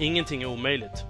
Ingenting 0.00 0.42
är 0.42 0.46
omöjligt. 0.46 1.04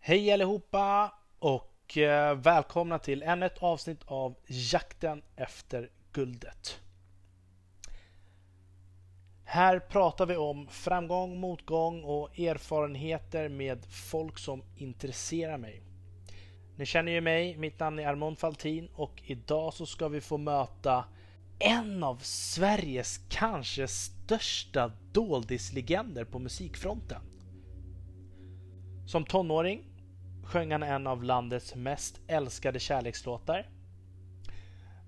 Hej 0.00 0.32
allihopa 0.32 1.12
och 1.38 1.98
eh, 1.98 2.34
välkomna 2.34 2.98
till 2.98 3.22
ännu 3.22 3.46
ett 3.46 3.62
avsnitt 3.62 4.00
av 4.04 4.34
Jakten 4.46 5.22
efter 5.36 5.90
guldet. 6.12 6.80
Här 9.44 9.78
pratar 9.78 10.26
vi 10.26 10.36
om 10.36 10.68
framgång, 10.68 11.40
motgång 11.40 12.04
och 12.04 12.38
erfarenheter 12.38 13.48
med 13.48 13.84
folk 13.84 14.38
som 14.38 14.62
intresserar 14.76 15.58
mig. 15.58 15.82
Ni 16.76 16.86
känner 16.86 17.12
ju 17.12 17.20
mig, 17.20 17.56
mitt 17.56 17.80
namn 17.80 17.98
är 17.98 18.06
Armond 18.06 18.38
Faltin 18.38 18.88
och 18.94 19.22
idag 19.24 19.74
så 19.74 19.86
ska 19.86 20.08
vi 20.08 20.20
få 20.20 20.38
möta 20.38 21.04
en 21.62 22.02
av 22.02 22.18
Sveriges 22.22 23.20
kanske 23.28 23.88
största 23.88 24.92
doldislegender 25.12 26.24
på 26.24 26.38
musikfronten. 26.38 27.22
Som 29.06 29.24
tonåring 29.24 29.84
sjöng 30.44 30.72
han 30.72 30.82
en 30.82 31.06
av 31.06 31.24
landets 31.24 31.74
mest 31.74 32.20
älskade 32.26 32.78
kärlekslåtar. 32.78 33.68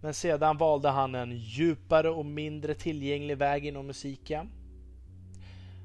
Men 0.03 0.15
sedan 0.15 0.57
valde 0.57 0.89
han 0.89 1.15
en 1.15 1.37
djupare 1.37 2.11
och 2.11 2.27
mindre 2.27 2.75
tillgänglig 2.75 3.39
väg 3.39 3.67
inom 3.67 3.87
musiken. 3.87 4.51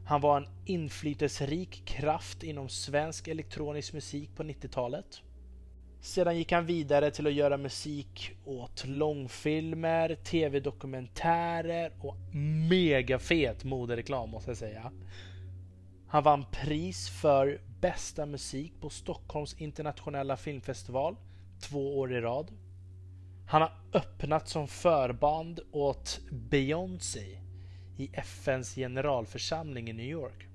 Han 0.05 0.21
var 0.21 0.37
en 0.37 0.47
inflytelserik 0.65 1.85
kraft 1.85 2.43
inom 2.43 2.69
svensk 2.69 3.27
elektronisk 3.27 3.93
musik 3.93 4.35
på 4.35 4.43
90-talet. 4.43 5.21
Sedan 6.01 6.37
gick 6.37 6.51
han 6.51 6.65
vidare 6.65 7.11
till 7.11 7.27
att 7.27 7.33
göra 7.33 7.57
musik 7.57 8.31
åt 8.45 8.85
långfilmer, 8.87 10.15
tv-dokumentärer 10.15 11.91
och 11.99 12.15
megafet 12.69 13.63
modereklam 13.63 14.29
måste 14.29 14.49
jag 14.49 14.57
säga. 14.57 14.91
Han 16.07 16.23
vann 16.23 16.45
pris 16.51 17.09
för 17.09 17.61
bästa 17.81 18.25
musik 18.25 18.73
på 18.81 18.89
Stockholms 18.89 19.53
internationella 19.53 20.37
filmfestival 20.37 21.15
två 21.61 21.99
år 21.99 22.13
i 22.13 22.21
rad. 22.21 22.51
Han 23.47 23.61
har 23.61 23.71
öppnat 23.93 24.47
som 24.47 24.67
förband 24.67 25.59
åt 25.71 26.19
Beyoncé 26.31 27.39
i 27.97 28.09
FNs 28.13 28.75
generalförsamling 28.75 29.89
i 29.89 29.93
New 29.93 30.05
York. 30.05 30.48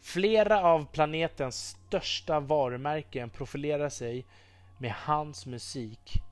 Flera 0.00 0.62
av 0.62 0.86
planetens 0.86 1.76
största 1.86 2.40
varumärken 2.40 3.30
profilerar 3.30 3.88
sig 3.88 4.26
med 4.78 4.92
hans 4.92 5.46
musik 5.46 6.22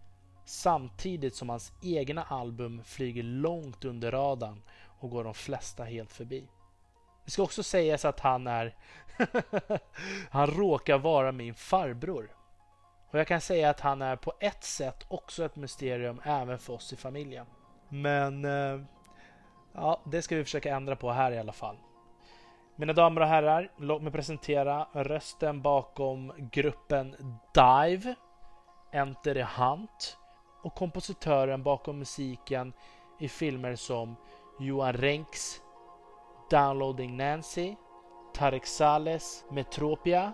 samtidigt 0.44 1.34
som 1.34 1.48
hans 1.48 1.72
egna 1.82 2.22
album 2.22 2.82
flyger 2.84 3.22
långt 3.22 3.84
under 3.84 4.10
radarn 4.10 4.62
och 5.00 5.10
går 5.10 5.24
de 5.24 5.34
flesta 5.34 5.84
helt 5.84 6.12
förbi. 6.12 6.48
Det 7.24 7.30
ska 7.30 7.42
också 7.42 7.62
sägas 7.62 8.04
att 8.04 8.20
han 8.20 8.46
är 8.46 8.76
han 10.30 10.46
råkar 10.46 10.98
vara 10.98 11.32
min 11.32 11.54
farbror. 11.54 12.30
Och 13.10 13.18
jag 13.18 13.26
kan 13.26 13.40
säga 13.40 13.70
att 13.70 13.80
han 13.80 14.02
är 14.02 14.16
på 14.16 14.32
ett 14.40 14.64
sätt 14.64 15.06
också 15.08 15.44
ett 15.44 15.56
mysterium 15.56 16.20
även 16.24 16.58
för 16.58 16.72
oss 16.72 16.92
i 16.92 16.96
familjen. 16.96 17.46
Men 17.88 18.44
eh, 18.44 18.80
ja, 19.72 20.00
det 20.04 20.22
ska 20.22 20.36
vi 20.36 20.44
försöka 20.44 20.76
ändra 20.76 20.96
på 20.96 21.12
här 21.12 21.32
i 21.32 21.38
alla 21.38 21.52
fall. 21.52 21.76
Mina 22.80 22.92
damer 22.92 23.20
och 23.20 23.26
herrar, 23.26 23.70
låt 23.76 24.02
mig 24.02 24.12
presentera 24.12 24.86
rösten 24.92 25.62
bakom 25.62 26.32
gruppen 26.52 27.16
Dive, 27.54 28.14
Enter 28.92 29.34
the 29.34 29.42
Hunt 29.42 30.18
och 30.62 30.74
kompositören 30.74 31.62
bakom 31.62 31.98
musiken 31.98 32.72
i 33.18 33.28
filmer 33.28 33.74
som 33.74 34.16
Johan 34.58 34.92
Renks 34.92 35.60
Downloading 36.50 37.16
Nancy, 37.16 37.74
Tarek 38.34 38.66
Sales 38.66 39.44
Metropia 39.50 40.32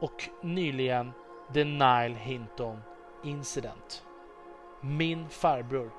och 0.00 0.28
nyligen 0.42 1.12
The 1.54 1.64
Nile 1.64 2.16
Hinton 2.18 2.82
Incident. 3.24 4.04
Min 4.80 5.28
farbror, 5.28 5.90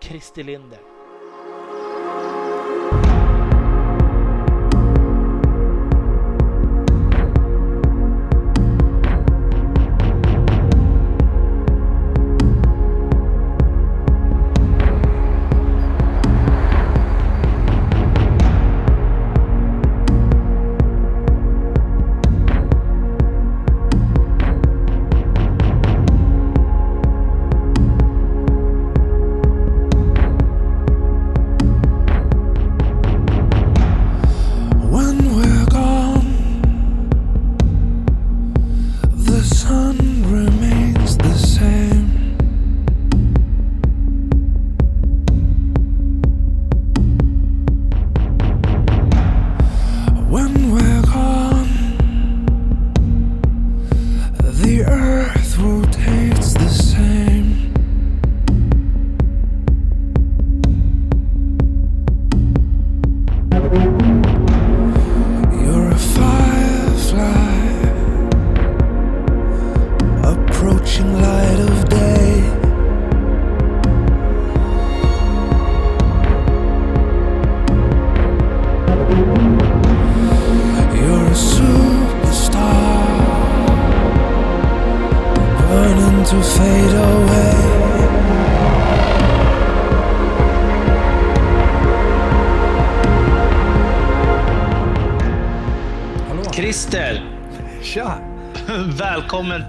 Christer 0.00 0.44
Linder. 0.44 0.93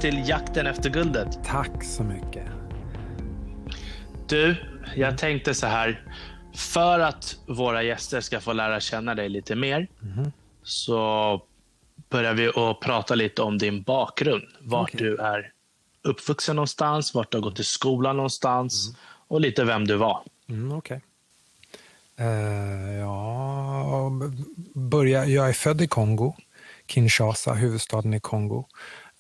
Till 0.06 0.30
jakten 0.30 0.68
efter 0.68 0.90
guldet. 0.90 1.44
Tack 1.46 1.84
så 1.84 2.04
mycket. 2.04 2.46
Du, 4.28 4.56
jag 4.96 5.18
tänkte 5.18 5.54
så 5.54 5.68
här. 5.68 6.04
För 6.56 7.00
att 7.00 7.38
våra 7.48 7.84
gäster 7.84 8.22
ska 8.22 8.40
få 8.40 8.54
lära 8.54 8.80
känna 8.80 9.16
dig 9.16 9.30
lite 9.30 9.56
mer 9.56 9.88
mm. 10.02 10.32
så 10.64 11.42
börjar 12.10 12.34
vi 12.34 12.48
att 12.48 12.80
prata 12.80 13.16
lite 13.16 13.42
om 13.42 13.58
din 13.58 13.84
bakgrund. 13.84 14.44
Vart 14.60 14.96
okay. 14.96 15.08
du 15.08 15.18
är 15.18 15.52
uppvuxen 16.02 16.56
någonstans, 16.56 17.14
vart 17.14 17.32
du 17.32 17.38
har 17.38 17.44
gått 17.44 17.60
i 17.60 17.64
skolan 17.64 18.16
någonstans 18.16 18.88
mm. 18.88 19.00
och 19.28 19.42
lite 19.42 19.64
vem 19.64 19.88
du 19.88 19.96
var. 19.96 20.24
Mm, 20.50 20.72
okay. 20.72 21.00
Uh, 22.20 22.28
eh, 22.28 23.00
ja, 23.00 24.12
börja, 24.74 25.26
jag 25.26 25.50
är 25.50 25.54
född 25.54 25.82
i 25.82 25.88
Kongo, 25.88 26.36
Kinshasa, 26.88 27.54
huvudstaden 27.54 28.14
i 28.14 28.20
Kongo. 28.20 28.66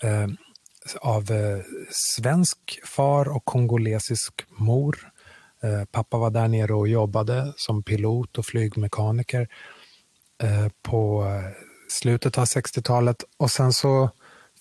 Uh, 0.03 0.27
av 1.01 1.31
eh, 1.31 1.59
svensk 1.89 2.79
far 2.83 3.35
och 3.35 3.45
kongolesisk 3.45 4.33
mor. 4.49 5.11
Eh, 5.63 5.85
pappa 5.85 6.17
var 6.17 6.29
där 6.29 6.47
nere 6.47 6.73
och 6.73 6.87
jobbade 6.87 7.53
som 7.57 7.83
pilot 7.83 8.37
och 8.37 8.45
flygmekaniker 8.45 9.47
eh, 10.43 10.67
på 10.81 11.23
eh, 11.23 11.51
slutet 11.89 12.37
av 12.37 12.45
60-talet. 12.45 13.23
Och 13.37 13.51
sen 13.51 13.73
så 13.73 14.09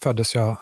föddes 0.03 0.35
jag 0.35 0.59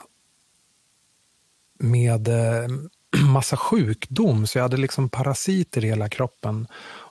med 1.79 2.29
eh, 2.29 2.69
massa 3.32 3.56
sjukdom, 3.56 4.47
så 4.47 4.59
jag 4.59 4.62
hade 4.62 4.76
liksom 4.76 5.09
parasiter 5.09 5.85
i 5.85 5.88
hela 5.88 6.09
kroppen. 6.09 6.67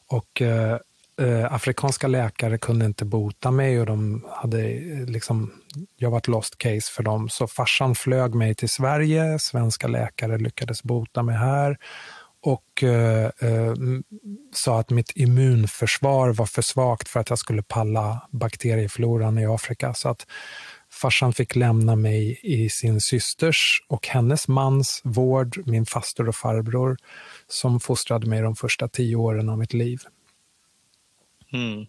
Och 0.07 0.41
eh, 0.41 0.77
eh, 1.21 1.53
afrikanska 1.53 2.07
läkare 2.07 2.57
kunde 2.57 2.85
inte 2.85 3.05
bota 3.05 3.51
mig 3.51 3.79
och 3.79 3.85
de 3.85 4.25
hade 4.29 4.69
eh, 4.69 5.05
liksom, 5.05 5.51
jag 5.97 6.11
var 6.11 6.17
ett 6.17 6.27
lost 6.27 6.57
case 6.57 6.91
för 6.93 7.03
dem. 7.03 7.29
Så 7.29 7.47
farsan 7.47 7.95
flög 7.95 8.35
mig 8.35 8.55
till 8.55 8.69
Sverige, 8.69 9.39
svenska 9.39 9.87
läkare 9.87 10.37
lyckades 10.37 10.83
bota 10.83 11.23
mig 11.23 11.35
här 11.35 11.77
och 12.43 12.83
eh, 12.83 13.25
eh, 13.39 13.73
sa 14.53 14.79
att 14.79 14.89
mitt 14.89 15.11
immunförsvar 15.15 16.29
var 16.29 16.45
för 16.45 16.61
svagt 16.61 17.07
för 17.07 17.19
att 17.19 17.29
jag 17.29 17.39
skulle 17.39 17.63
palla 17.63 18.27
bakteriefloran 18.31 19.37
i 19.37 19.45
Afrika. 19.45 19.93
Så 19.93 20.09
att 20.09 20.25
farsan 20.91 21.33
fick 21.33 21.55
lämna 21.55 21.95
mig 21.95 22.39
i 22.43 22.69
sin 22.69 23.01
systers 23.01 23.83
och 23.87 24.07
hennes 24.07 24.47
mans 24.47 25.01
vård, 25.03 25.61
min 25.65 25.85
faster 25.85 26.27
och 26.27 26.35
farbror, 26.35 26.97
som 27.47 27.79
fostrade 27.79 28.27
mig 28.27 28.41
de 28.41 28.55
första 28.55 28.87
tio 28.87 29.15
åren 29.15 29.49
av 29.49 29.57
mitt 29.57 29.73
liv. 29.73 29.99
Mm. 31.53 31.85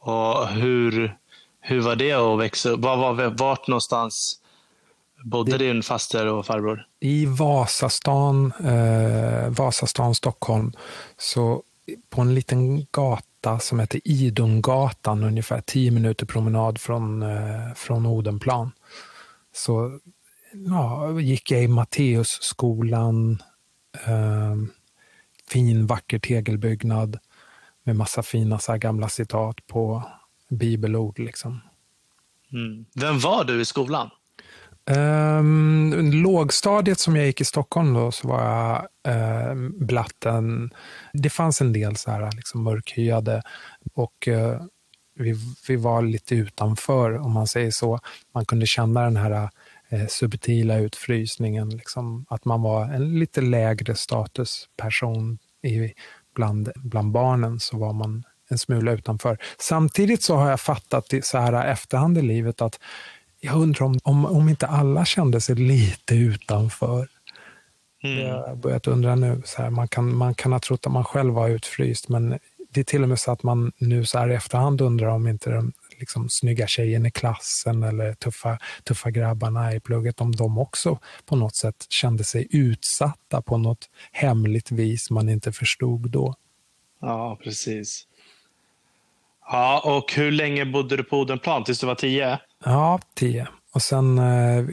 Och 0.00 0.48
hur, 0.48 1.16
hur 1.60 1.80
var 1.80 1.96
det 1.96 2.12
att 2.12 2.38
växa 2.38 2.70
upp? 2.70 2.80
Var, 2.80 2.96
var, 2.96 3.30
vart 3.38 3.66
någonstans 3.66 4.40
bodde 5.24 5.58
det, 5.58 5.64
din 5.64 5.82
faster 5.82 6.26
och 6.26 6.46
farbror? 6.46 6.86
I 7.00 7.26
Vasastan, 7.26 8.52
eh, 8.64 9.48
Vasastan, 9.48 10.14
Stockholm, 10.14 10.72
så 11.18 11.62
på 12.10 12.20
en 12.20 12.34
liten 12.34 12.86
gata 12.92 13.58
som 13.58 13.80
heter 13.80 14.00
Idungatan, 14.04 15.24
ungefär 15.24 15.60
tio 15.60 15.90
minuter 15.90 16.26
promenad 16.26 16.80
från, 16.80 17.22
eh, 17.22 17.74
från 17.76 18.06
Odenplan. 18.06 18.72
Så 19.54 19.98
ja, 20.52 21.20
gick 21.20 21.50
jag 21.50 21.62
i 21.62 21.68
Matteusskolan, 21.68 23.42
eh, 24.06 24.56
fin 25.48 25.86
vacker 25.86 26.18
tegelbyggnad 26.18 27.18
med 27.84 27.96
massa 27.96 28.22
fina 28.22 28.58
så 28.58 28.76
gamla 28.76 29.08
citat 29.08 29.66
på 29.66 30.02
bibelord. 30.50 31.18
Liksom. 31.18 31.60
Mm. 32.52 32.84
Vem 32.94 33.18
var 33.18 33.44
du 33.44 33.60
i 33.60 33.64
skolan? 33.64 34.10
Um, 34.90 36.12
lågstadiet 36.12 37.00
som 37.00 37.16
jag 37.16 37.26
gick 37.26 37.40
i 37.40 37.44
Stockholm 37.44 37.94
då, 37.94 38.12
så 38.12 38.28
var 38.28 38.44
jag 38.44 38.88
uh, 39.14 39.70
blatten. 39.70 40.70
Det 41.12 41.30
fanns 41.30 41.60
en 41.60 41.72
del 41.72 41.96
så 41.96 42.10
här 42.10 42.32
liksom 42.36 42.62
mörkhyade 42.62 43.42
och 43.94 44.28
uh, 44.28 44.62
vi, 45.14 45.34
vi 45.68 45.76
var 45.76 46.02
lite 46.02 46.34
utanför, 46.34 47.18
om 47.18 47.32
man 47.32 47.46
säger 47.46 47.70
så. 47.70 48.00
Man 48.34 48.44
kunde 48.44 48.66
känna 48.66 49.04
den 49.04 49.16
här 49.16 49.48
uh, 49.92 50.06
subtila 50.08 50.78
utfrysningen, 50.78 51.70
liksom, 51.70 52.26
att 52.28 52.44
man 52.44 52.62
var 52.62 52.84
en 52.84 53.18
lite 53.18 53.40
lägre 53.40 53.94
statusperson 53.94 55.38
i, 55.62 55.92
bland, 56.34 56.72
bland 56.76 57.12
barnen, 57.12 57.60
så 57.60 57.78
var 57.78 57.92
man 57.92 58.24
en 58.48 58.58
smula 58.58 58.92
utanför. 58.92 59.38
Samtidigt 59.58 60.22
så 60.22 60.36
har 60.36 60.50
jag 60.50 60.60
fattat 60.60 61.14
så 61.22 61.38
här 61.38 61.66
efterhand 61.66 62.18
i 62.18 62.22
livet 62.22 62.62
att 62.62 62.80
jag 63.40 63.56
undrar 63.56 63.86
om, 63.86 63.98
om, 64.02 64.26
om 64.26 64.48
inte 64.48 64.66
alla 64.66 65.04
kände 65.04 65.40
sig 65.40 65.54
lite 65.54 66.14
utanför. 66.14 67.08
Mm. 68.02 68.18
Jag 68.18 68.46
har 68.48 68.54
börjat 68.54 68.86
undra 68.86 69.14
nu, 69.14 69.42
så 69.44 69.62
här, 69.62 69.70
man, 69.70 69.88
kan, 69.88 70.16
man 70.16 70.34
kan 70.34 70.52
ha 70.52 70.58
trott 70.58 70.86
att 70.86 70.92
man 70.92 71.04
själv 71.04 71.34
var 71.34 71.48
utfryst, 71.48 72.08
men 72.08 72.38
det 72.70 72.80
är 72.80 72.84
till 72.84 73.02
och 73.02 73.08
med 73.08 73.18
så 73.18 73.32
att 73.32 73.42
man 73.42 73.72
nu 73.78 74.04
så 74.04 74.18
här 74.18 74.30
i 74.30 74.34
efterhand 74.34 74.80
undrar 74.80 75.08
om 75.08 75.28
inte 75.28 75.50
den 75.50 75.72
liksom, 76.02 76.28
snygga 76.30 76.66
tjejen 76.66 77.06
i 77.06 77.10
klassen 77.10 77.82
eller 77.82 78.14
tuffa, 78.14 78.58
tuffa 78.84 79.10
grabbarna 79.10 79.74
i 79.74 79.80
plugget, 79.80 80.20
om 80.20 80.36
de 80.36 80.58
också 80.58 80.98
på 81.26 81.36
något 81.36 81.56
sätt 81.56 81.86
kände 81.88 82.24
sig 82.24 82.46
utsatta 82.50 83.42
på 83.42 83.58
något 83.58 83.88
hemligt 84.12 84.70
vis 84.70 85.10
man 85.10 85.28
inte 85.28 85.52
förstod 85.52 86.10
då. 86.10 86.34
Ja, 87.00 87.38
precis. 87.42 88.06
Ja, 89.50 89.82
och 89.84 90.12
hur 90.12 90.30
länge 90.30 90.64
bodde 90.64 90.96
du 90.96 91.04
på 91.04 91.18
Odenplan? 91.18 91.64
Tills 91.64 91.80
du 91.80 91.86
var 91.86 91.94
tio? 91.94 92.38
Ja, 92.64 93.00
tio. 93.14 93.48
Och 93.74 93.82
sen 93.82 94.18
eh, 94.18 94.64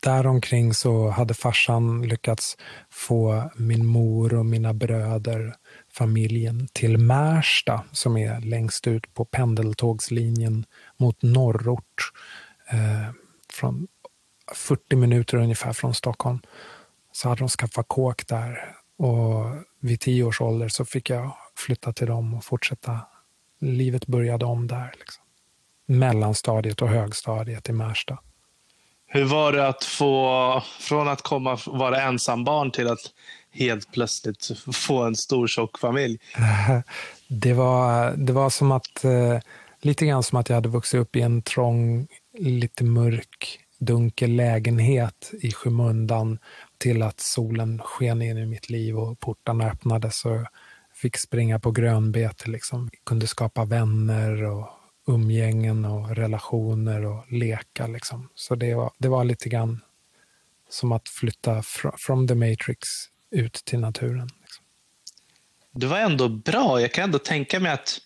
däromkring 0.00 0.74
så 0.74 1.08
hade 1.08 1.34
farsan 1.34 2.02
lyckats 2.02 2.56
få 2.90 3.50
min 3.56 3.86
mor 3.86 4.34
och 4.34 4.46
mina 4.46 4.74
bröder, 4.74 5.54
familjen, 5.92 6.68
till 6.72 6.98
Märsta 6.98 7.84
som 7.92 8.16
är 8.16 8.40
längst 8.40 8.86
ut 8.86 9.14
på 9.14 9.24
pendeltågslinjen 9.24 10.66
mot 10.96 11.22
norrort. 11.22 12.12
Eh, 12.70 13.14
från 13.52 13.88
40 14.54 14.96
minuter 14.96 15.38
ungefär 15.38 15.72
från 15.72 15.94
Stockholm. 15.94 16.40
Så 17.12 17.28
hade 17.28 17.38
de 17.38 17.48
skaffat 17.48 17.88
kåk 17.88 18.26
där 18.26 18.76
och 18.98 19.44
vid 19.80 20.00
tio 20.00 20.24
års 20.24 20.40
ålder 20.40 20.68
så 20.68 20.84
fick 20.84 21.10
jag 21.10 21.36
flytta 21.56 21.92
till 21.92 22.06
dem 22.06 22.34
och 22.34 22.44
fortsätta. 22.44 23.00
Livet 23.60 24.06
började 24.06 24.44
om 24.44 24.66
där. 24.66 24.94
Liksom 24.98 25.24
mellanstadiet 25.90 26.82
och 26.82 26.88
högstadiet 26.88 27.68
i 27.68 27.72
Märsta. 27.72 28.18
Hur 29.06 29.24
var 29.24 29.52
det 29.52 29.68
att 29.68 29.84
få, 29.84 30.62
från 30.80 31.08
att 31.08 31.22
komma 31.22 31.58
vara 31.66 32.02
ensambarn 32.02 32.70
till 32.70 32.88
att 32.88 33.00
helt 33.52 33.92
plötsligt 33.92 34.50
få 34.72 35.02
en 35.02 35.16
stor 35.16 35.46
tjock 35.46 35.78
familj? 35.78 36.18
Det 37.28 37.52
var, 37.52 38.12
det 38.16 38.32
var 38.32 38.50
som 38.50 38.72
att, 38.72 39.04
eh, 39.04 39.38
lite 39.80 40.06
grann 40.06 40.22
som 40.22 40.38
att 40.38 40.48
jag 40.48 40.56
hade 40.56 40.68
vuxit 40.68 41.00
upp 41.00 41.16
i 41.16 41.20
en 41.20 41.42
trång, 41.42 42.08
lite 42.38 42.84
mörk, 42.84 43.60
dunkel 43.78 44.30
lägenhet 44.30 45.30
i 45.40 45.52
skymundan 45.52 46.38
till 46.78 47.02
att 47.02 47.20
solen 47.20 47.78
sken 47.78 48.22
in 48.22 48.38
i 48.38 48.46
mitt 48.46 48.70
liv 48.70 48.98
och 48.98 49.20
portarna 49.20 49.70
öppnades 49.70 50.24
och 50.24 50.46
fick 50.94 51.16
springa 51.16 51.60
på 51.60 51.70
grönbete. 51.70 52.50
Liksom. 52.50 52.90
Kunde 53.04 53.26
skapa 53.26 53.64
vänner 53.64 54.42
och 54.42 54.68
umgängen 55.06 55.84
och 55.84 56.16
relationer 56.16 57.06
och 57.06 57.32
leka. 57.32 57.86
Liksom. 57.86 58.28
Så 58.34 58.54
det 58.54 58.74
var, 58.74 58.92
det 58.98 59.08
var 59.08 59.24
lite 59.24 59.48
grann 59.48 59.80
som 60.68 60.92
att 60.92 61.08
flytta 61.08 61.62
fr 61.62 61.88
from 61.98 62.28
the 62.28 62.34
matrix 62.34 62.88
ut 63.30 63.52
till 63.52 63.80
naturen. 63.80 64.28
Liksom. 64.40 64.64
Det 65.72 65.86
var 65.86 65.98
ändå 65.98 66.28
bra. 66.28 66.80
Jag 66.80 66.92
kan 66.92 67.04
ändå 67.04 67.18
tänka 67.18 67.60
mig 67.60 67.72
att 67.72 68.00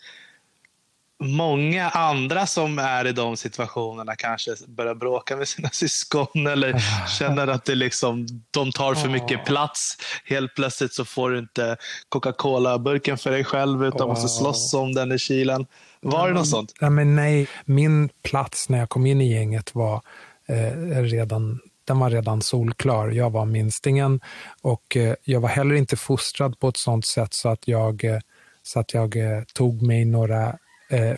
många 1.22 1.88
andra 1.88 2.46
som 2.46 2.78
är 2.78 3.06
i 3.06 3.12
de 3.12 3.36
situationerna 3.36 4.16
kanske 4.16 4.54
börjar 4.68 4.94
bråka 4.94 5.36
med 5.36 5.48
sina 5.48 5.68
syskon 5.72 6.46
eller 6.46 6.82
känner 7.18 7.46
att 7.46 7.64
det 7.64 7.74
liksom, 7.74 8.26
de 8.50 8.72
tar 8.72 8.94
för 8.94 9.08
mycket 9.08 9.44
plats. 9.44 9.96
Helt 10.24 10.54
plötsligt 10.54 10.94
så 10.94 11.04
får 11.04 11.30
du 11.30 11.38
inte 11.38 11.76
Coca-Cola-burken 12.08 13.18
för 13.18 13.30
dig 13.30 13.44
själv 13.44 13.84
utan 13.84 14.08
måste 14.08 14.28
slåss 14.28 14.74
om 14.74 14.94
den 14.94 15.12
i 15.12 15.18
kylen. 15.18 15.66
Var 16.00 16.28
det 16.28 16.34
något 16.34 16.48
sånt? 16.48 16.72
Ja, 16.80 16.90
men 16.90 17.16
nej, 17.16 17.48
min 17.64 18.08
plats 18.22 18.68
när 18.68 18.78
jag 18.78 18.88
kom 18.88 19.06
in 19.06 19.20
i 19.20 19.32
gänget 19.32 19.74
var 19.74 20.02
eh, 20.46 21.02
redan 21.02 21.60
den 21.84 21.98
var 21.98 22.10
redan 22.10 22.42
solklar. 22.42 23.08
Jag 23.08 23.30
var 23.30 23.44
minstingen 23.44 24.20
och 24.62 24.96
eh, 24.96 25.14
jag 25.24 25.40
var 25.40 25.48
heller 25.48 25.74
inte 25.74 25.96
fostrad 25.96 26.58
på 26.58 26.68
ett 26.68 26.76
sånt 26.76 27.06
sätt 27.06 27.34
så 27.34 27.48
att 27.48 27.68
jag, 27.68 28.04
eh, 28.04 28.18
så 28.62 28.80
att 28.80 28.94
jag 28.94 29.16
eh, 29.16 29.42
tog 29.54 29.82
mig 29.82 30.04
några 30.04 30.58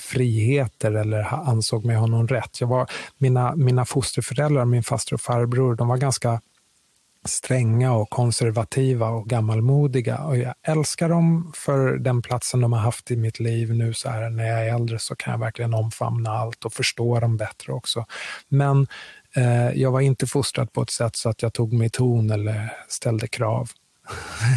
friheter 0.00 0.92
eller 0.92 1.48
ansåg 1.48 1.84
mig 1.84 1.96
ha 1.96 2.06
någon 2.06 2.28
rätt. 2.28 2.60
Jag 2.60 2.68
var, 2.68 2.90
mina, 3.18 3.56
mina 3.56 3.84
fosterföräldrar, 3.84 4.64
min 4.64 4.82
faster 4.82 5.14
och 5.14 5.20
farbror, 5.20 5.74
de 5.74 5.88
var 5.88 5.96
ganska 5.96 6.40
stränga 7.28 7.92
och 7.92 8.10
konservativa 8.10 9.08
och 9.08 9.28
gammalmodiga. 9.28 10.18
Och 10.18 10.36
jag 10.36 10.54
älskar 10.62 11.08
dem 11.08 11.52
för 11.54 11.98
den 11.98 12.22
platsen 12.22 12.60
de 12.60 12.72
har 12.72 12.80
haft 12.80 13.10
i 13.10 13.16
mitt 13.16 13.40
liv 13.40 13.74
nu 13.74 13.94
så 13.94 14.08
här 14.08 14.30
när 14.30 14.46
jag 14.46 14.66
är 14.66 14.74
äldre 14.74 14.98
så 14.98 15.16
kan 15.16 15.32
jag 15.32 15.38
verkligen 15.38 15.74
omfamna 15.74 16.30
allt 16.30 16.64
och 16.64 16.72
förstå 16.72 17.20
dem 17.20 17.36
bättre 17.36 17.72
också. 17.72 18.06
Men 18.48 18.86
jag 19.74 19.90
var 19.90 20.00
inte 20.00 20.26
fostrad 20.26 20.72
på 20.72 20.82
ett 20.82 20.90
sätt 20.90 21.16
så 21.16 21.28
att 21.28 21.42
jag 21.42 21.52
tog 21.52 21.72
mig 21.72 21.90
ton 21.90 22.30
eller 22.30 22.72
ställde 22.88 23.28
krav. 23.28 23.70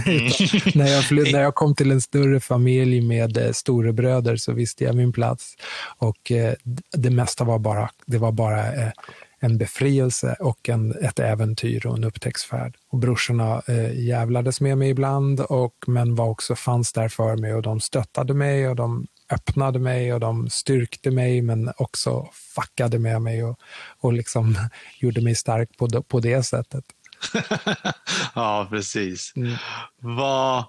Mm. 0.05 0.23
när, 0.75 0.87
jag 0.87 1.03
flytt, 1.03 1.33
när 1.33 1.41
jag 1.41 1.55
kom 1.55 1.75
till 1.75 1.91
en 1.91 2.01
större 2.01 2.39
familj 2.39 3.01
med 3.01 3.37
eh, 3.37 3.51
storebröder 3.51 4.35
så 4.35 4.53
visste 4.53 4.83
jag 4.83 4.95
min 4.95 5.13
plats. 5.13 5.55
Och 5.97 6.31
eh, 6.31 6.53
det 6.91 7.09
mesta 7.09 7.43
var 7.43 7.59
bara, 7.59 7.89
det 8.05 8.17
var 8.17 8.31
bara 8.31 8.73
eh, 8.73 8.91
en 9.39 9.57
befrielse 9.57 10.35
och 10.39 10.69
en, 10.69 10.91
ett 10.91 11.19
äventyr 11.19 11.85
och 11.85 11.97
en 11.97 12.03
upptäcktsfärd. 12.03 12.75
Och 12.89 12.97
brorsorna 12.97 13.61
eh, 13.67 13.99
jävlades 13.99 14.61
med 14.61 14.77
mig 14.77 14.89
ibland, 14.89 15.39
och, 15.39 15.75
men 15.87 16.15
var 16.15 16.29
också 16.29 16.55
fanns 16.55 16.93
där 16.93 17.07
för 17.07 17.37
mig 17.37 17.53
och 17.53 17.61
de 17.61 17.79
stöttade 17.79 18.33
mig 18.33 18.67
och 18.67 18.75
de 18.75 19.07
öppnade 19.29 19.79
mig 19.79 20.13
och 20.13 20.19
de 20.19 20.49
styrkte 20.49 21.11
mig 21.11 21.41
men 21.41 21.71
också 21.77 22.29
fuckade 22.33 22.99
med 22.99 23.21
mig 23.21 23.43
och, 23.43 23.59
och 23.99 24.13
liksom 24.13 24.55
gjorde 24.99 25.21
mig 25.21 25.35
stark 25.35 25.77
på, 25.77 26.03
på 26.03 26.19
det 26.19 26.43
sättet. 26.43 26.85
ja, 28.35 28.67
precis. 28.69 29.33
Mm. 29.35 29.55
Vad, 29.99 30.65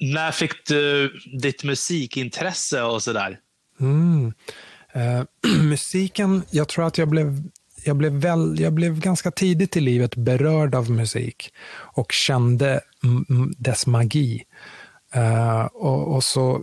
när 0.00 0.30
fick 0.30 0.66
du 0.66 1.12
ditt 1.42 1.64
musikintresse 1.64 2.82
och 2.82 3.02
sådär? 3.02 3.38
Mm. 3.80 4.32
Eh, 4.92 5.22
musiken, 5.62 6.42
jag 6.50 6.68
tror 6.68 6.86
att 6.86 6.98
jag 6.98 7.08
blev, 7.08 7.42
jag, 7.84 7.96
blev 7.96 8.12
väl, 8.12 8.60
jag 8.60 8.72
blev 8.72 9.00
ganska 9.00 9.30
tidigt 9.30 9.76
i 9.76 9.80
livet 9.80 10.16
berörd 10.16 10.74
av 10.74 10.90
musik 10.90 11.52
och 11.72 12.12
kände 12.12 12.80
dess 13.58 13.86
magi. 13.86 14.44
Eh, 15.12 15.64
och, 15.64 16.14
och, 16.14 16.24
så 16.24 16.62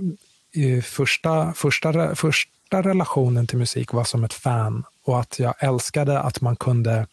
första, 0.83 1.53
första, 1.53 2.15
första 2.15 2.81
relationen 2.81 3.47
till 3.47 3.57
musik 3.57 3.93
var 3.93 4.03
som 4.03 4.23
ett 4.23 4.33
fan 4.33 4.83
och 5.05 5.19
att 5.19 5.39
jag 5.39 5.55
älskade 5.59 6.19
att 6.19 6.41
man 6.41 6.55
kunde 6.55 7.07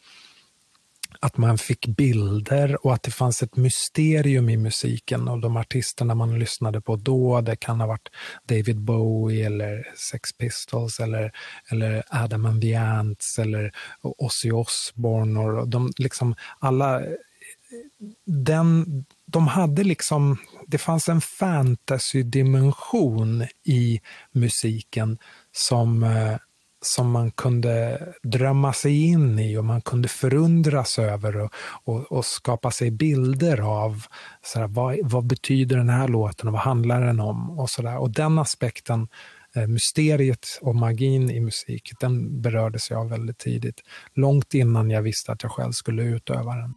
att 1.20 1.37
man 1.37 1.59
fick 1.59 1.87
bilder 1.87 2.87
och 2.87 2.94
att 2.94 3.02
det 3.02 3.11
fanns 3.11 3.42
ett 3.42 3.56
mysterium 3.56 4.49
i 4.49 4.56
musiken 4.56 5.28
och 5.28 5.40
de 5.40 5.56
artisterna 5.56 6.14
man 6.14 6.38
lyssnade 6.38 6.80
på 6.80 6.97
då. 6.97 7.40
Det 7.40 7.56
kan 7.56 7.80
ha 7.80 7.87
varit 7.87 8.09
David 8.44 8.80
Bowie 8.80 9.47
eller 9.47 9.88
Sex 9.97 10.32
Pistols 10.32 11.00
eller, 11.00 11.32
eller 11.70 12.02
Adam 12.09 12.47
and 12.47 12.62
the 12.62 12.75
Ants 12.75 13.38
eller 13.38 13.73
Ozzy 14.02 14.50
Osbourne. 14.50 15.40
Och 15.40 15.68
de, 15.68 15.92
liksom 15.97 16.35
alla, 16.59 17.02
den, 18.26 18.87
de 19.32 19.46
hade 19.46 19.84
liksom, 19.84 20.37
det 20.66 20.78
fanns 20.78 21.08
en 21.08 21.20
fantasy-dimension 21.20 23.46
i 23.64 24.00
musiken 24.32 25.18
som 25.52 26.02
eh, 26.02 26.37
som 26.82 27.10
man 27.10 27.30
kunde 27.30 27.99
drömma 28.22 28.72
sig 28.72 29.06
in 29.06 29.38
i 29.38 29.56
och 29.56 29.64
man 29.64 29.82
kunde 29.82 30.08
förundras 30.08 30.99
över 30.99 31.37
och, 31.37 31.52
och, 31.84 32.12
och 32.12 32.25
skapa 32.25 32.70
sig 32.70 32.90
bilder 32.90 33.60
av 33.60 34.04
så 34.42 34.58
där, 34.58 34.66
vad, 34.66 34.99
vad 35.02 35.26
betyder 35.26 35.76
den 35.76 35.88
här 35.88 36.08
låten 36.08 36.49
och 36.49 36.52
vad 36.52 36.62
handlar 36.62 37.00
den 37.00 37.20
om? 37.20 37.58
Och, 37.58 37.70
så 37.70 37.82
där. 37.82 37.99
och 37.99 38.10
den 38.10 38.38
aspekten, 38.38 39.08
eh, 39.54 39.66
mysteriet 39.66 40.58
och 40.60 40.75
magin 40.75 41.30
i 41.30 41.40
musik, 41.40 41.92
den 42.00 42.42
berördes 42.42 42.90
jag 42.90 43.08
väldigt 43.08 43.38
tidigt. 43.38 43.80
Långt 44.14 44.54
innan 44.54 44.90
jag 44.90 45.02
visste 45.02 45.32
att 45.32 45.42
jag 45.42 45.52
själv 45.52 45.72
skulle 45.72 46.02
utöva 46.02 46.54
den. 46.54 46.75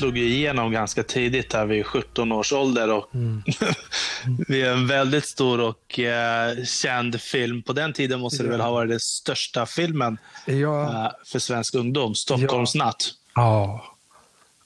Slog 0.00 0.18
ju 0.18 0.24
igenom 0.24 0.72
ganska 0.72 1.02
tidigt 1.02 1.52
här 1.52 1.66
vid 1.66 1.86
17 1.86 2.32
års 2.32 2.52
ålder 2.52 2.90
och 2.90 3.14
mm. 3.14 3.42
vid 4.48 4.66
en 4.66 4.86
väldigt 4.86 5.24
stor 5.24 5.60
och 5.60 5.98
eh, 5.98 6.64
känd 6.64 7.20
film. 7.20 7.62
På 7.62 7.72
den 7.72 7.92
tiden 7.92 8.20
måste 8.20 8.42
det 8.42 8.48
väl 8.48 8.60
ha 8.60 8.70
varit 8.70 8.90
den 8.90 9.00
största 9.00 9.66
filmen 9.66 10.18
ja. 10.46 10.82
eh, 10.82 11.10
för 11.26 11.38
svensk 11.38 11.74
ungdom, 11.74 12.14
Stockholmsnatt. 12.14 12.96
Ja. 13.34 13.84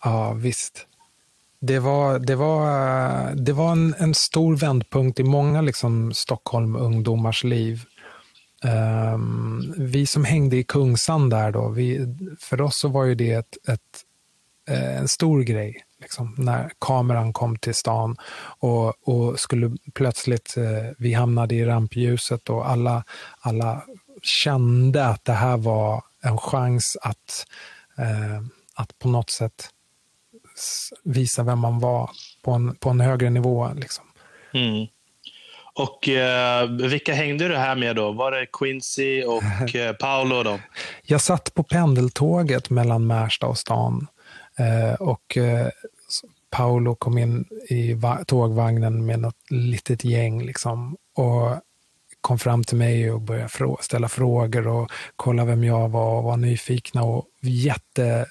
ja, 0.04 0.32
visst. 0.32 0.86
Det 1.60 1.78
var, 1.78 2.18
det 2.18 2.36
var, 2.36 3.34
det 3.34 3.52
var 3.52 3.72
en, 3.72 3.94
en 3.98 4.14
stor 4.14 4.56
vändpunkt 4.56 5.20
i 5.20 5.24
många 5.24 5.60
liksom, 5.60 6.12
Stockholm-ungdomars 6.14 7.44
liv. 7.44 7.84
Um, 9.14 9.74
vi 9.78 10.06
som 10.06 10.24
hängde 10.24 10.56
i 10.56 10.64
Kungsan 10.64 11.30
där 11.30 11.52
då, 11.52 11.68
vi, 11.68 12.16
för 12.40 12.60
oss 12.60 12.78
så 12.78 12.88
var 12.88 13.04
ju 13.04 13.14
det 13.14 13.32
ett, 13.32 13.68
ett 13.68 14.04
en 14.66 15.08
stor 15.08 15.40
grej. 15.40 15.84
Liksom, 16.00 16.34
när 16.38 16.70
kameran 16.78 17.32
kom 17.32 17.56
till 17.56 17.74
stan 17.74 18.16
och, 18.58 19.08
och 19.08 19.40
skulle 19.40 19.76
plötsligt, 19.94 20.56
eh, 20.56 20.92
vi 20.98 21.12
hamnade 21.12 21.54
i 21.54 21.64
rampljuset 21.64 22.50
och 22.50 22.70
alla, 22.70 23.04
alla 23.40 23.82
kände 24.22 25.06
att 25.06 25.24
det 25.24 25.32
här 25.32 25.56
var 25.56 26.02
en 26.22 26.38
chans 26.38 26.96
att, 27.02 27.46
eh, 27.98 28.42
att 28.74 28.98
på 28.98 29.08
något 29.08 29.30
sätt 29.30 29.70
visa 31.04 31.42
vem 31.42 31.58
man 31.58 31.78
var 31.78 32.10
på 32.42 32.50
en, 32.50 32.74
på 32.76 32.90
en 32.90 33.00
högre 33.00 33.30
nivå. 33.30 33.70
Liksom. 33.76 34.04
Mm. 34.54 34.86
Och 35.74 36.08
eh, 36.08 36.70
vilka 36.70 37.14
hängde 37.14 37.48
du 37.48 37.56
här 37.56 37.76
med 37.76 37.96
då? 37.96 38.12
Var 38.12 38.30
det 38.30 38.46
Quincy 38.52 39.24
och 39.24 39.74
eh, 39.74 39.92
Paolo? 39.92 40.42
Då? 40.42 40.58
Jag 41.02 41.20
satt 41.20 41.54
på 41.54 41.62
pendeltåget 41.62 42.70
mellan 42.70 43.06
Märsta 43.06 43.46
och 43.46 43.58
stan 43.58 44.06
Eh, 44.06 44.13
Eh, 44.58 44.94
och 44.94 45.36
eh, 45.36 45.68
Paolo 46.50 46.94
kom 46.94 47.18
in 47.18 47.44
i 47.68 47.96
tågvagnen 48.26 49.06
med 49.06 49.18
något 49.20 49.50
litet 49.50 50.04
gäng 50.04 50.42
liksom, 50.42 50.96
och 51.14 51.60
kom 52.20 52.38
fram 52.38 52.64
till 52.64 52.76
mig 52.76 53.10
och 53.10 53.20
började 53.20 53.76
ställa 53.80 54.08
frågor 54.08 54.66
och 54.66 54.90
kolla 55.16 55.44
vem 55.44 55.64
jag 55.64 55.88
var 55.88 56.16
och 56.16 56.24
var 56.24 56.36
nyfikna. 56.36 57.02
Och 57.02 57.26
jätte, 57.40 58.26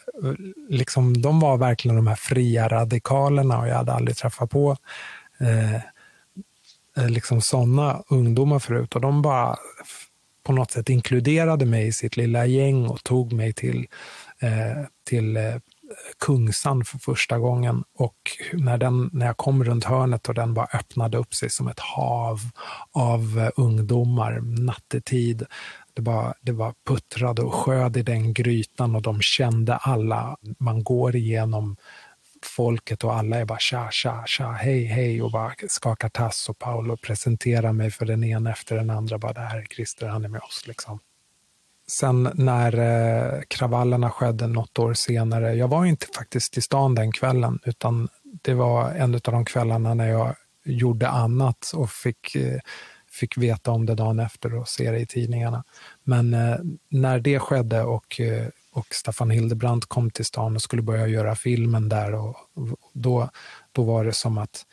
liksom, 0.70 1.22
de 1.22 1.40
var 1.40 1.58
verkligen 1.58 1.96
de 1.96 2.08
här 2.08 2.16
fria 2.16 2.68
radikalerna 2.68 3.60
och 3.60 3.68
jag 3.68 3.76
hade 3.76 3.94
aldrig 3.94 4.18
träffat 4.18 4.50
på 4.50 4.78
eh, 5.40 5.76
eh 6.98 7.10
liksom 7.10 7.42
sådana 7.42 8.04
ungdomar 8.10 8.60
förut. 8.60 8.96
Och 8.96 9.02
de 9.02 9.22
bara 9.22 9.58
på 10.44 10.54
något 10.54 10.72
sätt 10.72 10.90
inkluderade 10.90 11.66
mig 11.66 11.88
i 11.88 11.94
sitt 11.94 12.18
lilla 12.18 12.46
gäng 12.46 12.86
och 12.88 13.04
tog 13.04 13.34
mig 13.34 13.54
till, 13.54 13.88
eh, 14.40 14.86
till 15.04 15.38
eh, 15.38 15.56
Kungsan 16.20 16.86
för 16.86 16.98
första 16.98 17.40
gången 17.40 17.84
och 17.98 18.18
när, 18.54 18.78
den, 18.78 19.10
när 19.14 19.26
jag 19.26 19.38
kom 19.38 19.64
runt 19.64 19.84
hörnet 19.84 20.30
och 20.30 20.36
den 20.36 20.54
bara 20.54 20.68
öppnade 20.74 21.18
upp 21.18 21.34
sig 21.34 21.50
som 21.50 21.68
ett 21.68 21.80
hav 21.80 22.40
av 22.92 23.40
eh, 23.40 23.50
ungdomar 23.56 24.40
nattetid. 24.42 25.46
Det 25.94 26.02
bara, 26.02 26.34
det 26.42 26.54
bara 26.54 26.74
puttrade 26.88 27.42
och 27.42 27.54
sköd 27.54 27.98
i 27.98 28.04
den 28.04 28.34
grytan 28.34 28.96
och 28.96 29.02
de 29.02 29.22
kände 29.22 29.76
alla. 29.76 30.38
Man 30.60 30.84
går 30.84 31.16
igenom 31.16 31.78
folket 32.46 33.04
och 33.04 33.16
alla 33.16 33.38
är 33.38 33.46
bara 33.46 33.60
tja, 33.60 33.88
tja, 33.92 34.24
tja, 34.26 34.52
hej, 34.52 34.86
hej 34.86 35.22
och 35.22 35.32
bara 35.32 35.54
skakar 35.68 36.10
tass 36.10 36.50
och 36.50 36.60
Paolo 36.60 36.98
presenterar 36.98 37.74
mig 37.74 37.92
för 37.92 38.06
den 38.06 38.24
ena 38.24 38.52
efter 38.52 38.76
den 38.76 38.90
andra. 38.90 39.18
Bara 39.18 39.34
det 39.34 39.42
här 39.42 39.58
är 39.58 39.66
Christer, 39.66 40.08
han 40.08 40.26
är 40.26 40.30
med 40.30 40.42
oss. 40.42 40.68
Liksom. 40.68 41.00
Sen 41.88 42.30
när 42.34 42.80
eh, 42.80 43.42
kravallerna 43.48 44.12
skedde 44.12 44.48
något 44.48 44.80
år 44.80 44.94
senare, 44.94 45.54
jag 45.54 45.68
var 45.68 45.86
inte 45.86 46.08
faktiskt 46.16 46.58
i 46.58 46.62
stan 46.62 46.96
den 46.96 47.12
kvällen, 47.12 47.60
utan 47.66 48.10
det 48.24 48.54
var 48.54 48.92
en 48.92 49.16
av 49.16 49.22
de 49.22 49.46
kvällarna 49.46 49.94
när 49.94 50.10
jag 50.10 50.36
gjorde 50.66 51.10
annat 51.10 51.72
och 51.76 51.90
fick, 51.90 52.36
eh, 52.36 52.60
fick 53.12 53.38
veta 53.38 53.72
om 53.72 53.86
det 53.86 53.96
dagen 53.96 54.20
efter 54.20 54.56
och 54.56 54.68
se 54.68 54.92
det 54.92 55.00
i 55.00 55.06
tidningarna. 55.06 55.64
Men 56.04 56.34
eh, 56.34 56.58
när 56.90 57.20
det 57.20 57.40
skedde 57.40 57.84
och, 57.84 58.20
eh, 58.20 58.48
och 58.72 58.88
Staffan 58.92 59.30
Hildebrandt 59.30 59.86
kom 59.86 60.12
till 60.12 60.26
stan 60.26 60.56
och 60.56 60.62
skulle 60.62 60.82
börja 60.82 61.08
göra 61.08 61.36
filmen 61.36 61.90
där, 61.90 62.14
och, 62.14 62.36
och 62.54 62.68
då, 62.94 63.30
då 63.72 63.84
var 63.84 64.06
det 64.06 64.14
som 64.14 64.38
att 64.38 64.66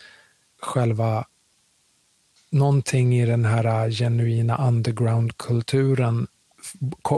själva 0.62 1.24
någonting 2.50 3.14
i 3.14 3.26
den 3.26 3.44
här 3.44 3.90
genuina 3.90 4.68
underground-kulturen 4.68 6.26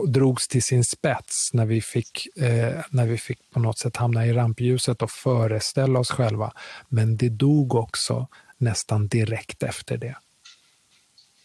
drogs 0.07 0.49
till 0.49 0.63
sin 0.63 0.85
spets 0.85 1.51
när 1.53 1.67
vi, 1.67 1.81
fick, 1.81 2.29
eh, 2.37 2.81
när 2.91 3.07
vi 3.07 3.19
fick 3.19 3.51
på 3.51 3.61
något 3.61 3.79
sätt 3.79 3.97
hamna 3.97 4.27
i 4.27 4.33
rampljuset 4.33 5.03
och 5.03 5.11
föreställa 5.11 5.99
oss 5.99 6.11
själva. 6.11 6.53
Men 6.89 7.17
det 7.17 7.29
dog 7.29 7.75
också 7.75 8.29
nästan 8.59 9.09
direkt 9.09 9.63
efter 9.63 9.97
det. 9.97 10.17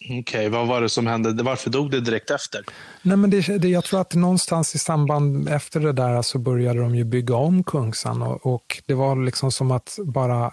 Okej, 0.06 0.20
okay, 0.20 0.50
vad 0.50 0.68
var 0.68 0.82
det 0.82 0.90
som 0.90 1.08
hände? 1.08 1.44
Varför 1.44 1.70
dog 1.70 1.92
det 1.92 2.02
direkt 2.02 2.32
efter? 2.32 2.66
Nej, 3.02 3.18
men 3.18 3.30
det, 3.30 3.58
det, 3.58 3.68
jag 3.68 3.84
tror 3.84 4.02
att 4.02 4.16
någonstans 4.16 4.76
i 4.76 4.78
samband 4.78 5.50
efter 5.50 5.80
det 5.80 5.92
där 5.92 6.22
så 6.22 6.40
började 6.40 6.80
de 6.80 6.96
ju 6.96 7.04
bygga 7.04 7.36
om 7.36 7.64
Kungsan 7.64 8.22
och, 8.22 8.46
och 8.46 8.84
det 8.86 8.94
var 8.94 9.16
liksom 9.16 9.52
som 9.52 9.72
att 9.72 10.00
bara 10.06 10.52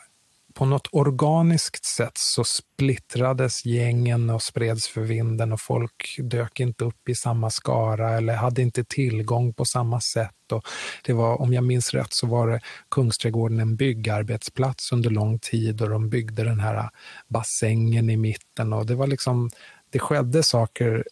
på 0.54 0.64
något 0.64 0.88
organiskt 0.92 1.84
sätt 1.84 2.12
så 2.14 2.44
splittrades 2.44 3.64
gängen 3.64 4.30
och 4.30 4.42
spreds 4.42 4.88
för 4.88 5.00
vinden 5.00 5.52
och 5.52 5.61
folk 5.61 6.16
dök 6.18 6.61
inte 6.61 6.84
upp 6.84 7.08
i 7.08 7.14
samma 7.14 7.50
skara 7.50 8.16
eller 8.16 8.34
hade 8.34 8.62
inte 8.62 8.84
tillgång 8.84 9.54
på 9.54 9.64
samma 9.64 10.00
sätt. 10.00 10.52
Och 10.52 10.64
det 11.04 11.12
var, 11.12 11.40
om 11.40 11.52
jag 11.52 11.64
minns 11.64 11.94
rätt 11.94 12.12
så 12.12 12.26
var 12.26 12.49
det 12.49 12.61
Kungsträdgården 12.90 13.61
en 13.61 13.76
byggarbetsplats 13.76 14.92
under 14.92 15.11
lång 15.11 15.38
tid 15.38 15.82
och 15.82 15.90
de 15.90 16.08
byggde 16.08 16.44
den 16.44 16.61
här 16.61 16.90
bassängen 17.28 18.11
i 18.11 18.16
mitten 18.16 18.73
och 18.73 18.87
det 18.87 18.94
var 18.94 19.06
liksom, 19.06 19.50
det 19.90 19.99
skedde 19.99 20.42
saker 20.42 21.04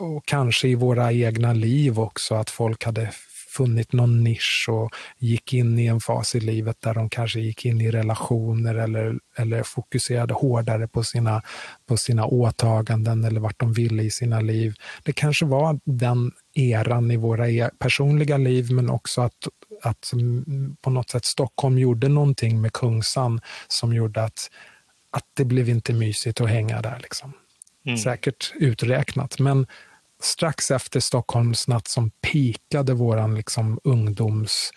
och 0.00 0.26
kanske 0.26 0.68
i 0.68 0.74
våra 0.74 1.12
egna 1.12 1.52
liv 1.52 2.00
också, 2.00 2.34
att 2.34 2.50
folk 2.50 2.84
hade 2.84 3.10
funnit 3.50 3.92
någon 3.92 4.24
nisch 4.24 4.66
och 4.68 4.90
gick 5.18 5.54
in 5.54 5.78
i 5.78 5.86
en 5.86 6.00
fas 6.00 6.34
i 6.34 6.40
livet 6.40 6.76
där 6.80 6.94
de 6.94 7.10
kanske 7.10 7.40
gick 7.40 7.64
in 7.64 7.80
i 7.80 7.90
relationer 7.90 8.74
eller, 8.74 9.18
eller 9.36 9.62
fokuserade 9.62 10.34
hårdare 10.34 10.88
på 10.88 11.04
sina, 11.04 11.42
på 11.86 11.96
sina 11.96 12.26
åtaganden 12.26 13.24
eller 13.24 13.40
vart 13.40 13.60
de 13.60 13.72
ville 13.72 14.02
i 14.02 14.10
sina 14.10 14.40
liv. 14.40 14.74
Det 15.02 15.12
kanske 15.12 15.46
var 15.46 15.80
den 15.84 16.32
eran 16.54 17.10
i 17.10 17.16
våra 17.16 17.48
e 17.48 17.70
personliga 17.78 18.36
liv, 18.36 18.72
men 18.72 18.90
också 18.90 19.20
att, 19.20 19.48
att 19.82 20.12
på 20.82 20.90
något 20.90 21.10
sätt 21.10 21.24
Stockholm 21.24 21.78
gjorde 21.78 22.08
någonting 22.08 22.60
med 22.60 22.72
Kungsan 22.72 23.40
som 23.68 23.94
gjorde 23.94 24.22
att, 24.22 24.50
att 25.10 25.24
det 25.36 25.44
blev 25.44 25.68
inte 25.68 25.92
mysigt 25.92 26.40
att 26.40 26.50
hänga 26.50 26.82
där. 26.82 26.98
Liksom. 27.02 27.32
Mm. 27.86 27.98
Säkert 27.98 28.52
uträknat, 28.54 29.38
men 29.38 29.66
strax 30.20 30.70
efter 30.70 31.00
Stockholmsnatt 31.00 31.88
som 31.88 32.10
pikade 32.10 32.94
våran 32.94 33.34
liksom 33.34 33.80
ungdoms... 33.84 34.70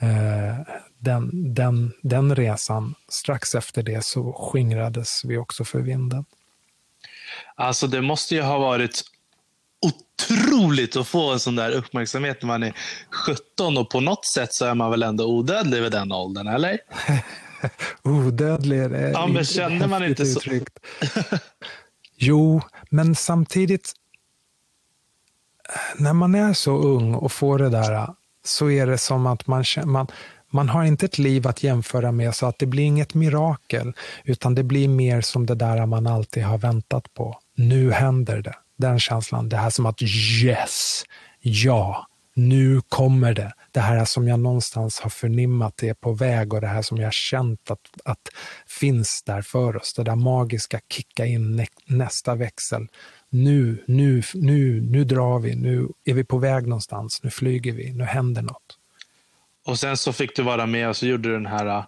Eh, 0.00 0.74
den, 0.98 1.54
den, 1.54 1.92
den 2.02 2.34
resan, 2.34 2.94
strax 3.08 3.54
efter 3.54 3.82
det 3.82 4.04
så 4.04 4.32
skingrades 4.32 5.24
vi 5.24 5.36
också 5.36 5.64
för 5.64 5.80
vinden. 5.80 6.24
Alltså 7.54 7.86
det 7.86 8.02
måste 8.02 8.34
ju 8.34 8.42
ha 8.42 8.58
varit 8.58 9.02
otroligt 9.82 10.96
att 10.96 11.08
få 11.08 11.32
en 11.32 11.40
sån 11.40 11.56
där 11.56 11.70
uppmärksamhet 11.70 12.42
när 12.42 12.46
man 12.46 12.62
är 12.62 12.74
17 13.10 13.78
och 13.78 13.90
på 13.90 14.00
något 14.00 14.26
sätt 14.26 14.54
så 14.54 14.64
är 14.64 14.74
man 14.74 14.90
väl 14.90 15.02
ändå 15.02 15.26
odödlig 15.26 15.82
vid 15.82 15.92
den 15.92 16.12
åldern, 16.12 16.46
eller? 16.46 16.78
odödlig 18.02 18.78
är 18.78 18.88
det. 18.88 19.10
Ja, 19.10 19.26
men 19.26 19.44
känner 19.44 19.88
man 19.88 20.04
inte 20.04 20.26
så? 20.26 20.40
jo, 22.16 22.62
men 22.90 23.14
samtidigt 23.14 23.92
när 25.96 26.12
man 26.12 26.34
är 26.34 26.52
så 26.52 26.76
ung 26.76 27.14
och 27.14 27.32
får 27.32 27.58
det 27.58 27.68
där 27.68 28.08
så 28.44 28.70
är 28.70 28.86
det 28.86 28.98
som 28.98 29.26
att 29.26 29.46
man, 29.46 29.64
man, 29.84 30.06
man 30.50 30.68
har 30.68 30.84
inte 30.84 31.06
ett 31.06 31.18
liv 31.18 31.46
att 31.46 31.62
jämföra 31.62 32.12
med 32.12 32.34
så 32.34 32.46
att 32.46 32.58
det 32.58 32.66
blir 32.66 32.84
inget 32.84 33.14
mirakel, 33.14 33.92
utan 34.24 34.54
det 34.54 34.62
blir 34.62 34.88
mer 34.88 35.20
som 35.20 35.46
det 35.46 35.54
där 35.54 35.86
man 35.86 36.06
alltid 36.06 36.44
har 36.44 36.58
väntat 36.58 37.14
på. 37.14 37.38
Nu 37.56 37.92
händer 37.92 38.42
det. 38.42 38.54
Den 38.78 38.98
känslan. 38.98 39.48
Det 39.48 39.56
här 39.56 39.70
som 39.70 39.86
att 39.86 40.02
yes, 40.02 41.02
ja, 41.40 42.06
nu 42.34 42.80
kommer 42.88 43.34
det. 43.34 43.52
Det 43.72 43.80
här 43.80 44.04
som 44.04 44.28
jag 44.28 44.40
någonstans 44.40 45.00
har 45.00 45.10
förnimmat 45.10 45.82
är 45.82 45.94
på 45.94 46.12
väg 46.12 46.54
och 46.54 46.60
det 46.60 46.66
här 46.66 46.82
som 46.82 46.96
jag 46.98 47.12
känt 47.12 47.70
att, 47.70 47.80
att 48.04 48.28
finns 48.66 49.22
där 49.26 49.42
för 49.42 49.76
oss. 49.76 49.94
Det 49.94 50.02
där 50.02 50.16
magiska 50.16 50.80
kicka 50.88 51.26
in 51.26 51.66
nästa 51.86 52.34
växel 52.34 52.86
nu, 53.30 53.84
nu, 53.86 54.22
nu, 54.34 54.80
nu 54.80 55.04
drar 55.04 55.38
vi, 55.38 55.54
nu 55.54 55.88
är 56.04 56.14
vi 56.14 56.24
på 56.24 56.38
väg 56.38 56.66
någonstans, 56.66 57.20
nu 57.22 57.30
flyger 57.30 57.72
vi, 57.72 57.92
nu 57.92 58.04
händer 58.04 58.42
något. 58.42 58.78
Och 59.64 59.78
sen 59.78 59.96
så 59.96 60.12
fick 60.12 60.36
du 60.36 60.42
vara 60.42 60.66
med 60.66 60.88
och 60.88 60.96
så 60.96 61.06
gjorde 61.06 61.28
du 61.28 61.34
den 61.34 61.46
här 61.46 61.66
uh, 61.66 61.84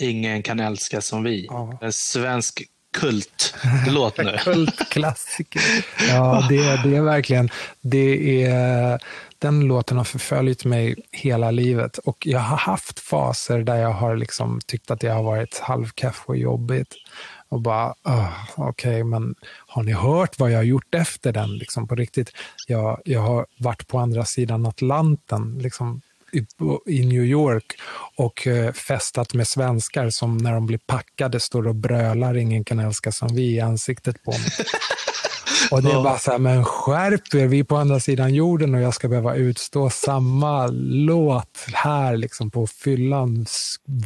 Ingen 0.00 0.42
kan 0.42 0.60
älska 0.60 1.00
som 1.00 1.22
vi. 1.22 1.46
Ja. 1.50 1.78
En 1.80 1.92
svensk 1.92 2.62
kultlåt 2.92 4.18
nu. 4.18 4.36
Kultklassiker. 4.44 5.62
Ja, 6.08 6.46
det, 6.48 6.82
det 6.82 6.96
är 6.96 7.02
verkligen, 7.02 7.50
det 7.80 8.44
är, 8.44 8.98
den 9.38 9.60
låten 9.60 9.96
har 9.96 10.04
förföljt 10.04 10.64
mig 10.64 10.96
hela 11.12 11.50
livet 11.50 11.98
och 11.98 12.26
jag 12.26 12.40
har 12.40 12.56
haft 12.56 13.00
faser 13.00 13.58
där 13.58 13.76
jag 13.76 13.92
har 13.92 14.16
liksom 14.16 14.60
tyckt 14.66 14.90
att 14.90 15.00
det 15.00 15.08
har 15.08 15.22
varit 15.22 15.58
halvkaff 15.58 16.22
och 16.26 16.36
jobbigt 16.36 16.94
och 17.48 17.60
bara, 17.60 17.94
oh, 18.04 18.32
okej, 18.56 18.90
okay, 18.90 19.04
men 19.04 19.34
har 19.66 19.82
ni 19.82 19.92
hört 19.92 20.38
vad 20.38 20.50
jag 20.50 20.58
har 20.58 20.64
gjort 20.64 20.94
efter 20.94 21.32
den? 21.32 21.56
Liksom 21.58 21.88
på 21.88 21.94
riktigt. 21.94 22.32
Jag, 22.66 23.00
jag 23.04 23.20
har 23.20 23.46
varit 23.58 23.88
på 23.88 23.98
andra 23.98 24.24
sidan 24.24 24.66
Atlanten, 24.66 25.58
liksom 25.58 26.00
i, 26.32 26.46
i 26.86 27.06
New 27.06 27.24
York 27.24 27.80
och 28.16 28.46
eh, 28.46 28.72
festat 28.72 29.34
med 29.34 29.46
svenskar 29.46 30.10
som 30.10 30.38
när 30.38 30.52
de 30.52 30.66
blir 30.66 30.78
packade 30.78 31.40
står 31.40 31.66
och 31.66 31.74
brölar 31.74 32.36
ingen 32.36 32.64
kan 32.64 32.78
älska 32.78 33.12
som 33.12 33.34
vi 33.34 33.54
i 33.54 33.60
ansiktet 33.60 34.22
på 34.22 34.30
mig. 34.30 34.40
Och 35.70 35.82
det 35.82 35.90
är 35.90 36.02
bara 36.02 36.18
så 36.18 36.30
här, 36.30 36.38
men 36.38 36.64
skärp 36.64 37.34
er, 37.34 37.46
vi 37.46 37.58
är 37.58 37.64
på 37.64 37.76
andra 37.76 38.00
sidan 38.00 38.34
jorden 38.34 38.74
och 38.74 38.80
jag 38.80 38.94
ska 38.94 39.08
behöva 39.08 39.34
utstå 39.34 39.90
samma 39.90 40.66
låt 40.82 41.66
här 41.72 42.16
liksom 42.16 42.50
på 42.50 42.66
fyllan, 42.66 43.46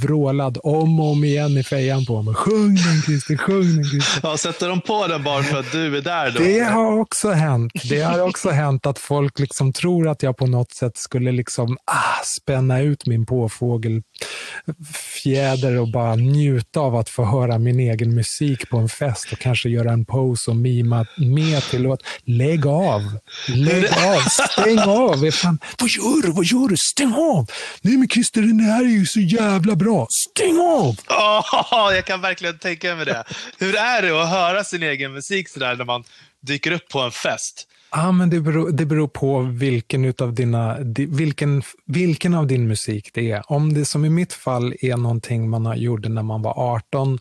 vrålad 0.03 0.59
om 0.62 1.01
och 1.01 1.11
om 1.11 1.25
igen 1.25 1.59
i 1.59 1.62
fejan 1.62 2.07
på 2.07 2.23
mig. 2.23 2.35
Sjung 2.35 2.75
den 2.75 3.03
Christer, 3.03 3.37
sjung 3.37 3.77
den 3.77 3.85
Christer. 3.85 4.29
Ja, 4.29 4.37
sätter 4.37 4.69
de 4.69 4.81
på 4.81 5.07
den 5.07 5.23
bara 5.23 5.43
för 5.43 5.59
att 5.59 5.73
du 5.73 5.97
är 5.97 6.01
där 6.01 6.31
då? 6.31 6.38
Det 6.38 6.61
har 6.61 6.99
också 6.99 7.31
hänt. 7.31 7.73
Det 7.88 8.03
har 8.03 8.21
också 8.21 8.51
hänt 8.51 8.87
att 8.87 8.99
folk 8.99 9.38
liksom 9.38 9.73
tror 9.73 10.09
att 10.09 10.23
jag 10.23 10.37
på 10.37 10.47
något 10.47 10.73
sätt 10.73 10.97
skulle 10.97 11.33
liksom, 11.33 11.77
ah, 11.85 12.25
spänna 12.25 12.81
ut 12.81 13.07
min 13.07 13.27
påfågelfjäder 13.27 15.81
och 15.81 15.93
bara 15.93 16.15
njuta 16.15 16.81
av 16.81 16.97
att 16.97 17.09
få 17.09 17.25
höra 17.25 17.59
min 17.59 17.81
egen 17.81 18.15
musik 18.15 18.71
på 18.71 18.79
en 18.79 18.88
fest 18.88 19.33
och 19.33 19.38
kanske 19.38 19.69
göra 19.69 19.93
en 19.93 20.05
pose 20.05 20.51
och 20.51 20.57
mima 20.57 21.07
med 21.42 21.62
till 21.62 21.83
låt. 21.83 22.02
Lägg 22.24 22.66
av! 22.66 23.02
Lägg 23.48 23.85
av! 23.85 24.20
Stäng 24.20 24.78
av! 24.78 25.31
Fan, 25.31 25.59
vad 25.78 25.90
gör 25.90 26.22
du? 26.22 26.33
Vad 26.33 26.44
gör 26.44 26.68
du? 26.68 26.76
Stäng 26.76 27.14
av! 27.14 27.46
Nej 27.83 27.96
men 27.96 28.09
Christer, 28.09 28.42
det 28.42 28.72
här 28.72 28.85
är 28.85 28.88
ju 28.88 29.07
så 29.07 29.20
jävla 29.20 29.76
bra. 29.76 30.07
Stäng 30.31 30.59
av! 30.59 30.96
Oh, 31.09 31.94
jag 31.94 32.05
kan 32.05 32.20
verkligen 32.20 32.59
tänka 32.59 32.94
mig 32.94 33.05
det. 33.05 33.24
Hur 33.59 33.76
är 33.76 34.02
det 34.02 34.22
att 34.22 34.31
höra 34.31 34.64
sin 34.64 34.83
egen 34.83 35.12
musik 35.12 35.48
sådär 35.48 35.76
när 35.76 35.85
man 35.85 36.05
dyker 36.40 36.72
upp 36.72 36.88
på 36.88 37.00
en 37.00 37.12
fest? 37.12 37.68
Ah, 37.94 38.12
men 38.12 38.31
det, 38.31 38.40
beror, 38.40 38.70
det 38.70 38.87
beror 38.87 39.09
på 39.09 39.40
vilken, 39.40 40.05
utav 40.05 40.35
dina, 40.35 40.76
vilken, 41.09 41.62
vilken 41.87 42.35
av 42.35 42.46
din 42.46 42.68
musik 42.68 43.11
det 43.14 43.31
är. 43.31 43.42
Om 43.52 43.74
det 43.74 43.85
som 43.85 44.05
i 44.05 44.11
mitt 44.11 44.33
fall 44.33 44.74
är 44.81 44.96
någonting 44.96 45.50
man 45.50 45.78
gjorde 45.78 46.09
när 46.09 46.22
man 46.22 46.42
var 46.42 46.74
18, 46.74 47.18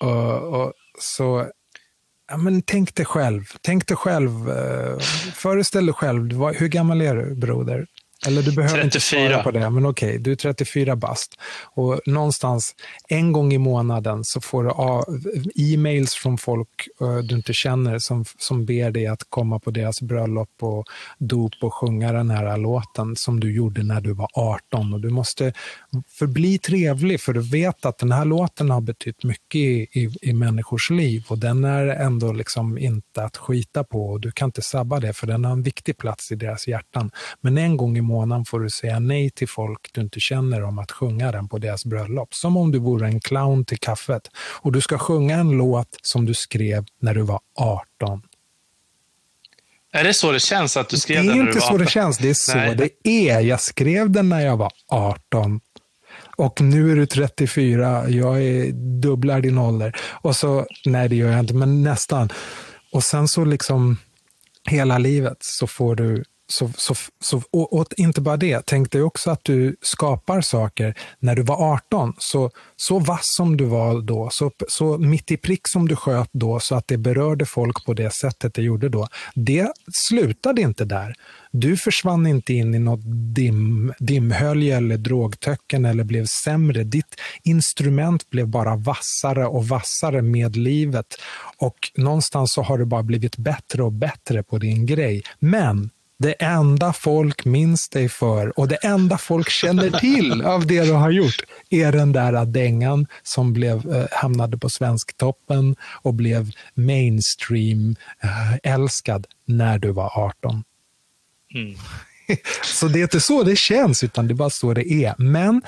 och, 0.00 0.60
och 0.60 0.72
så 0.98 1.46
Ja, 2.32 2.38
men 2.38 2.62
tänk 2.62 2.94
dig 2.94 3.06
själv. 3.06 3.44
Tänk 3.60 3.86
dig 3.86 3.96
själv. 3.96 4.50
Eh, 4.50 4.98
föreställ 5.34 5.86
dig 5.86 5.94
själv. 5.94 6.32
Hur 6.54 6.68
gammal 6.68 7.00
är 7.00 7.14
du, 7.14 7.34
broder? 7.34 7.86
Eller 8.26 8.42
du 8.42 8.52
behöver 8.52 8.82
34. 8.82 8.84
inte 8.84 9.00
svara 9.00 9.42
på 9.42 9.50
det, 9.50 9.70
men 9.70 9.86
okej, 9.86 10.08
okay, 10.08 10.18
du 10.18 10.32
är 10.32 10.36
34 10.36 10.96
bast. 10.96 11.34
Och 11.74 12.00
någonstans 12.06 12.74
en 13.08 13.32
gång 13.32 13.52
i 13.52 13.58
månaden 13.58 14.24
så 14.24 14.40
får 14.40 14.64
du 14.64 14.72
e-mails 15.54 16.14
från 16.14 16.38
folk 16.38 16.88
du 17.22 17.36
inte 17.36 17.52
känner 17.52 17.98
som, 17.98 18.24
som 18.38 18.66
ber 18.66 18.90
dig 18.90 19.06
att 19.06 19.22
komma 19.28 19.58
på 19.58 19.70
deras 19.70 20.02
bröllop 20.02 20.48
och 20.60 20.84
dop 21.18 21.52
och 21.60 21.74
sjunga 21.74 22.12
den 22.12 22.30
här 22.30 22.56
låten 22.56 23.16
som 23.16 23.40
du 23.40 23.54
gjorde 23.54 23.82
när 23.82 24.00
du 24.00 24.12
var 24.12 24.28
18. 24.34 24.94
Och 24.94 25.00
du 25.00 25.10
måste 25.10 25.52
förbli 26.08 26.58
trevlig, 26.58 27.20
för 27.20 27.32
du 27.32 27.40
vet 27.40 27.86
att 27.86 27.98
den 27.98 28.12
här 28.12 28.24
låten 28.24 28.70
har 28.70 28.80
betytt 28.80 29.24
mycket 29.24 29.54
i, 29.54 29.88
i, 29.92 30.10
i 30.22 30.32
människors 30.32 30.90
liv 30.90 31.24
och 31.28 31.38
den 31.38 31.64
är 31.64 31.86
ändå 31.86 32.32
liksom 32.32 32.78
inte 32.78 33.24
att 33.24 33.36
skita 33.36 33.84
på 33.84 34.10
och 34.10 34.20
du 34.20 34.32
kan 34.32 34.48
inte 34.48 34.62
sabba 34.62 35.00
det, 35.00 35.12
för 35.12 35.26
den 35.26 35.44
har 35.44 35.52
en 35.52 35.62
viktig 35.62 35.98
plats 35.98 36.32
i 36.32 36.34
deras 36.34 36.68
hjärtan. 36.68 37.10
Men 37.40 37.58
en 37.58 37.76
gång 37.76 37.96
i 37.96 38.00
månaden 38.00 38.11
månaden 38.12 38.44
får 38.44 38.60
du 38.60 38.70
säga 38.70 38.98
nej 38.98 39.30
till 39.30 39.48
folk 39.48 39.90
du 39.92 40.00
inte 40.00 40.20
känner 40.20 40.62
om 40.62 40.78
att 40.78 40.92
sjunga 40.92 41.32
den 41.32 41.48
på 41.48 41.58
deras 41.58 41.84
bröllop. 41.84 42.34
Som 42.34 42.56
om 42.56 42.72
du 42.72 42.78
vore 42.78 43.06
en 43.06 43.20
clown 43.20 43.64
till 43.64 43.78
kaffet. 43.78 44.22
Och 44.60 44.72
du 44.72 44.80
ska 44.80 44.98
sjunga 44.98 45.36
en 45.36 45.50
låt 45.50 45.98
som 46.02 46.24
du 46.24 46.34
skrev 46.34 46.84
när 47.00 47.14
du 47.14 47.22
var 47.22 47.40
18. 47.54 48.22
Är 49.92 50.04
det 50.04 50.14
så 50.14 50.32
det 50.32 50.40
känns 50.40 50.76
att 50.76 50.88
du 50.88 50.96
skrev 50.96 51.16
den 51.16 51.26
när 51.26 51.34
du 51.34 51.38
var 51.38 51.48
18? 51.48 51.54
Det 51.54 51.54
är 51.54 51.56
inte 51.56 51.66
så 51.66 51.78
det 51.78 51.90
känns, 51.90 52.18
det 52.18 52.30
är 52.30 52.34
så 52.34 52.56
nej. 52.56 52.76
det 53.04 53.10
är. 53.28 53.40
Jag 53.40 53.60
skrev 53.60 54.10
den 54.10 54.28
när 54.28 54.40
jag 54.40 54.56
var 54.56 54.72
18. 54.88 55.60
Och 56.36 56.60
nu 56.60 56.92
är 56.92 56.96
du 56.96 57.06
34, 57.06 58.08
jag 58.08 58.42
är 58.42 58.72
dubblar 59.00 59.40
din 59.40 59.58
ålder. 59.58 59.96
Och 60.22 60.36
så, 60.36 60.66
nej 60.84 61.08
det 61.08 61.16
gör 61.16 61.30
jag 61.30 61.40
inte, 61.40 61.54
men 61.54 61.82
nästan. 61.82 62.28
Och 62.92 63.04
sen 63.04 63.28
så 63.28 63.44
liksom 63.44 63.96
hela 64.70 64.98
livet 64.98 65.36
så 65.40 65.66
får 65.66 65.96
du 65.96 66.24
så, 66.52 66.70
så, 66.76 66.94
så, 67.20 67.42
och, 67.50 67.72
och, 67.72 67.86
inte 67.96 68.20
bara 68.20 68.36
det, 68.36 68.62
tänk 68.66 68.92
dig 68.92 69.02
också 69.02 69.30
att 69.30 69.40
du 69.42 69.76
skapar 69.82 70.40
saker 70.40 70.94
när 71.18 71.36
du 71.36 71.42
var 71.42 71.72
18. 71.74 72.14
Så, 72.18 72.50
så 72.76 72.98
vass 72.98 73.24
som 73.36 73.56
du 73.56 73.64
var 73.64 74.00
då, 74.00 74.28
så, 74.32 74.50
så 74.68 74.98
mitt 74.98 75.30
i 75.30 75.36
prick 75.36 75.68
som 75.68 75.88
du 75.88 75.96
sköt 75.96 76.28
då, 76.32 76.60
så 76.60 76.74
att 76.74 76.88
det 76.88 76.98
berörde 76.98 77.46
folk 77.46 77.84
på 77.86 77.94
det 77.94 78.10
sättet 78.14 78.54
det 78.54 78.62
gjorde 78.62 78.88
då. 78.88 79.08
Det 79.34 79.72
slutade 79.92 80.62
inte 80.62 80.84
där. 80.84 81.14
Du 81.52 81.76
försvann 81.76 82.26
inte 82.26 82.54
in 82.54 82.74
i 82.74 82.78
något 82.78 83.00
dim, 83.34 83.92
dimhölje 83.98 84.76
eller 84.76 84.96
drogtöcken 84.96 85.84
eller 85.84 86.04
blev 86.04 86.26
sämre. 86.44 86.84
Ditt 86.84 87.20
instrument 87.44 88.30
blev 88.30 88.48
bara 88.48 88.76
vassare 88.76 89.46
och 89.46 89.68
vassare 89.68 90.22
med 90.22 90.56
livet. 90.56 91.06
Och 91.58 91.76
någonstans 91.96 92.52
så 92.52 92.62
har 92.62 92.78
du 92.78 92.84
bara 92.84 93.02
blivit 93.02 93.36
bättre 93.36 93.82
och 93.82 93.92
bättre 93.92 94.42
på 94.42 94.58
din 94.58 94.86
grej. 94.86 95.22
Men 95.38 95.90
det 96.22 96.32
enda 96.32 96.92
folk 96.92 97.44
minns 97.44 97.88
dig 97.88 98.08
för 98.08 98.58
och 98.58 98.68
det 98.68 98.76
enda 98.76 99.18
folk 99.18 99.50
känner 99.50 99.90
till 99.90 100.42
av 100.42 100.66
det 100.66 100.84
du 100.84 100.92
har 100.92 101.10
gjort 101.10 101.44
är 101.70 101.92
den 101.92 102.12
där 102.12 102.44
dängan 102.44 103.06
som 103.22 103.52
blev, 103.52 103.94
eh, 103.94 104.06
hamnade 104.10 104.58
på 104.58 104.68
Svensktoppen 104.68 105.76
och 106.02 106.14
blev 106.14 106.50
mainstream 106.74 107.96
eh, 108.22 108.72
älskad 108.72 109.26
när 109.44 109.78
du 109.78 109.92
var 109.92 110.18
18. 110.18 110.64
Mm. 111.54 111.74
så 112.64 112.88
det 112.88 112.98
är 112.98 113.02
inte 113.02 113.20
så 113.20 113.42
det 113.42 113.56
känns, 113.56 114.04
utan 114.04 114.26
det 114.26 114.32
är 114.32 114.36
bara 114.36 114.50
så 114.50 114.74
det 114.74 114.92
är. 114.92 115.14
Men 115.18 115.62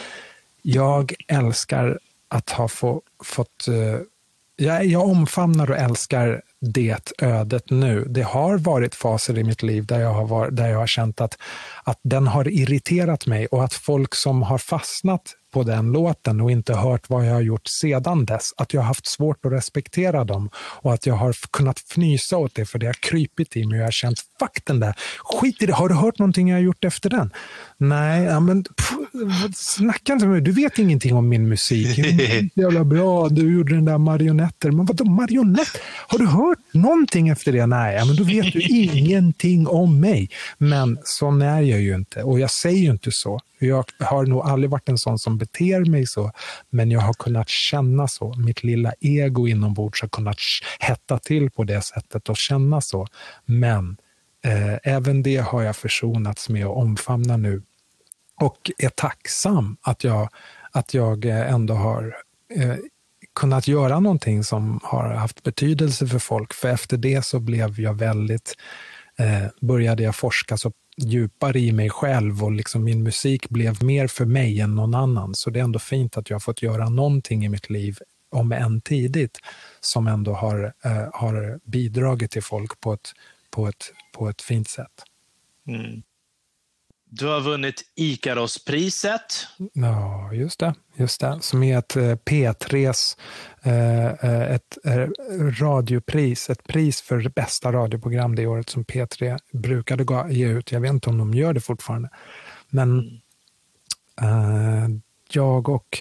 jag 0.62 1.14
älskar 1.28 1.98
att 2.28 2.50
ha 2.50 2.68
få, 2.68 3.02
fått... 3.24 3.66
Uh, 3.68 4.00
jag, 4.56 4.86
jag 4.86 5.02
omfamnar 5.02 5.70
och 5.70 5.76
älskar 5.76 6.42
det 6.72 7.12
ödet 7.22 7.70
nu. 7.70 8.04
Det 8.08 8.22
har 8.22 8.58
varit 8.58 8.94
faser 8.94 9.38
i 9.38 9.44
mitt 9.44 9.62
liv 9.62 9.86
där 9.86 10.00
jag 10.00 10.12
har, 10.12 10.26
var, 10.26 10.50
där 10.50 10.68
jag 10.68 10.78
har 10.78 10.86
känt 10.86 11.20
att, 11.20 11.38
att 11.84 11.98
den 12.02 12.26
har 12.26 12.48
irriterat 12.48 13.26
mig 13.26 13.46
och 13.46 13.64
att 13.64 13.74
folk 13.74 14.14
som 14.14 14.42
har 14.42 14.58
fastnat 14.58 15.34
på 15.54 15.62
den 15.62 15.92
låten 15.92 16.40
och 16.40 16.50
inte 16.50 16.74
hört 16.74 17.10
vad 17.10 17.26
jag 17.26 17.34
har 17.34 17.40
gjort 17.40 17.66
sedan 17.66 18.24
dess, 18.24 18.50
att 18.56 18.74
jag 18.74 18.80
har 18.80 18.86
haft 18.86 19.06
svårt 19.06 19.46
att 19.46 19.52
respektera 19.52 20.24
dem 20.24 20.50
och 20.56 20.94
att 20.94 21.06
jag 21.06 21.14
har 21.14 21.34
kunnat 21.50 21.78
fnysa 21.78 22.36
åt 22.36 22.54
det 22.54 22.66
för 22.66 22.78
det 22.78 22.86
har 22.86 22.92
krypit 22.94 23.56
i 23.56 23.66
mig 23.66 23.76
och 23.76 23.80
jag 23.80 23.86
har 23.86 23.90
känt 23.90 24.18
fuck 24.38 24.64
den 24.64 24.80
där, 24.80 24.94
skit 25.18 25.62
i 25.62 25.66
det, 25.66 25.72
har 25.72 25.88
du 25.88 25.94
hört 25.94 26.18
någonting 26.18 26.48
jag 26.48 26.56
har 26.56 26.62
gjort 26.62 26.84
efter 26.84 27.10
den? 27.10 27.30
Nej, 27.76 28.24
ja, 28.24 28.40
men 28.40 28.64
pff, 28.64 28.92
snacka 29.54 30.12
inte 30.12 30.26
med 30.26 30.32
mig, 30.32 30.40
du 30.40 30.52
vet 30.52 30.78
ingenting 30.78 31.14
om 31.14 31.28
min 31.28 31.48
musik. 31.48 31.98
Jävla 32.54 32.84
bra, 32.84 33.28
du 33.28 33.54
gjorde 33.54 33.74
den 33.74 33.84
där 33.84 33.98
marionetter. 33.98 34.70
Men 34.70 34.86
vadå 34.86 35.04
marionett? 35.04 35.80
Har 36.06 36.18
du 36.18 36.26
hört 36.26 36.58
någonting 36.72 37.28
efter 37.28 37.52
det? 37.52 37.66
Nej, 37.66 38.06
men 38.06 38.16
då 38.16 38.24
vet 38.24 38.52
du 38.52 38.62
ingenting 38.68 39.66
om 39.66 40.00
mig. 40.00 40.30
Men 40.58 40.98
sån 41.04 41.42
är 41.42 41.60
jag 41.60 41.80
ju 41.80 41.94
inte 41.94 42.22
och 42.22 42.40
jag 42.40 42.50
säger 42.50 42.78
ju 42.78 42.90
inte 42.90 43.10
så. 43.12 43.40
Jag 43.58 43.84
har 44.00 44.26
nog 44.26 44.40
aldrig 44.40 44.70
varit 44.70 44.88
en 44.88 44.98
sån 44.98 45.18
som 45.18 45.38
beter 45.38 45.90
mig 45.90 46.06
så, 46.06 46.32
men 46.70 46.90
jag 46.90 47.00
har 47.00 47.12
kunnat 47.12 47.48
känna 47.48 48.08
så. 48.08 48.34
Mitt 48.34 48.64
lilla 48.64 48.92
ego 49.00 49.48
inombords 49.48 50.02
har 50.02 50.08
kunnat 50.08 50.36
hetta 50.78 51.18
till 51.18 51.50
på 51.50 51.64
det 51.64 51.82
sättet 51.82 52.28
och 52.28 52.36
känna 52.36 52.80
så. 52.80 53.06
Men 53.44 53.96
Eh, 54.44 54.78
även 54.82 55.22
det 55.22 55.36
har 55.36 55.62
jag 55.62 55.76
försonats 55.76 56.48
med 56.48 56.66
och 56.66 56.78
omfamnar 56.78 57.38
nu 57.38 57.62
och 58.40 58.70
är 58.78 58.88
tacksam 58.88 59.76
att 59.80 60.04
jag, 60.04 60.28
att 60.70 60.94
jag 60.94 61.24
eh, 61.24 61.52
ändå 61.52 61.74
har 61.74 62.16
eh, 62.54 62.76
kunnat 63.34 63.68
göra 63.68 64.00
någonting 64.00 64.44
som 64.44 64.80
har 64.82 65.08
haft 65.08 65.42
betydelse 65.42 66.06
för 66.06 66.18
folk. 66.18 66.54
För 66.54 66.68
efter 66.68 66.96
det 66.96 67.24
så 67.24 67.40
blev 67.40 67.80
jag 67.80 67.94
väldigt, 67.94 68.54
eh, 69.18 69.46
började 69.60 70.02
jag 70.02 70.16
forska 70.16 70.56
så 70.56 70.72
djupare 70.96 71.60
i 71.60 71.72
mig 71.72 71.90
själv 71.90 72.44
och 72.44 72.52
liksom 72.52 72.84
min 72.84 73.02
musik 73.02 73.48
blev 73.48 73.84
mer 73.84 74.06
för 74.06 74.24
mig 74.24 74.60
än 74.60 74.74
någon 74.74 74.94
annan. 74.94 75.34
Så 75.34 75.50
det 75.50 75.60
är 75.60 75.64
ändå 75.64 75.78
fint 75.78 76.16
att 76.16 76.30
jag 76.30 76.34
har 76.34 76.40
fått 76.40 76.62
göra 76.62 76.88
någonting 76.88 77.44
i 77.44 77.48
mitt 77.48 77.70
liv, 77.70 77.98
om 78.30 78.52
än 78.52 78.80
tidigt, 78.80 79.38
som 79.80 80.06
ändå 80.06 80.32
har, 80.32 80.72
eh, 80.84 81.08
har 81.12 81.60
bidragit 81.64 82.30
till 82.30 82.42
folk 82.42 82.80
på 82.80 82.92
ett, 82.92 83.12
på 83.54 83.68
ett, 83.68 83.92
på 84.12 84.28
ett 84.28 84.42
fint 84.42 84.68
sätt. 84.68 85.02
Mm. 85.68 86.02
Du 87.10 87.26
har 87.26 87.40
vunnit 87.40 87.82
Ikaros-priset. 87.96 89.46
Ja, 89.72 90.32
just 90.32 90.60
det. 90.60 90.74
Just 90.96 91.20
det. 91.20 91.38
Som 91.40 91.62
är 91.62 91.78
ett 91.78 91.96
eh, 91.96 92.02
P3s 92.02 93.18
eh, 93.62 94.06
eh, 94.06 94.54
ett 94.54 94.78
radiopris. 95.60 96.50
Ett 96.50 96.64
pris 96.64 97.02
för 97.02 97.18
det 97.18 97.34
bästa 97.34 97.72
radioprogram 97.72 98.34
det 98.34 98.46
året 98.46 98.68
som 98.68 98.84
P3 98.84 99.38
brukade 99.52 100.32
ge 100.34 100.48
ut. 100.48 100.72
Jag 100.72 100.80
vet 100.80 100.92
inte 100.92 101.10
om 101.10 101.18
de 101.18 101.34
gör 101.34 101.52
det 101.52 101.60
fortfarande. 101.60 102.10
Men 102.68 103.20
mm. 104.20 105.02
jag 105.30 105.68
och 105.68 105.98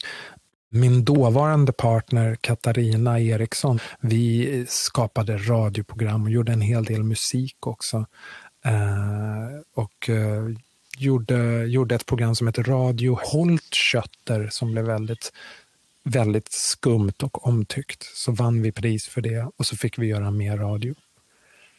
min 0.74 1.04
dåvarande 1.04 1.74
partner 1.74 2.38
Katarina 2.42 3.20
Eriksson, 3.20 3.80
vi 4.00 4.66
skapade 4.70 5.38
radioprogram 5.38 6.24
och 6.24 6.30
gjorde 6.30 6.52
en 6.52 6.62
hel 6.62 6.84
del 6.84 7.04
musik 7.04 7.68
också. 7.68 8.06
och 9.76 10.10
gjorde, 10.98 11.66
gjorde 11.66 11.96
ett 11.96 12.06
program 12.06 12.36
som 12.36 12.48
heter 12.48 12.64
Radio 12.64 13.20
Holtkötter 13.24 14.50
som 14.52 14.72
blev 14.72 14.86
väldigt, 14.86 15.34
väldigt 16.04 16.52
skumt 16.52 17.24
och 17.24 17.48
omtyckt. 17.48 18.04
Så 18.04 18.32
vann 18.32 18.62
vi 18.62 18.72
pris 18.72 19.08
för 19.08 19.22
det 19.22 19.48
och 19.58 19.66
så 19.66 19.78
fick 19.78 19.98
vi 19.98 20.08
göra 20.08 20.32
mer 20.32 20.58
radio. 20.58 20.96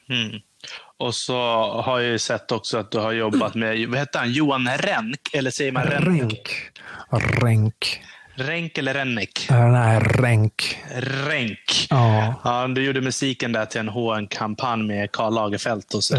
Mm. 0.09 0.41
Och 0.97 1.15
så 1.15 1.37
har 1.85 2.01
jag 2.01 2.11
ju 2.11 2.19
sett 2.19 2.53
också 2.53 2.79
att 2.79 2.91
du 2.91 2.99
har 2.99 3.13
jobbat 3.13 3.55
med, 3.55 3.89
vad 3.89 3.99
heter 3.99 4.19
han, 4.19 4.33
Johan 4.33 4.69
Renk? 4.69 5.21
Eller 5.33 5.51
säger 5.51 5.73
man 5.73 5.85
Renk? 5.85 6.23
Renk. 6.23 6.71
Renk. 7.43 8.03
Renk 8.35 8.79
eller 8.79 8.95
Rennik? 8.95 9.49
Uh, 9.51 9.71
nej, 9.71 10.01
Renk. 10.01 10.79
Renk. 11.29 11.87
Ja. 11.91 12.35
ja. 12.45 12.69
Du 12.69 12.85
gjorde 12.85 13.01
musiken 13.01 13.53
där 13.53 13.67
till 13.67 13.81
en 13.81 13.89
HN-kampanj 13.89 14.83
med 14.83 15.13
Karl 15.13 15.35
Lagerfeld 15.35 15.85
och 15.95 16.05
så. 16.05 16.17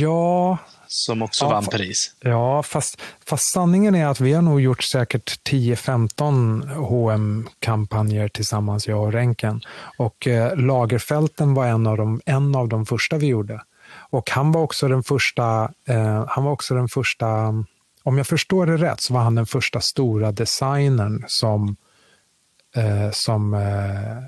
Ja, 0.00 0.58
som 0.86 1.22
också 1.22 1.44
ja, 1.44 1.50
vann 1.50 1.66
pris. 1.66 2.14
Ja, 2.20 2.62
fast, 2.62 3.02
fast 3.26 3.52
sanningen 3.52 3.94
är 3.94 4.06
att 4.06 4.20
vi 4.20 4.32
har 4.32 4.42
nog 4.42 4.60
gjort 4.60 4.82
säkert 4.82 5.48
10-15 5.50 7.12
hm 7.12 7.48
kampanjer 7.58 8.28
tillsammans, 8.28 8.88
jag 8.88 9.02
och 9.02 9.12
Renken. 9.12 9.60
Och 9.96 10.26
eh, 10.26 10.56
Lagerfälten 10.56 11.54
var 11.54 11.66
en 11.66 11.86
av, 11.86 11.96
de, 11.96 12.20
en 12.26 12.54
av 12.54 12.68
de 12.68 12.86
första 12.86 13.16
vi 13.16 13.26
gjorde. 13.26 13.60
Och 14.10 14.30
han 14.30 14.52
var 14.52 14.60
också 14.60 14.88
den 14.88 15.02
första, 15.02 15.70
eh, 15.88 16.24
han 16.28 16.44
var 16.44 16.52
också 16.52 16.74
den 16.74 16.88
första, 16.88 17.26
om 18.02 18.18
jag 18.18 18.26
förstår 18.26 18.66
det 18.66 18.76
rätt, 18.76 19.00
så 19.00 19.14
var 19.14 19.20
han 19.20 19.34
den 19.34 19.46
första 19.46 19.80
stora 19.80 20.32
designern 20.32 21.24
som, 21.28 21.76
eh, 22.76 23.10
som 23.10 23.54
eh, 23.54 24.22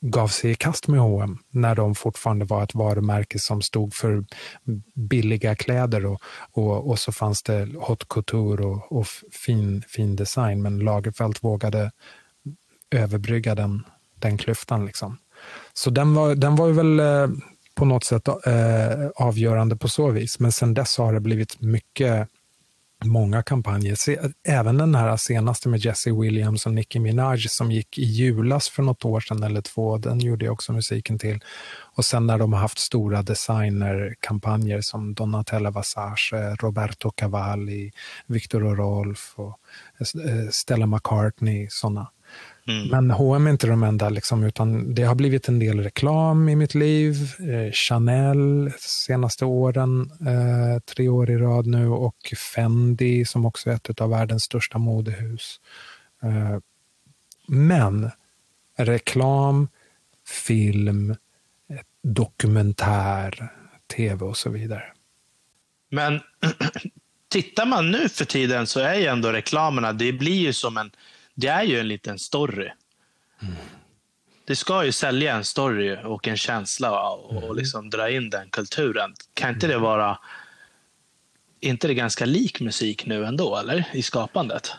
gav 0.00 0.28
sig 0.28 0.50
i 0.50 0.54
kast 0.54 0.88
med 0.88 1.00
H&M 1.00 1.38
när 1.50 1.74
de 1.74 1.94
fortfarande 1.94 2.44
var 2.44 2.62
ett 2.62 2.74
varumärke 2.74 3.38
som 3.38 3.62
stod 3.62 3.94
för 3.94 4.24
billiga 4.94 5.54
kläder 5.54 6.06
och, 6.06 6.22
och, 6.52 6.90
och 6.90 6.98
så 6.98 7.12
fanns 7.12 7.42
det 7.42 7.68
haute 7.86 8.06
couture 8.08 8.64
och, 8.64 8.92
och, 8.92 9.06
fin, 9.32 9.82
fin 9.88 10.16
design. 10.16 10.62
Men 10.62 10.78
Lagerfeld 10.78 11.38
vågade 11.40 11.90
överbrygga 12.90 13.54
den, 13.54 13.84
den 14.14 14.38
klyftan. 14.38 14.86
Liksom. 14.86 15.18
Så 15.72 15.90
den 15.90 16.14
var, 16.14 16.34
den 16.34 16.56
var 16.56 16.68
väl 16.68 17.00
eh, 17.00 17.28
på 17.74 17.84
något 17.84 18.04
sätt 18.04 18.28
eh, 18.28 19.08
avgörande 19.16 19.76
på 19.76 19.88
så 19.88 20.10
vis. 20.10 20.38
Men 20.38 20.52
sen 20.52 20.74
dess 20.74 20.98
har 20.98 21.12
det 21.12 21.20
blivit 21.20 21.60
mycket 21.60 22.28
många 23.04 23.42
kampanjer. 23.42 23.96
Även 24.48 24.78
den 24.78 24.94
här 24.94 25.16
senaste 25.16 25.68
med 25.68 25.84
Jesse 25.84 26.12
Williams 26.12 26.66
och 26.66 26.72
Nicki 26.72 26.98
Minaj 26.98 27.40
som 27.40 27.70
gick 27.70 27.98
i 27.98 28.04
julas 28.04 28.68
för 28.68 28.82
något 28.82 29.04
år 29.04 29.20
sedan 29.20 29.42
eller 29.42 29.60
två, 29.60 29.98
den 29.98 30.20
gjorde 30.20 30.44
jag 30.44 30.52
också 30.52 30.72
musiken 30.72 31.18
till. 31.18 31.40
Och 31.96 32.04
sen 32.04 32.26
när 32.26 32.38
de 32.38 32.52
har 32.52 32.60
haft 32.60 32.78
stora 32.78 33.22
designerkampanjer 33.22 34.80
som 34.80 35.14
Donatella 35.14 35.70
Versace, 35.70 36.54
Roberto 36.54 37.10
Cavalli, 37.10 37.92
Victor 38.26 38.64
och 38.64 38.76
Rolf 38.76 39.32
och 39.36 39.58
Stella 40.50 40.86
McCartney, 40.86 41.66
sådana. 41.70 42.10
Mm. 42.70 42.88
Men 42.88 43.10
H&M 43.10 43.46
är 43.46 43.50
inte 43.50 43.66
de 43.66 43.82
enda, 43.82 44.08
liksom, 44.08 44.44
utan 44.44 44.94
det 44.94 45.02
har 45.02 45.14
blivit 45.14 45.48
en 45.48 45.58
del 45.58 45.80
reklam 45.80 46.48
i 46.48 46.56
mitt 46.56 46.74
liv. 46.74 47.16
Eh, 47.38 47.72
Chanel 47.72 48.72
senaste 48.78 49.44
åren, 49.44 50.10
eh, 50.20 50.80
tre 50.94 51.08
år 51.08 51.30
i 51.30 51.36
rad 51.36 51.66
nu, 51.66 51.88
och 51.88 52.34
Fendi 52.54 53.24
som 53.24 53.46
också 53.46 53.70
är 53.70 53.74
ett 53.74 54.00
av 54.00 54.10
världens 54.10 54.42
största 54.42 54.78
modehus. 54.78 55.60
Eh, 56.22 56.58
men 57.48 58.10
reklam, 58.76 59.68
film, 60.26 61.16
dokumentär, 62.02 63.52
tv 63.96 64.24
och 64.24 64.36
så 64.36 64.50
vidare. 64.50 64.84
Men 65.90 66.20
tittar 67.28 67.66
man 67.66 67.90
nu 67.90 68.08
för 68.08 68.24
tiden 68.24 68.66
så 68.66 68.80
är 68.80 68.94
ju 68.94 69.06
ändå 69.06 69.32
reklamerna, 69.32 69.92
det 69.92 70.12
blir 70.12 70.40
ju 70.40 70.52
som 70.52 70.76
en 70.76 70.90
det 71.40 71.48
är 71.48 71.62
ju 71.62 71.80
en 71.80 71.88
liten 71.88 72.18
story. 72.18 72.70
Mm. 73.42 73.54
Det 74.44 74.56
ska 74.56 74.84
ju 74.84 74.92
sälja 74.92 75.34
en 75.34 75.44
story 75.44 75.96
och 76.04 76.28
en 76.28 76.36
känsla 76.36 77.10
och, 77.10 77.42
mm. 77.42 77.56
liksom 77.56 77.90
dra 77.90 78.10
in 78.10 78.30
den 78.30 78.50
kulturen. 78.50 79.14
Kan 79.34 79.50
inte 79.50 79.66
det 79.66 79.74
mm. 79.74 79.82
vara 79.82 80.18
inte 81.60 81.88
det 81.88 81.94
ganska 81.94 82.24
lik 82.24 82.60
musik 82.60 83.06
nu 83.06 83.24
ändå, 83.26 83.56
eller? 83.56 83.88
I 83.92 84.02
skapandet? 84.02 84.72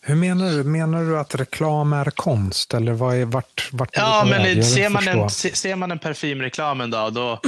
Hur 0.00 0.14
menar 0.14 0.50
du? 0.50 0.64
Menar 0.64 1.04
du 1.04 1.18
att 1.18 1.34
reklam 1.34 1.92
är 1.92 2.04
konst? 2.04 2.74
Eller 2.74 2.92
vad 2.92 3.16
är, 3.16 3.24
vart, 3.24 3.68
vart 3.72 3.96
är 3.96 4.00
ja, 4.00 4.26
men 4.30 4.64
ser 4.64 4.88
man, 4.88 5.08
en, 5.08 5.30
ser 5.30 5.76
man 5.76 5.90
en 5.90 5.98
parfymreklam 5.98 6.80
en 6.80 6.90
dag, 6.90 7.12
då 7.12 7.40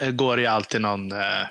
går 0.12 0.36
det 0.36 0.42
ju 0.42 0.48
alltid 0.48 0.80
någon 0.80 1.12
eh, 1.12 1.46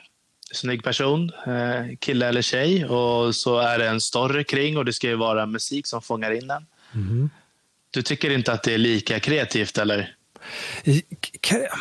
snygg 0.53 0.83
person, 0.83 1.31
eh, 1.47 1.97
kille 1.99 2.27
eller 2.27 2.41
tjej, 2.41 2.85
och 2.85 3.35
så 3.35 3.59
är 3.59 3.79
det 3.79 3.87
en 3.87 4.01
story 4.01 4.43
kring 4.43 4.77
och 4.77 4.85
det 4.85 4.93
ska 4.93 5.07
ju 5.07 5.15
vara 5.15 5.45
musik 5.45 5.87
som 5.87 6.01
fångar 6.01 6.31
in 6.31 6.47
den. 6.47 6.65
Mm. 6.93 7.29
Du 7.91 8.01
tycker 8.01 8.29
inte 8.29 8.53
att 8.53 8.63
det 8.63 8.73
är 8.73 8.77
lika 8.77 9.19
kreativt, 9.19 9.77
eller? 9.77 10.15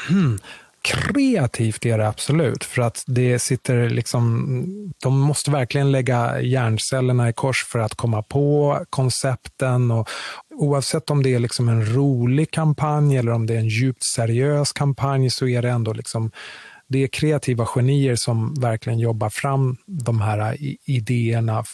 Hmm 0.09 0.39
kreativt 0.83 1.87
är 1.87 1.99
det 1.99 2.09
absolut, 2.09 2.65
för 2.65 2.83
att 2.83 3.05
det 3.07 3.39
sitter 3.39 3.91
liksom, 3.91 4.45
de 5.03 5.21
måste 5.21 5.51
verkligen 5.51 5.93
lägga 5.93 6.41
hjärncellerna 6.41 7.29
i 7.29 7.33
kors 7.33 7.65
för 7.65 7.79
att 7.79 7.95
komma 7.95 8.23
på 8.23 8.79
koncepten 8.91 9.91
och 9.91 10.09
oavsett 10.55 11.11
om 11.11 11.23
det 11.23 11.35
är 11.35 11.39
liksom 11.39 11.69
en 11.69 11.95
rolig 11.95 12.51
kampanj 12.51 13.17
eller 13.17 13.33
om 13.33 13.47
det 13.47 13.55
är 13.55 13.59
en 13.59 13.69
djupt 13.69 14.05
seriös 14.05 14.73
kampanj 14.73 15.31
så 15.31 15.49
är 15.49 15.63
det 15.63 15.71
ändå 15.71 15.93
liksom 15.93 16.31
det 16.89 17.03
är 17.03 17.09
kreativa 17.09 17.67
genier 17.67 18.17
som 18.17 18.55
verkligen 18.55 18.99
jobbar 18.99 19.31
fram 19.31 19.77
de 19.87 20.21
här 20.21 20.39
eh, 20.39 20.75
idéerna 20.85 21.65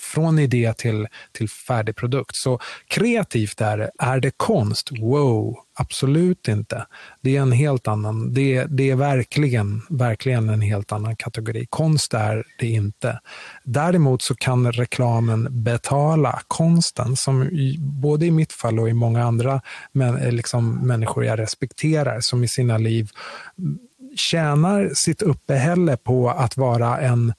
från 0.00 0.38
idé 0.38 0.74
till, 0.74 1.06
till 1.32 1.48
färdig 1.48 1.96
produkt. 1.96 2.36
Så 2.36 2.58
kreativt 2.88 3.60
är 3.60 3.78
det. 3.78 3.90
Är 3.98 4.20
det 4.20 4.30
konst? 4.36 4.90
Wow, 5.00 5.56
absolut 5.74 6.48
inte. 6.48 6.86
Det 7.20 7.36
är 7.36 7.40
en 7.40 7.52
helt 7.52 7.88
annan, 7.88 8.34
det, 8.34 8.64
det 8.64 8.90
är 8.90 8.96
verkligen, 8.96 9.82
verkligen 9.90 10.48
en 10.48 10.60
helt 10.60 10.92
annan 10.92 11.16
kategori. 11.16 11.66
Konst 11.70 12.14
är 12.14 12.44
det 12.58 12.66
inte. 12.66 13.20
Däremot 13.64 14.22
så 14.22 14.34
kan 14.34 14.72
reklamen 14.72 15.62
betala 15.64 16.40
konsten, 16.48 17.16
som 17.16 17.42
i, 17.42 17.76
både 17.80 18.26
i 18.26 18.30
mitt 18.30 18.52
fall 18.52 18.80
och 18.80 18.88
i 18.88 18.94
många 18.94 19.24
andra 19.24 19.60
men, 19.92 20.36
liksom, 20.36 20.86
människor 20.86 21.24
jag 21.24 21.38
respekterar, 21.38 22.20
som 22.20 22.44
i 22.44 22.48
sina 22.48 22.78
liv 22.78 23.10
tjänar 24.18 24.90
sitt 24.94 25.22
uppehälle 25.22 25.96
på 25.96 26.30
att 26.30 26.56
vara 26.56 27.00
en 27.00 27.32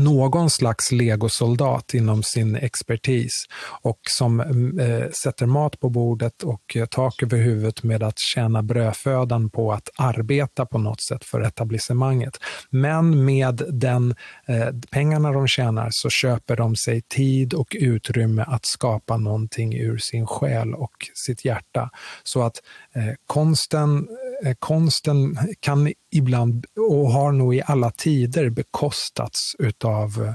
någon 0.00 0.50
slags 0.50 0.92
legosoldat 0.92 1.94
inom 1.94 2.22
sin 2.22 2.56
expertis 2.56 3.44
och 3.82 3.98
som 4.08 4.40
mm, 4.40 4.78
eh, 4.78 5.10
sätter 5.10 5.46
mat 5.46 5.80
på 5.80 5.88
bordet 5.88 6.42
och 6.42 6.76
eh, 6.76 6.86
tak 6.86 7.22
över 7.22 7.38
huvudet 7.38 7.82
med 7.82 8.02
att 8.02 8.18
tjäna 8.18 8.62
brödfödan 8.62 9.50
på 9.50 9.72
att 9.72 9.88
arbeta 9.98 10.66
på 10.66 10.78
något 10.78 11.00
sätt 11.00 11.24
för 11.24 11.40
etablissemanget. 11.40 12.38
Men 12.70 13.24
med 13.24 13.62
den 13.68 14.14
eh, 14.46 14.68
pengarna 14.90 15.32
de 15.32 15.48
tjänar 15.48 15.88
så 15.90 16.10
köper 16.10 16.56
de 16.56 16.76
sig 16.76 17.02
tid 17.02 17.54
och 17.54 17.76
utrymme 17.80 18.44
att 18.46 18.66
skapa 18.66 19.16
någonting 19.16 19.74
ur 19.78 19.98
sin 19.98 20.26
själ 20.26 20.74
och 20.74 20.94
sitt 21.14 21.44
hjärta. 21.44 21.90
Så 22.22 22.42
att 22.42 22.56
eh, 22.94 23.14
konsten 23.26 23.98
Eh, 23.98 24.29
konsten 24.58 25.38
kan 25.60 25.92
ibland, 26.10 26.66
och 26.76 27.10
har 27.10 27.32
nog 27.32 27.54
i 27.54 27.62
alla 27.66 27.90
tider, 27.90 28.50
bekostats 28.50 29.56
utav, 29.58 30.34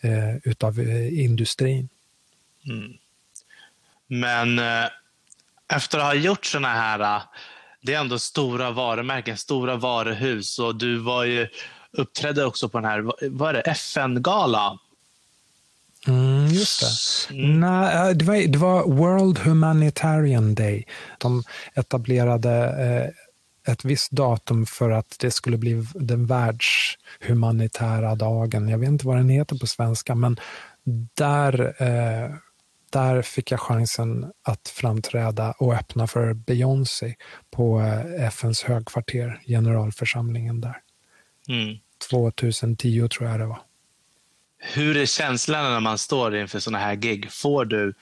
eh, 0.00 0.36
utav 0.44 0.80
eh, 0.80 1.24
industrin. 1.24 1.88
Mm. 2.66 2.92
Men 4.06 4.58
eh, 4.58 4.90
efter 5.68 5.98
att 5.98 6.04
ha 6.04 6.14
gjort 6.14 6.46
såna 6.46 6.68
här, 6.68 7.00
eh, 7.00 7.22
det 7.82 7.94
är 7.94 8.00
ändå 8.00 8.18
stora 8.18 8.70
varumärken, 8.70 9.36
stora 9.36 9.76
varuhus 9.76 10.58
och 10.58 10.76
du 10.76 10.96
var 10.96 11.24
ju, 11.24 11.48
uppträdde 11.92 12.44
också 12.44 12.68
på 12.68 12.78
den 12.78 12.90
här, 12.90 13.28
vad 13.30 13.48
är 13.48 13.52
det, 13.52 13.60
FN-gala 13.60 14.78
Mm, 16.08 16.46
just 16.46 16.80
det. 16.80 17.34
Mm. 17.34 17.60
Nej, 17.60 18.14
det, 18.14 18.24
var, 18.24 18.36
det 18.36 18.58
var 18.58 18.84
World 18.84 19.38
Humanitarian 19.38 20.54
Day. 20.54 20.86
De 21.18 21.42
etablerade 21.74 22.50
eh, 22.50 23.10
ett 23.66 23.84
visst 23.84 24.10
datum 24.10 24.66
för 24.66 24.90
att 24.90 25.16
det 25.18 25.30
skulle 25.30 25.58
bli 25.58 25.86
den 25.94 26.26
världshumanitära 26.26 28.14
dagen. 28.14 28.68
Jag 28.68 28.78
vet 28.78 28.88
inte 28.88 29.06
vad 29.06 29.16
den 29.16 29.28
heter 29.28 29.56
på 29.58 29.66
svenska, 29.66 30.14
men 30.14 30.36
där, 31.14 31.82
eh, 31.82 32.30
där 32.90 33.22
fick 33.22 33.50
jag 33.50 33.60
chansen 33.60 34.32
att 34.42 34.68
framträda 34.68 35.52
och 35.52 35.74
öppna 35.74 36.06
för 36.06 36.34
Beyoncé 36.34 37.14
på 37.50 37.80
eh, 37.80 38.26
FNs 38.26 38.62
högkvarter, 38.62 39.40
generalförsamlingen 39.46 40.60
där. 40.60 40.76
Mm. 41.48 41.78
2010 42.10 43.08
tror 43.08 43.30
jag 43.30 43.40
det 43.40 43.46
var. 43.46 43.60
Hur 44.58 44.96
är 44.96 45.06
känslan 45.06 45.72
när 45.72 45.80
man 45.80 45.98
står 45.98 46.36
inför 46.36 46.58
sådana 46.58 46.78
här 46.78 46.94
gig? 46.94 47.32
Får 47.32 47.64
du, 47.64 47.94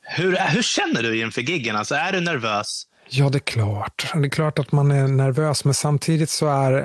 hur, 0.00 0.36
hur 0.36 0.62
känner 0.62 1.02
du 1.02 1.20
inför 1.20 1.42
giggen? 1.42 1.76
Alltså, 1.76 1.94
är 1.94 2.12
du 2.12 2.20
nervös? 2.20 2.86
Ja, 3.10 3.28
det 3.28 3.38
är 3.38 3.40
klart. 3.40 4.12
Det 4.14 4.26
är 4.26 4.30
klart 4.30 4.58
att 4.58 4.72
man 4.72 4.90
är 4.90 5.08
nervös, 5.08 5.64
men 5.64 5.74
samtidigt 5.74 6.30
så 6.30 6.46
är 6.48 6.82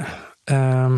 eh, 0.50 0.98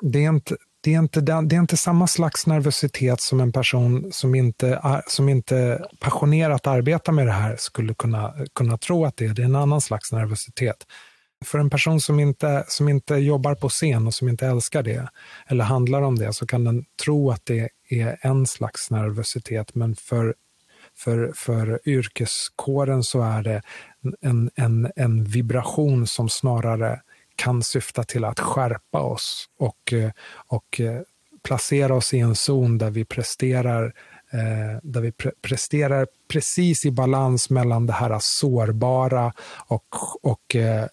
det 0.00 0.24
är 0.24 0.28
inte 0.28 0.56
det 0.80 0.94
är, 0.94 0.98
inte, 0.98 1.20
det 1.20 1.32
är 1.32 1.60
inte 1.60 1.76
samma 1.76 2.06
slags 2.06 2.46
nervositet 2.46 3.20
som 3.20 3.40
en 3.40 3.52
person 3.52 4.12
som 4.12 4.34
inte, 4.34 5.02
som 5.06 5.28
inte 5.28 5.86
passionerat 6.00 6.66
arbetar 6.66 7.12
med 7.12 7.26
det 7.26 7.32
här 7.32 7.56
skulle 7.58 7.94
kunna, 7.94 8.34
kunna 8.54 8.78
tro 8.78 9.04
att 9.04 9.16
det 9.16 9.26
är. 9.26 9.34
Det 9.34 9.42
är 9.42 9.46
en 9.46 9.56
annan 9.56 9.80
slags 9.80 10.12
nervositet. 10.12 10.76
För 11.44 11.58
en 11.58 11.70
person 11.70 12.00
som 12.00 12.20
inte, 12.20 12.64
som 12.68 12.88
inte 12.88 13.14
jobbar 13.14 13.54
på 13.54 13.68
scen 13.68 14.06
och 14.06 14.14
som 14.14 14.28
inte 14.28 14.46
älskar 14.46 14.82
det, 14.82 15.08
eller 15.46 15.64
handlar 15.64 16.02
om 16.02 16.18
det, 16.18 16.32
så 16.32 16.46
kan 16.46 16.64
den 16.64 16.84
tro 17.04 17.30
att 17.30 17.46
det 17.46 17.68
är 17.88 18.18
en 18.20 18.46
slags 18.46 18.90
nervositet. 18.90 19.74
Men 19.74 19.96
för 19.96 20.34
för, 20.98 21.32
för 21.36 21.80
yrkeskåren 21.88 23.02
så 23.02 23.22
är 23.22 23.42
det 23.42 23.62
en, 24.20 24.50
en, 24.54 24.92
en 24.96 25.24
vibration 25.24 26.06
som 26.06 26.28
snarare 26.28 27.00
kan 27.36 27.62
syfta 27.62 28.04
till 28.04 28.24
att 28.24 28.40
skärpa 28.40 29.00
oss 29.00 29.48
och, 29.58 29.92
eh, 29.92 30.10
och 30.46 30.80
eh, 30.80 31.00
placera 31.42 31.94
oss 31.94 32.14
i 32.14 32.18
en 32.18 32.34
zon 32.34 32.78
där 32.78 32.90
vi 32.90 33.04
presterar 33.04 33.84
eh, 34.30 34.78
där 34.82 35.00
vi 35.00 35.12
pre 35.12 35.30
presterar 35.42 36.06
precis 36.28 36.84
i 36.84 36.90
balans 36.90 37.50
mellan 37.50 37.86
det 37.86 37.92
här 37.92 38.18
sårbara 38.20 39.32
och, 39.66 39.86
och 40.22 40.56
eh, 40.56 40.86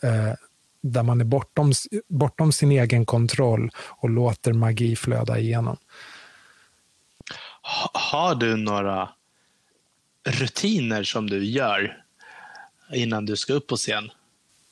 där 0.81 1.03
man 1.03 1.21
är 1.21 1.25
bortom, 1.25 1.71
bortom 2.07 2.51
sin 2.51 2.71
egen 2.71 3.05
kontroll 3.05 3.71
och 3.77 4.09
låter 4.09 4.53
magi 4.53 4.95
flöda 4.95 5.39
igenom. 5.39 5.77
Har 7.93 8.35
du 8.35 8.57
några 8.57 9.09
rutiner 10.29 11.03
som 11.03 11.29
du 11.29 11.45
gör 11.45 12.02
innan 12.95 13.25
du 13.25 13.35
ska 13.35 13.53
upp 13.53 13.67
på 13.67 13.75
scen? 13.75 14.11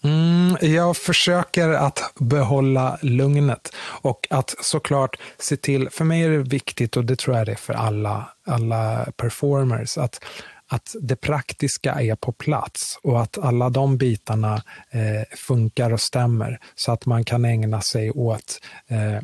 Mm, 0.04 0.58
jag 0.62 0.98
försöker 0.98 1.70
att 1.70 2.14
behålla 2.20 2.98
lugnet 3.02 3.76
och 4.02 4.28
att 4.30 4.56
såklart 4.62 5.18
se 5.38 5.58
till, 5.58 5.90
för 5.90 6.06
mig 6.06 6.24
är 6.24 6.30
det 6.30 6.38
viktigt 6.38 6.98
och 6.98 7.06
det 7.06 7.16
tror 7.16 7.38
jag 7.38 7.46
det 7.46 7.52
är 7.52 7.56
för 7.56 7.74
alla, 7.74 8.30
alla 8.46 9.08
performers, 9.18 9.98
att, 9.98 10.24
att 10.68 10.96
det 11.02 11.16
praktiska 11.16 11.92
är 11.92 12.16
på 12.16 12.32
plats 12.32 13.00
och 13.04 13.22
att 13.22 13.38
alla 13.38 13.70
de 13.70 13.98
bitarna 13.98 14.64
eh, 14.92 15.38
funkar 15.38 15.94
och 15.94 16.02
stämmer 16.02 16.60
så 16.76 16.92
att 16.92 17.06
man 17.06 17.24
kan 17.24 17.46
ägna 17.46 17.82
sig 17.82 18.12
åt 18.12 18.60
eh, 18.88 19.22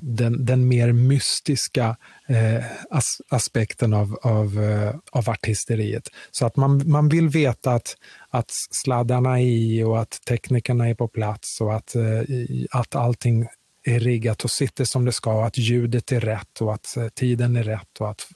den, 0.00 0.44
den 0.44 0.68
mer 0.68 0.92
mystiska 0.92 1.96
eh, 2.28 2.64
as, 2.90 3.20
aspekten 3.28 3.94
av, 3.94 4.18
av, 4.22 4.62
eh, 4.62 4.94
av 5.12 5.30
artisteriet. 5.30 6.08
Så 6.30 6.46
att 6.46 6.56
man, 6.56 6.90
man 6.90 7.08
vill 7.08 7.28
veta 7.28 7.72
att, 7.72 7.96
att 8.30 8.50
sladdarna 8.70 9.40
är 9.40 9.44
i 9.44 9.82
och 9.82 10.00
att 10.00 10.20
teknikerna 10.28 10.88
är 10.88 10.94
på 10.94 11.08
plats 11.08 11.60
och 11.60 11.74
att, 11.74 11.94
eh, 11.94 12.22
att 12.70 12.94
allting 12.94 13.46
är 13.84 14.00
riggat 14.00 14.44
och 14.44 14.50
sitter 14.50 14.84
som 14.84 15.04
det 15.04 15.12
ska 15.12 15.32
och 15.32 15.46
att 15.46 15.58
ljudet 15.58 16.12
är 16.12 16.20
rätt 16.20 16.60
och 16.60 16.74
att 16.74 16.96
eh, 16.96 17.08
tiden 17.08 17.56
är 17.56 17.62
rätt 17.62 18.00
och 18.00 18.10
att 18.10 18.26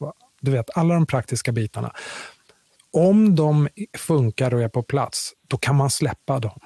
du 0.40 0.50
vet, 0.50 0.70
alla 0.76 0.94
de 0.94 1.06
praktiska 1.06 1.52
bitarna. 1.52 1.92
Om 2.92 3.36
de 3.36 3.68
funkar 3.98 4.54
och 4.54 4.62
är 4.62 4.68
på 4.68 4.82
plats, 4.82 5.32
då 5.48 5.56
kan 5.56 5.76
man 5.76 5.90
släppa 5.90 6.38
dem 6.38 6.60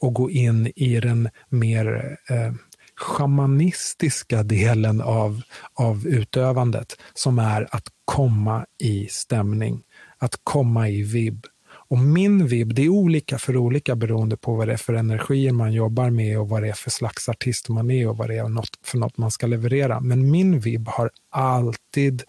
och 0.00 0.14
gå 0.14 0.30
in 0.30 0.72
i 0.76 1.00
den 1.00 1.28
mer 1.48 2.16
eh, 2.30 2.52
shamanistiska 2.96 4.42
delen 4.42 5.00
av, 5.00 5.42
av 5.74 6.06
utövandet 6.06 6.96
som 7.14 7.38
är 7.38 7.68
att 7.70 7.88
komma 8.04 8.66
i 8.78 9.06
stämning, 9.06 9.82
att 10.18 10.40
komma 10.42 10.88
i 10.88 11.02
vibb. 11.02 11.46
Och 11.88 11.98
min 11.98 12.46
vibb, 12.46 12.74
det 12.74 12.82
är 12.82 12.88
olika 12.88 13.38
för 13.38 13.56
olika 13.56 13.96
beroende 13.96 14.36
på 14.36 14.54
vad 14.54 14.68
det 14.68 14.72
är 14.72 14.76
för 14.76 14.94
energier 14.94 15.52
man 15.52 15.72
jobbar 15.72 16.10
med 16.10 16.40
och 16.40 16.48
vad 16.48 16.62
det 16.62 16.68
är 16.68 16.72
för 16.72 16.90
slags 16.90 17.28
artist 17.28 17.68
man 17.68 17.90
är 17.90 18.08
och 18.08 18.16
vad 18.16 18.28
det 18.28 18.36
är 18.36 18.62
för 18.82 18.98
något 18.98 19.18
man 19.18 19.30
ska 19.30 19.46
leverera. 19.46 20.00
Men 20.00 20.30
min 20.30 20.60
vibb 20.60 20.88
har 20.88 21.10
alltid 21.30 22.22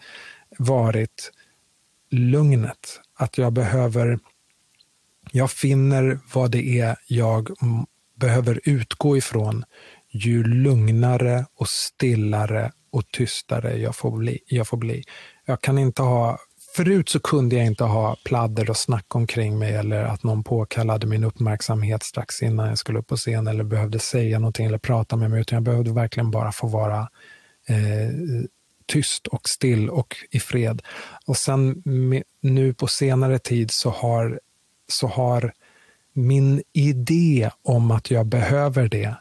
varit 0.58 1.32
lugnet. 2.12 3.00
Att 3.16 3.38
jag 3.38 3.54
behöver, 3.54 4.20
jag 5.32 5.52
finner 5.52 6.20
vad 6.34 6.52
det 6.52 6.80
är 6.80 6.96
jag 7.08 7.50
behöver 8.16 8.60
utgå 8.64 9.18
ifrån 9.18 9.66
ju 10.26 10.44
lugnare 10.44 11.46
och 11.56 11.70
stillare 11.70 12.72
och 12.92 13.12
tystare 13.12 13.78
jag 13.78 13.96
får 13.96 14.18
bli. 14.18 14.40
Jag, 14.48 14.68
får 14.68 14.78
bli. 14.78 15.04
jag 15.46 15.62
kan 15.62 15.78
inte 15.78 16.02
ha 16.02 16.40
Förut 16.76 17.10
så 17.10 17.20
kunde 17.20 17.56
jag 17.56 17.66
inte 17.66 17.84
ha 17.84 18.16
pladder 18.26 18.70
och 18.70 18.78
snack 18.78 19.16
omkring 19.16 19.60
mig 19.60 19.74
eller 19.76 20.04
att 20.04 20.24
någon 20.24 20.44
påkallade 20.44 21.08
min 21.08 21.24
uppmärksamhet 21.24 22.04
strax 22.04 22.42
innan 22.42 22.68
jag 22.68 22.78
skulle 22.78 23.00
upp 23.00 23.08
på 23.08 23.16
scen 23.16 23.48
eller 23.48 23.64
behövde 23.64 24.00
säga 24.00 24.40
någonting 24.40 24.66
eller 24.66 24.78
prata 24.78 25.16
med 25.16 25.30
mig, 25.32 25.42
utan 25.42 25.56
jag 25.56 25.64
behövde 25.64 25.92
verkligen 25.92 26.32
bara 26.32 26.52
få 26.52 26.68
vara 26.68 27.00
eh, 27.68 28.10
tyst 28.86 29.28
och 29.28 29.50
still 29.50 29.90
och 29.90 30.16
i 30.32 30.40
fred. 30.40 30.82
Och 31.26 31.38
sen 31.38 31.84
nu 32.42 32.74
på 32.74 32.88
senare 32.88 33.40
tid 33.40 33.70
så 33.72 33.90
har, 33.90 34.40
så 34.88 35.08
har 35.08 35.54
min 36.14 36.62
idé 36.74 37.50
om 37.64 37.92
att 37.92 38.12
jag 38.12 38.26
behöver 38.26 38.90
det, 38.90 39.16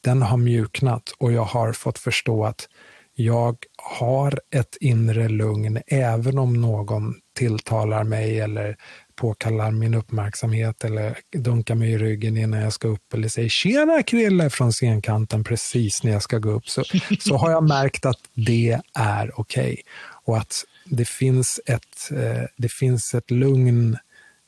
den 0.00 0.22
har 0.22 0.36
mjuknat 0.36 1.14
och 1.18 1.32
jag 1.32 1.44
har 1.44 1.72
fått 1.72 1.98
förstå 1.98 2.44
att 2.44 2.68
jag 3.14 3.56
har 3.76 4.40
ett 4.54 4.76
inre 4.80 5.28
lugn 5.28 5.80
även 5.86 6.38
om 6.38 6.60
någon 6.60 7.14
tilltalar 7.36 8.04
mig 8.04 8.40
eller 8.40 8.76
påkallar 9.16 9.70
min 9.70 9.94
uppmärksamhet 9.94 10.84
eller 10.84 11.18
dunkar 11.36 11.74
mig 11.74 11.92
i 11.92 11.98
ryggen 11.98 12.36
innan 12.36 12.60
jag 12.60 12.72
ska 12.72 12.88
upp 12.88 13.14
eller 13.14 13.28
säger 13.28 13.48
“tjena 13.48 14.02
Krille” 14.02 14.50
från 14.50 14.72
scenkanten 14.72 15.44
precis 15.44 16.02
när 16.02 16.12
jag 16.12 16.22
ska 16.22 16.38
gå 16.38 16.50
upp, 16.50 16.68
så, 16.68 16.84
så 17.20 17.36
har 17.36 17.50
jag 17.50 17.68
märkt 17.68 18.06
att 18.06 18.20
det 18.34 18.80
är 18.94 19.40
okej. 19.40 19.62
Okay. 19.62 19.76
Och 20.24 20.38
att 20.38 20.54
det 20.84 21.08
finns 21.08 21.60
ett, 21.66 22.10
eh, 22.10 22.44
det 22.56 22.72
finns 22.72 23.14
ett 23.14 23.30
lugn 23.30 23.98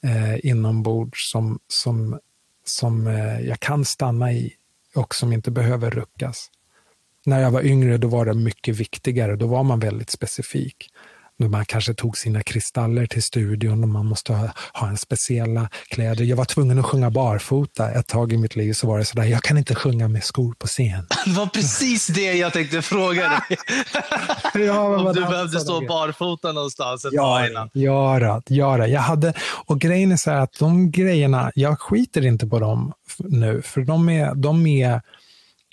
eh, 0.05 0.47
inombords 0.47 1.31
som, 1.33 1.59
som, 1.69 2.19
som 2.65 3.07
eh, 3.07 3.41
jag 3.41 3.61
kan 3.61 3.85
stanna 3.85 4.33
i 4.33 4.53
och 4.95 5.15
som 5.15 5.33
inte 5.33 5.51
behöver 5.51 5.91
ruckas. 5.91 6.51
När 7.27 7.41
jag 7.41 7.51
var 7.51 7.63
yngre 7.63 7.99
då 7.99 8.09
var 8.09 8.27
det 8.27 8.35
mycket 8.35 8.77
viktigare, 8.77 9.37
då 9.37 9.47
var 9.47 9.63
man 9.63 9.81
väldigt 9.81 10.11
specifik. 10.11 10.91
Man 11.39 11.65
kanske 11.65 11.95
tog 11.95 12.19
sina 12.19 12.43
kristaller 12.43 13.07
till 13.07 13.23
studion 13.23 13.83
och 13.83 13.89
man 13.89 14.07
måste 14.07 14.33
ha, 14.33 14.49
ha 14.73 14.89
en 14.89 14.97
speciella 14.97 15.69
kläder. 15.89 16.25
Jag 16.25 16.37
var 16.37 16.45
tvungen 16.45 16.79
att 16.79 16.87
sjunga 16.87 17.11
barfota 17.11 17.91
ett 17.91 18.07
tag 18.07 18.33
i 18.33 18.37
mitt 18.37 18.57
liv. 18.57 18.73
Så 18.73 18.87
var 18.87 18.99
det 18.99 19.05
sådär, 19.05 19.25
jag 19.25 19.43
kan 19.43 19.59
inte 19.59 19.75
sjunga 19.75 20.09
med 20.09 20.25
skor 20.25 20.55
på 20.59 20.67
scen. 20.67 21.07
Det 21.25 21.33
var 21.33 21.47
precis 21.47 22.07
det 22.07 22.33
jag 22.33 22.53
tänkte 22.53 22.83
fråga 22.83 23.29
dig. 23.29 23.59
ja, 24.67 24.97
Om 24.97 25.15
du 25.15 25.21
behövde 25.21 25.61
stå 25.61 25.81
barfota 25.81 26.53
någonstans 26.53 27.05
ett 27.05 27.13
ja, 27.13 27.47
innan. 27.47 27.71
Ja, 27.73 28.19
då, 28.21 28.55
ja 28.55 28.77
då. 28.77 28.87
Jag 28.87 29.01
hade, 29.01 29.35
och 29.67 29.81
grejen 29.81 30.13
är 30.13 30.17
så 30.17 30.31
här 30.31 30.41
att 30.41 30.59
de 30.59 30.91
grejerna, 30.91 31.53
jag 31.55 31.81
skiter 31.81 32.27
inte 32.27 32.47
på 32.47 32.59
dem 32.59 32.93
nu, 33.19 33.63
för 33.63 33.81
de 33.81 34.09
är, 34.09 34.35
de 34.35 34.67
är 34.67 35.03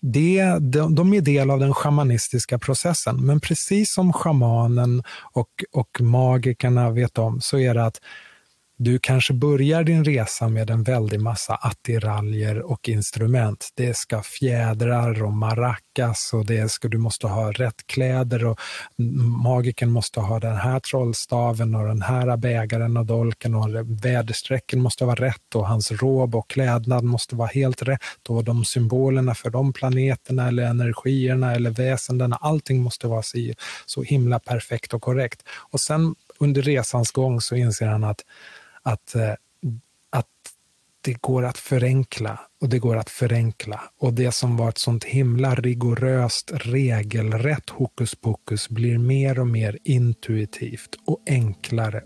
det, 0.01 0.43
de, 0.59 0.95
de 0.95 1.13
är 1.13 1.21
del 1.21 1.49
av 1.49 1.59
den 1.59 1.73
shamanistiska 1.73 2.59
processen. 2.59 3.25
Men 3.25 3.39
precis 3.39 3.93
som 3.93 4.13
shamanen 4.13 5.03
och, 5.33 5.49
och 5.71 6.01
magikerna 6.01 6.91
vet 6.91 7.17
om 7.17 7.41
så 7.41 7.57
är 7.57 7.73
det 7.73 7.85
att 7.85 7.99
du 8.81 8.99
kanske 8.99 9.33
börjar 9.33 9.83
din 9.83 10.03
resa 10.03 10.47
med 10.47 10.69
en 10.69 10.83
väldig 10.83 11.21
massa 11.21 11.55
attiraljer 11.55 12.71
och 12.71 12.89
instrument. 12.89 13.69
Det 13.75 13.97
ska 13.97 14.21
fjädrar 14.21 15.23
och 15.23 15.33
maracas 15.33 16.29
och 16.33 16.45
det 16.45 16.71
ska, 16.71 16.87
du 16.87 16.97
måste 16.97 17.27
ha 17.27 17.51
rätt 17.51 17.87
kläder 17.87 18.45
och 18.45 18.59
magiken 19.43 19.91
måste 19.91 20.19
ha 20.19 20.39
den 20.39 20.55
här 20.55 20.79
trollstaven 20.79 21.75
och 21.75 21.87
den 21.87 22.01
här 22.01 22.37
bägaren 22.37 22.97
och 22.97 23.05
dolken 23.05 23.55
och 23.55 23.67
väderstrecken 24.05 24.81
måste 24.81 25.05
vara 25.05 25.25
rätt 25.25 25.55
och 25.55 25.67
hans 25.67 25.91
råb 25.91 26.35
och 26.35 26.49
klädnad 26.49 27.03
måste 27.03 27.35
vara 27.35 27.49
helt 27.53 27.81
rätt 27.81 28.29
och 28.29 28.43
de 28.43 28.65
symbolerna 28.65 29.35
för 29.35 29.49
de 29.49 29.73
planeterna 29.73 30.47
eller 30.47 30.63
energierna 30.63 31.55
eller 31.55 31.69
väsendena, 31.69 32.35
allting 32.35 32.81
måste 32.81 33.07
vara 33.07 33.23
så, 33.23 33.37
så 33.85 34.03
himla 34.03 34.39
perfekt 34.39 34.93
och 34.93 35.01
korrekt. 35.01 35.43
Och 35.71 35.79
sen 35.79 36.15
under 36.39 36.61
resans 36.61 37.11
gång 37.11 37.41
så 37.41 37.55
inser 37.55 37.87
han 37.87 38.03
att 38.03 38.21
att, 38.83 39.15
eh, 39.15 39.33
att 40.09 40.27
det 41.01 41.21
går 41.21 41.45
att 41.45 41.57
förenkla 41.57 42.39
och 42.61 42.69
det 42.69 42.79
går 42.79 42.97
att 42.97 43.09
förenkla. 43.09 43.81
Och 43.99 44.13
det 44.13 44.31
som 44.31 44.57
var 44.57 44.69
ett 44.69 44.77
sånt 44.77 45.03
himla 45.03 45.55
rigoröst, 45.55 46.51
regelrätt 46.53 47.69
hokus 47.69 48.15
pokus 48.15 48.69
blir 48.69 48.97
mer 48.97 49.39
och 49.39 49.47
mer 49.47 49.77
intuitivt 49.83 50.95
och 51.05 51.23
enklare 51.27 52.03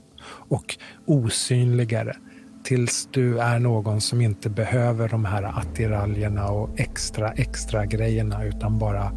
och 0.50 0.78
osynligare 1.06 2.16
tills 2.64 3.10
du 3.12 3.40
är 3.40 3.60
någon 3.60 4.02
som 4.02 4.22
inte 4.22 4.50
behöver 4.50 5.10
de 5.10 5.26
här 5.26 5.44
attiraljerna 5.44 6.50
och 6.50 6.80
extra, 6.80 7.32
extra 7.32 7.86
grejerna 7.86 8.46
utan 8.46 8.80
bara 8.80 9.12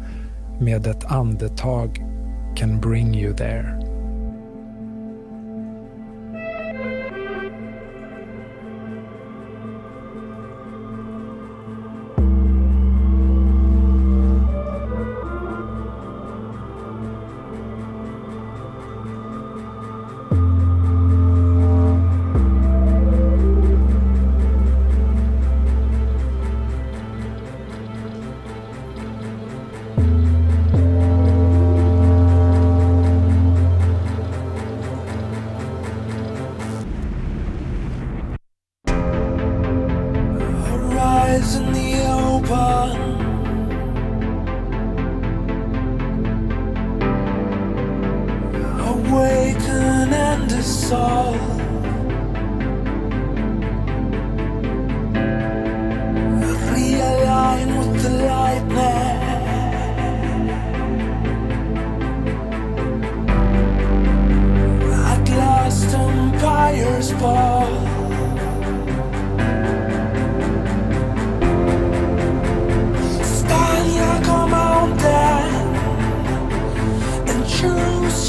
med 0.61 0.87
ett 0.87 1.05
andetag 1.05 1.97
can 2.55 2.81
bring 2.81 3.15
you 3.15 3.35
there. 3.35 3.86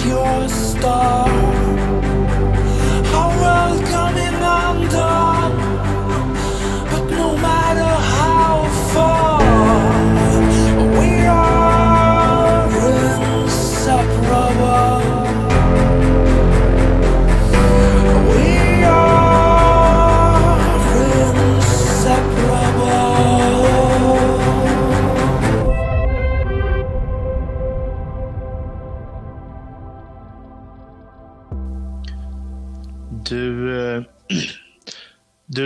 your 0.04 0.48
star. 0.48 1.87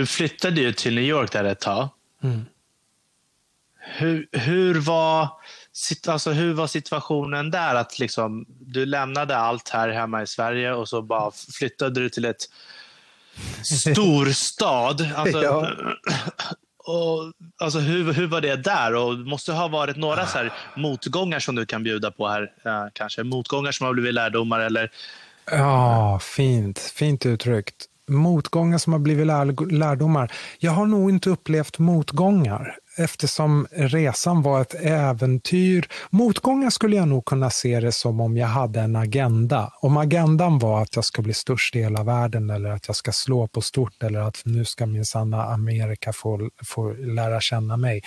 Flyttade 0.05 0.61
ju 0.61 0.73
till 0.73 0.95
New 0.95 1.03
York 1.03 1.31
där 1.31 1.43
ett 1.43 1.59
tag. 1.59 1.89
Mm. 2.23 2.45
Hur, 3.79 4.27
hur, 4.31 4.79
var, 4.79 5.29
alltså, 6.07 6.31
hur 6.31 6.53
var 6.53 6.67
situationen 6.67 7.51
där? 7.51 7.75
Att 7.75 7.99
liksom, 7.99 8.45
du 8.47 8.85
lämnade 8.85 9.37
allt 9.37 9.69
här 9.69 9.89
hemma 9.89 10.21
i 10.21 10.27
Sverige 10.27 10.73
och 10.73 10.89
så 10.89 11.01
bara 11.01 11.31
flyttade 11.53 11.99
du 11.99 12.09
till 12.09 12.25
ett 12.25 12.49
storstad. 13.63 15.11
Alltså, 15.15 15.43
ja. 15.43 15.71
och, 16.77 17.33
alltså, 17.57 17.79
hur, 17.79 18.13
hur 18.13 18.27
var 18.27 18.41
det 18.41 18.55
där? 18.55 18.95
Och 18.95 19.17
det 19.17 19.25
måste 19.25 19.53
ha 19.53 19.67
varit 19.67 19.97
några 19.97 20.25
så 20.25 20.49
motgångar 20.77 21.39
som 21.39 21.55
du 21.55 21.65
kan 21.65 21.83
bjuda 21.83 22.11
på 22.11 22.27
här. 22.27 22.51
Ja, 22.63 22.89
kanske 22.93 23.23
motgångar 23.23 23.71
som 23.71 23.85
har 23.85 23.93
blivit 23.93 24.13
lärdomar 24.13 24.59
eller 24.59 24.91
Ja, 25.45 26.19
fint. 26.19 26.79
Fint 26.79 27.25
uttryckt 27.25 27.85
motgångar 28.09 28.77
som 28.77 28.93
har 28.93 28.99
blivit 28.99 29.27
lär, 29.27 29.71
lärdomar. 29.71 30.31
Jag 30.59 30.71
har 30.71 30.85
nog 30.85 31.09
inte 31.09 31.29
upplevt 31.29 31.79
motgångar. 31.79 32.75
eftersom 32.97 33.67
resan 33.71 34.41
var 34.41 34.61
ett 34.61 34.75
äventyr. 34.81 35.87
Motgångar 36.09 36.69
skulle 36.69 36.95
jag 36.95 37.07
nog 37.07 37.25
kunna 37.25 37.49
se 37.49 37.79
det 37.79 37.91
som 37.91 38.21
om 38.21 38.37
jag 38.37 38.47
hade 38.47 38.79
en 38.79 38.95
agenda. 38.95 39.73
Om 39.81 39.97
agendan 39.97 40.59
var 40.59 40.81
att 40.81 40.95
jag 40.95 41.05
ska 41.05 41.21
bli 41.21 41.33
störst 41.33 41.75
i 41.75 41.81
hela 41.81 42.03
världen 42.03 42.49
eller 42.49 42.69
att 42.69 42.87
jag 42.87 42.95
ska 42.95 43.11
slå 43.11 43.47
på 43.47 43.61
stort 43.61 44.03
eller 44.03 44.19
att 44.19 44.41
nu 44.45 44.65
ska 44.65 44.85
min 44.85 45.05
sanna 45.05 45.43
Amerika 45.43 46.13
få, 46.13 46.49
få 46.65 46.93
lära 46.93 47.41
känna 47.41 47.77
mig 47.77 48.01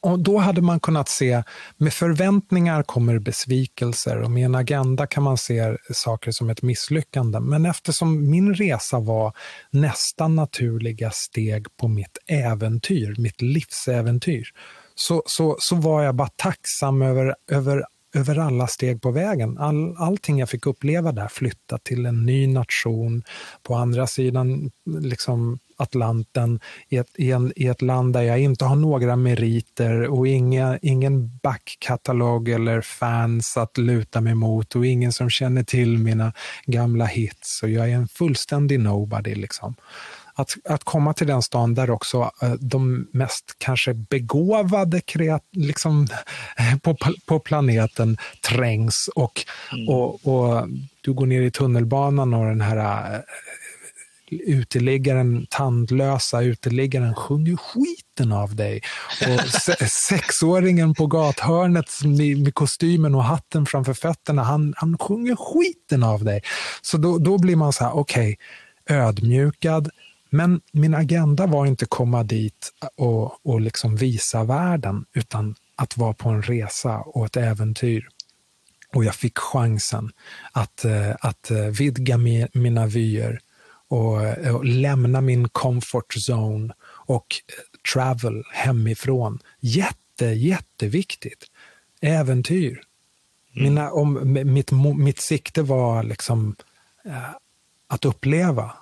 och 0.00 0.18
då 0.18 0.38
hade 0.38 0.62
man 0.62 0.80
kunnat 0.80 1.08
se, 1.08 1.42
med 1.76 1.92
förväntningar 1.92 2.82
kommer 2.82 3.18
besvikelser 3.18 4.22
och 4.22 4.30
med 4.30 4.44
en 4.44 4.54
agenda 4.54 5.06
kan 5.06 5.22
man 5.22 5.38
se 5.38 5.76
saker 5.92 6.30
som 6.30 6.50
ett 6.50 6.62
misslyckande. 6.62 7.40
Men 7.40 7.66
eftersom 7.66 8.30
min 8.30 8.54
resa 8.54 9.00
var 9.00 9.32
nästa 9.70 10.28
naturliga 10.28 11.10
steg 11.10 11.66
på 11.76 11.88
mitt 11.88 12.18
äventyr, 12.26 13.14
mitt 13.18 13.42
livsäventyr, 13.42 14.48
så, 14.94 15.22
så, 15.26 15.56
så 15.58 15.76
var 15.76 16.02
jag 16.02 16.14
bara 16.14 16.30
tacksam 16.36 17.02
över, 17.02 17.34
över 17.50 17.84
över 18.16 18.38
alla 18.38 18.66
steg 18.66 19.02
på 19.02 19.10
vägen. 19.10 19.58
All, 19.58 19.96
allting 19.98 20.38
jag 20.38 20.48
fick 20.48 20.66
uppleva 20.66 21.12
där, 21.12 21.28
flytta 21.28 21.78
till 21.78 22.06
en 22.06 22.26
ny 22.26 22.46
nation 22.46 23.22
på 23.62 23.74
andra 23.74 24.06
sidan 24.06 24.70
liksom 24.86 25.58
Atlanten, 25.78 26.60
i 26.88 26.96
ett, 26.96 27.10
i, 27.14 27.32
en, 27.32 27.52
i 27.56 27.66
ett 27.66 27.82
land 27.82 28.12
där 28.12 28.22
jag 28.22 28.40
inte 28.40 28.64
har 28.64 28.76
några 28.76 29.16
meriter 29.16 30.08
och 30.08 30.28
inga, 30.28 30.78
ingen 30.82 31.38
backkatalog 31.42 32.48
eller 32.48 32.80
fans 32.80 33.56
att 33.56 33.78
luta 33.78 34.20
mig 34.20 34.34
mot 34.34 34.76
och 34.76 34.86
ingen 34.86 35.12
som 35.12 35.30
känner 35.30 35.62
till 35.62 35.98
mina 35.98 36.32
gamla 36.66 37.04
hits. 37.04 37.62
Och 37.62 37.68
jag 37.68 37.90
är 37.90 37.94
en 37.94 38.08
fullständig 38.08 38.80
nobody. 38.80 39.34
Liksom 39.34 39.74
att, 40.36 40.54
att 40.64 40.84
komma 40.84 41.14
till 41.14 41.26
den 41.26 41.42
stan 41.42 41.74
där 41.74 41.90
också 41.90 42.30
eh, 42.42 42.52
de 42.52 43.08
mest 43.12 43.56
kanske 43.58 43.94
begåvade 43.94 45.00
kreat, 45.00 45.42
liksom, 45.52 46.08
på, 46.82 46.96
på 47.26 47.40
planeten 47.40 48.16
trängs 48.48 49.10
och, 49.14 49.44
mm. 49.72 49.88
och, 49.88 50.26
och 50.26 50.68
du 51.00 51.12
går 51.12 51.26
ner 51.26 51.42
i 51.42 51.50
tunnelbanan 51.50 52.34
och 52.34 52.46
den 52.46 52.60
här 52.60 53.14
eh, 53.14 53.20
uteliggaren, 54.30 55.46
tandlösa 55.50 56.42
uteliggaren 56.42 57.14
sjunger 57.14 57.56
skiten 57.56 58.32
av 58.32 58.56
dig. 58.56 58.82
Och 59.20 59.40
sexåringen 59.88 60.94
på 60.94 61.06
gathörnet 61.06 61.90
med, 62.04 62.42
med, 62.42 62.54
kostymen 62.54 63.14
och 63.14 63.24
hatten 63.24 63.66
framför 63.66 63.94
fötterna, 63.94 64.42
han, 64.42 64.74
han 64.76 64.98
sjunger 64.98 65.36
skiten 65.36 66.02
av 66.02 66.24
dig. 66.24 66.42
Så 66.82 66.96
då, 66.96 67.18
då 67.18 67.38
blir 67.38 67.56
man 67.56 67.72
så 67.72 67.84
här, 67.84 67.96
okej, 67.96 68.36
okay, 68.84 68.96
ödmjukad, 68.96 69.90
men 70.30 70.60
min 70.72 70.94
agenda 70.94 71.46
var 71.46 71.66
inte 71.66 71.84
att 71.84 71.90
komma 71.90 72.22
dit 72.22 72.72
och, 72.96 73.46
och 73.46 73.60
liksom 73.60 73.96
visa 73.96 74.44
världen, 74.44 75.04
utan 75.12 75.54
att 75.76 75.96
vara 75.96 76.12
på 76.12 76.28
en 76.28 76.42
resa 76.42 76.98
och 76.98 77.26
ett 77.26 77.36
äventyr. 77.36 78.08
Och 78.92 79.04
jag 79.04 79.14
fick 79.14 79.38
chansen 79.38 80.10
att, 80.52 80.84
eh, 80.84 81.10
att 81.20 81.50
eh, 81.50 81.58
vidga 81.58 82.18
mina 82.52 82.86
vyer 82.86 83.40
och, 83.88 84.20
och 84.54 84.64
lämna 84.64 85.20
min 85.20 85.48
comfort 85.48 86.14
zone 86.28 86.74
och 86.82 87.26
eh, 87.48 87.92
travel 87.94 88.42
hemifrån. 88.52 89.38
Jätte, 89.60 90.26
jätteviktigt. 90.26 91.44
Äventyr. 92.00 92.80
Mm. 93.56 93.64
Mina, 93.64 93.90
om, 93.90 94.32
mitt, 94.52 94.70
mitt 94.96 95.20
sikte 95.20 95.62
var 95.62 96.02
liksom 96.02 96.56
att 97.88 98.04
uppleva, 98.04 98.72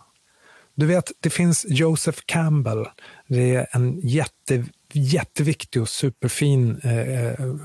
du 0.74 0.86
vet, 0.86 1.12
det 1.20 1.30
finns 1.30 1.66
Joseph 1.68 2.18
Campbell. 2.26 2.86
Det 3.28 3.54
är 3.54 3.66
en 3.72 4.00
jätte, 4.00 4.64
jätteviktig 4.92 5.82
och 5.82 5.88
superfin 5.88 6.80
eh, 6.80 7.56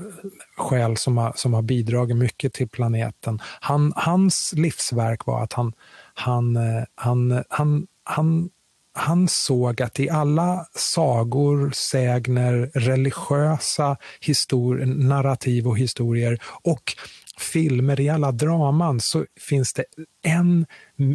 själ 0.56 0.96
som 0.96 1.18
har, 1.18 1.32
som 1.36 1.54
har 1.54 1.62
bidragit 1.62 2.16
mycket 2.16 2.52
till 2.52 2.68
planeten. 2.68 3.40
Han, 3.60 3.92
hans 3.96 4.52
livsverk 4.56 5.26
var 5.26 5.42
att 5.42 5.52
han, 5.52 5.72
han, 6.14 6.56
eh, 6.56 6.84
han, 6.94 7.44
han, 7.48 7.86
han, 8.04 8.50
han 8.92 9.28
såg 9.28 9.82
att 9.82 10.00
i 10.00 10.10
alla 10.10 10.66
sagor, 10.74 11.70
sägner, 11.70 12.70
religiösa 12.74 13.96
histor 14.20 14.76
narrativ 14.86 15.68
och 15.68 15.78
historier 15.78 16.42
och 16.44 16.94
filmer, 17.40 18.00
i 18.00 18.08
alla 18.08 18.32
draman, 18.32 19.00
så 19.00 19.26
finns 19.48 19.72
det 19.72 19.84
en, 20.22 20.66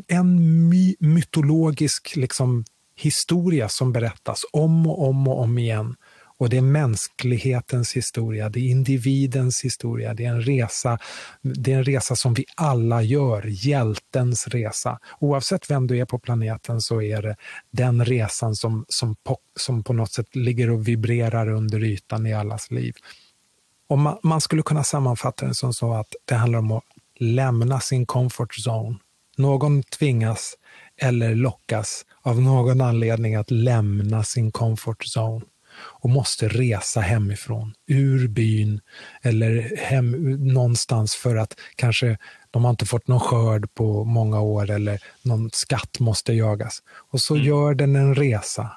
en 0.07 0.69
my 0.69 0.95
mytologisk 0.99 2.15
liksom, 2.15 2.65
historia 2.95 3.69
som 3.69 3.91
berättas 3.91 4.41
om 4.53 4.88
och 4.88 5.07
om 5.09 5.28
och 5.28 5.41
om 5.41 5.57
igen. 5.57 5.95
Och 6.38 6.49
det 6.49 6.57
är 6.57 6.61
mänsklighetens 6.61 7.93
historia, 7.93 8.49
det 8.49 8.59
är 8.59 8.69
individens 8.69 9.61
historia, 9.63 10.13
det 10.13 10.26
är 10.26 10.30
en 10.30 10.41
resa, 10.41 10.99
det 11.41 11.73
är 11.73 11.78
en 11.78 11.84
resa 11.84 12.15
som 12.15 12.34
vi 12.34 12.45
alla 12.55 13.01
gör, 13.01 13.45
hjältens 13.45 14.47
resa. 14.47 14.99
Oavsett 15.19 15.69
vem 15.69 15.88
du 15.88 15.99
är 15.99 16.05
på 16.05 16.19
planeten 16.19 16.82
så 16.82 17.01
är 17.01 17.21
det 17.21 17.36
den 17.71 18.05
resan 18.05 18.55
som, 18.55 18.86
som, 18.88 19.15
på, 19.15 19.38
som 19.59 19.84
på 19.84 19.93
något 19.93 20.11
sätt 20.13 20.36
ligger 20.36 20.69
och 20.69 20.88
vibrerar 20.88 21.49
under 21.49 21.84
ytan 21.84 22.26
i 22.26 22.34
allas 22.34 22.71
liv. 22.71 22.93
Och 23.88 23.97
man, 23.97 24.17
man, 24.23 24.41
skulle 24.41 24.61
kunna 24.61 24.83
sammanfatta 24.83 25.45
det 25.45 25.55
som 25.55 25.73
så 25.73 25.93
att 25.93 26.15
det 26.25 26.36
handlar 26.36 26.59
om 26.59 26.71
att 26.71 26.83
lämna 27.19 27.79
sin 27.79 28.05
comfort 28.05 28.55
zone. 28.67 28.97
Någon 29.38 29.83
tvingas 29.83 30.53
eller 30.97 31.36
lockas 31.36 32.05
av 32.21 32.41
någon 32.41 32.81
anledning 32.81 33.36
att 33.36 33.51
lämna 33.51 34.23
sin 34.23 34.51
comfort 34.51 35.03
zone 35.17 35.45
och 35.77 36.09
måste 36.09 36.47
resa 36.47 37.01
hemifrån, 37.01 37.73
ur 37.88 38.27
byn 38.27 38.81
eller 39.21 39.77
hem 39.77 40.11
någonstans 40.53 41.15
för 41.15 41.36
att 41.36 41.53
kanske 41.75 42.17
de 42.51 42.63
har 42.63 42.69
inte 42.69 42.86
fått 42.86 43.07
någon 43.07 43.19
skörd 43.19 43.73
på 43.73 44.03
många 44.03 44.41
år 44.41 44.71
eller 44.71 44.99
någon 45.21 45.49
skatt 45.53 45.99
måste 45.99 46.33
jagas. 46.33 46.83
Och 47.11 47.21
så 47.21 47.36
mm. 47.36 47.47
gör 47.47 47.73
den 47.73 47.95
en 47.95 48.15
resa 48.15 48.71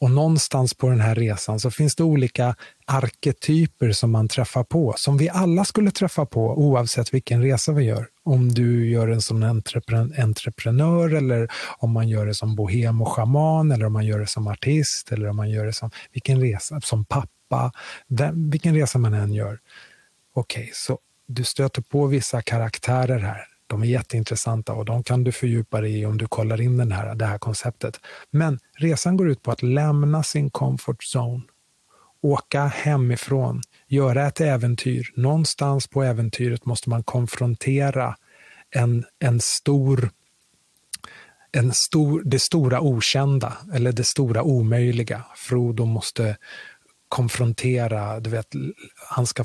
och 0.00 0.10
någonstans 0.10 0.74
på 0.74 0.88
den 0.88 1.00
här 1.00 1.14
resan 1.14 1.60
så 1.60 1.70
finns 1.70 1.96
det 1.96 2.04
olika 2.04 2.54
arketyper 2.86 3.92
som 3.92 4.10
man 4.10 4.28
träffar 4.28 4.64
på, 4.64 4.94
som 4.96 5.16
vi 5.18 5.28
alla 5.28 5.64
skulle 5.64 5.90
träffa 5.90 6.26
på 6.26 6.58
oavsett 6.58 7.14
vilken 7.14 7.42
resa 7.42 7.72
vi 7.72 7.84
gör. 7.84 8.06
Om 8.22 8.48
du 8.48 8.90
gör 8.90 9.06
det 9.06 9.20
som 9.20 9.42
entreprenör 10.18 11.14
eller 11.14 11.48
om 11.78 11.90
man 11.92 12.08
gör 12.08 12.26
det 12.26 12.34
som 12.34 12.56
bohem 12.56 13.02
och 13.02 13.08
schaman 13.08 13.70
eller 13.70 13.86
om 13.86 13.92
man 13.92 14.06
gör 14.06 14.18
det 14.18 14.26
som 14.26 14.46
artist 14.46 15.12
eller 15.12 15.28
om 15.28 15.36
man 15.36 15.50
gör 15.50 15.66
det 15.66 15.72
som 15.72 15.90
vilken 16.12 16.40
resa, 16.40 16.80
som 16.80 17.04
pappa, 17.04 17.72
vem, 18.08 18.50
vilken 18.50 18.74
resa 18.74 18.98
man 18.98 19.14
än 19.14 19.32
gör. 19.32 19.58
Okej, 20.34 20.62
okay, 20.62 20.70
så 20.74 20.98
du 21.26 21.44
stöter 21.44 21.82
på 21.82 22.06
vissa 22.06 22.42
karaktärer 22.42 23.18
här 23.18 23.46
de 23.70 23.82
är 23.82 23.86
jätteintressanta 23.86 24.72
och 24.72 24.84
de 24.84 25.02
kan 25.02 25.24
du 25.24 25.32
fördjupa 25.32 25.80
dig 25.80 26.00
i 26.00 26.06
om 26.06 26.18
du 26.18 26.26
kollar 26.26 26.60
in 26.60 26.76
den 26.76 26.92
här, 26.92 27.14
det 27.14 27.26
här 27.26 27.38
konceptet. 27.38 28.00
Men 28.30 28.58
resan 28.76 29.16
går 29.16 29.30
ut 29.30 29.42
på 29.42 29.50
att 29.50 29.62
lämna 29.62 30.22
sin 30.22 30.50
comfort 30.50 31.02
zone, 31.14 31.42
åka 32.22 32.66
hemifrån, 32.66 33.62
göra 33.88 34.26
ett 34.26 34.40
äventyr. 34.40 35.12
Någonstans 35.16 35.86
på 35.86 36.02
äventyret 36.02 36.66
måste 36.66 36.90
man 36.90 37.02
konfrontera 37.02 38.16
en, 38.70 39.04
en 39.18 39.40
stor 39.40 40.10
en 41.52 41.72
stor, 41.72 42.22
det 42.24 42.38
stora 42.38 42.80
okända 42.80 43.56
eller 43.74 43.92
det 43.92 44.04
stora 44.04 44.42
omöjliga. 44.42 45.24
Frodo 45.36 45.84
måste 45.84 46.36
konfrontera, 47.08 48.20
du 48.20 48.30
vet, 48.30 48.46
han 49.10 49.26
ska 49.26 49.44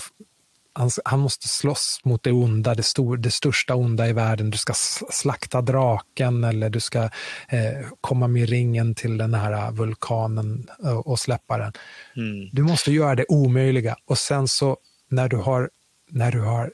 han, 0.76 0.90
han, 1.06 1.20
måste 1.20 1.48
slåss 1.48 2.00
mot 2.04 2.24
det 2.24 2.32
onda, 2.32 2.76
det, 2.76 2.84
stor, 2.84 3.18
det 3.18 3.32
största 3.32 3.76
onda 3.76 4.08
i 4.08 4.14
världen. 4.14 4.50
Du 4.50 4.58
ska 4.58 4.74
slakta 5.12 5.62
draken 5.62 6.44
eller 6.44 6.70
du 6.70 6.80
ska 6.80 7.04
eh, 7.50 7.86
komma 8.02 8.28
med 8.28 8.50
ringen 8.50 8.96
till 8.96 9.18
den 9.18 9.34
här 9.34 9.72
vulkanen 9.72 10.68
och, 10.80 11.08
och 11.08 11.20
släppa 11.20 11.58
den. 11.58 11.74
Mm. 12.16 12.50
Du 12.52 12.64
måste 12.64 12.92
göra 12.92 13.16
det 13.16 13.26
omöjliga 13.30 13.96
och 14.06 14.18
sen 14.18 14.48
så 14.48 14.78
när 15.10 15.30
du 15.30 15.38
har, 15.38 15.70
när 16.10 16.32
du 16.32 16.42
har 16.42 16.74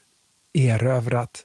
erövrat 0.54 1.44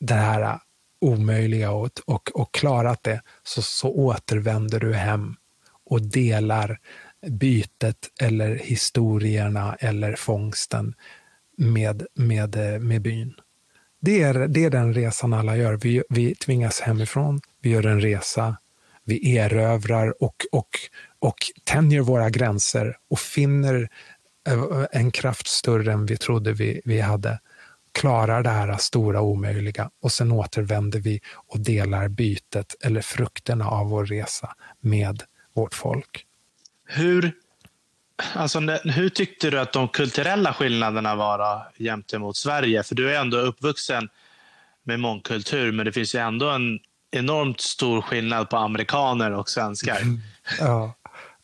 det 0.00 0.14
här 0.14 0.58
omöjliga 1.00 1.70
och, 1.70 1.90
och, 2.06 2.30
och 2.34 2.54
klarat 2.54 3.02
det 3.02 3.20
så, 3.42 3.62
så 3.62 3.88
återvänder 3.88 4.80
du 4.80 4.94
hem 4.94 5.36
och 5.84 6.02
delar 6.02 6.78
bytet 7.26 8.10
eller 8.20 8.54
historierna 8.54 9.76
eller 9.80 10.16
fångsten 10.16 10.94
med, 11.56 12.06
med, 12.14 12.56
eh, 12.56 12.80
med 12.80 13.02
byn. 13.02 13.34
Det 14.00 14.22
är, 14.22 14.34
det 14.34 14.64
är 14.64 14.70
den 14.70 14.94
resan 14.94 15.32
alla 15.32 15.56
gör. 15.56 15.76
Vi, 15.76 16.02
vi 16.08 16.34
tvingas 16.34 16.80
hemifrån, 16.80 17.40
vi 17.62 17.70
gör 17.70 17.86
en 17.86 18.00
resa, 18.00 18.56
vi 19.04 19.36
erövrar 19.36 20.22
och, 20.22 20.46
och, 20.52 20.68
och 21.18 21.36
tänjer 21.64 22.00
våra 22.00 22.30
gränser 22.30 22.96
och 23.10 23.18
finner 23.18 23.88
eh, 24.48 24.86
en 24.92 25.10
kraft 25.10 25.46
större 25.46 25.92
än 25.92 26.06
vi 26.06 26.16
trodde 26.16 26.52
vi, 26.52 26.80
vi 26.84 27.00
hade. 27.00 27.38
Klarar 27.92 28.42
det 28.42 28.50
här 28.50 28.76
stora 28.76 29.20
omöjliga 29.20 29.90
och 30.02 30.12
sen 30.12 30.32
återvänder 30.32 31.00
vi 31.00 31.20
och 31.34 31.60
delar 31.60 32.08
bytet 32.08 32.74
eller 32.84 33.00
frukterna 33.00 33.68
av 33.68 33.88
vår 33.88 34.06
resa 34.06 34.54
med 34.80 35.22
vårt 35.54 35.74
folk. 35.74 36.26
Hur 36.86 37.32
alltså, 38.34 38.60
hur 38.84 39.08
tyckte 39.08 39.50
du 39.50 39.60
att 39.60 39.72
de 39.72 39.88
kulturella 39.88 40.54
skillnaderna 40.54 41.14
var 41.14 41.66
gentemot 41.78 42.36
Sverige? 42.36 42.82
För 42.82 42.94
du 42.94 43.14
är 43.14 43.20
ändå 43.20 43.36
uppvuxen 43.36 44.08
med 44.82 45.00
mångkultur, 45.00 45.72
men 45.72 45.86
det 45.86 45.92
finns 45.92 46.14
ju 46.14 46.18
ändå 46.18 46.50
en 46.50 46.78
enormt 47.10 47.60
stor 47.60 48.02
skillnad 48.02 48.50
på 48.50 48.56
amerikaner 48.56 49.32
och 49.32 49.48
svenskar. 49.48 50.00
Mm. 50.00 50.20
Ja, 50.60 50.94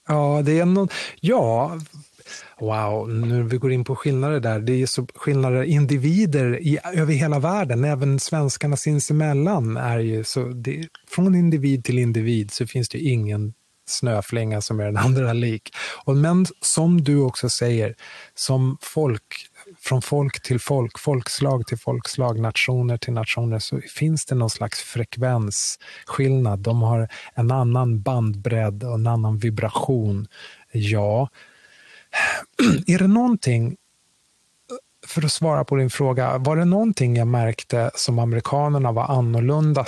ja 0.09 0.43
det 0.45 0.59
är 0.59 0.65
någon, 0.65 0.89
ja, 1.21 1.79
Wow, 2.59 3.09
nu 3.09 3.43
vi 3.43 3.57
går 3.57 3.73
in 3.73 3.85
på 3.85 3.97
skillnader 3.97 4.41
där. 4.41 4.61
Det 4.61 4.83
är 4.83 4.87
så 4.87 5.07
skillnader 5.15 5.63
individer 5.63 6.59
i, 6.61 6.79
över 6.95 7.15
hela 7.15 7.39
världen, 7.39 7.85
även 7.85 8.21
svenskarna 8.21 8.77
sinsemellan 8.77 9.77
är 9.77 9.99
ju 9.99 10.25
så, 10.25 10.45
det, 10.45 10.89
från 11.09 11.35
individ 11.35 11.85
till 11.85 11.99
individ 11.99 12.51
så 12.51 12.67
finns 12.67 12.89
det 12.89 12.99
ingen 12.99 13.55
snöflinga 13.91 14.61
som 14.61 14.81
är 14.81 14.85
den 14.85 14.97
andra 14.97 15.33
lik. 15.33 15.71
Och, 16.05 16.17
men 16.17 16.47
som 16.61 17.05
du 17.05 17.21
också 17.21 17.49
säger, 17.49 17.95
som 18.35 18.79
folk, 18.81 19.23
från 19.79 20.03
folk 20.03 20.43
till 20.43 20.61
folk, 20.61 20.99
folkslag 20.99 21.67
till 21.67 21.79
folkslag, 21.79 22.39
nationer 22.41 22.97
till 22.97 23.13
nationer, 23.13 23.59
så 23.59 23.81
finns 23.81 24.27
det 24.27 24.35
någon 24.35 24.51
slags 24.51 24.81
frekvensskillnad. 24.81 26.59
De 26.59 26.83
har 26.83 27.09
en 27.35 27.51
annan 27.51 28.03
bandbredd 28.03 28.85
och 28.85 28.95
en 28.95 29.07
annan 29.07 29.39
vibration. 29.39 30.27
Ja, 30.73 31.29
är 32.87 32.99
det 32.99 33.07
någonting, 33.07 33.77
för 35.07 35.25
att 35.25 35.33
svara 35.33 35.65
på 35.65 35.77
din 35.77 35.91
fråga, 35.91 36.39
var 36.39 36.57
det 36.57 36.65
någonting 36.65 37.17
jag 37.17 37.27
märkte 37.27 37.91
som 37.95 38.19
amerikanerna 38.19 38.93
var 38.93 39.05
annorlunda, 39.05 39.87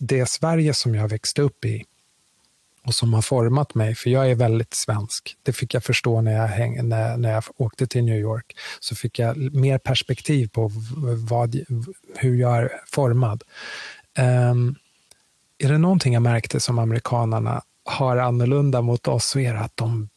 det 0.00 0.28
Sverige 0.28 0.74
som 0.74 0.94
jag 0.94 1.08
växte 1.08 1.42
upp 1.42 1.64
i 1.64 1.84
och 2.84 2.94
som 2.94 3.14
har 3.14 3.22
format 3.22 3.74
mig, 3.74 3.94
för 3.94 4.10
jag 4.10 4.30
är 4.30 4.34
väldigt 4.34 4.74
svensk. 4.74 5.36
Det 5.42 5.52
fick 5.52 5.74
jag 5.74 5.84
förstå 5.84 6.20
när 6.20 6.32
jag, 6.32 6.46
häng, 6.46 6.88
när, 6.88 7.16
när 7.16 7.32
jag 7.32 7.44
åkte 7.56 7.86
till 7.86 8.04
New 8.04 8.18
York. 8.18 8.56
Så 8.80 8.94
fick 8.96 9.18
jag 9.18 9.54
mer 9.54 9.78
perspektiv 9.78 10.48
på 10.48 10.70
vad, 11.28 11.64
hur 12.16 12.36
jag 12.36 12.56
är 12.56 12.70
formad. 12.86 13.42
Um, 14.18 14.74
är 15.58 15.68
det 15.68 15.78
någonting 15.78 16.14
jag 16.14 16.22
märkte 16.22 16.60
som 16.60 16.78
amerikanerna 16.78 17.62
har 17.84 18.16
annorlunda 18.16 18.82
mot 18.82 19.08
oss 19.08 19.26
så 19.26 19.38
är 19.38 19.54
det 19.54 19.60
att 19.60 19.76
de 19.76 20.08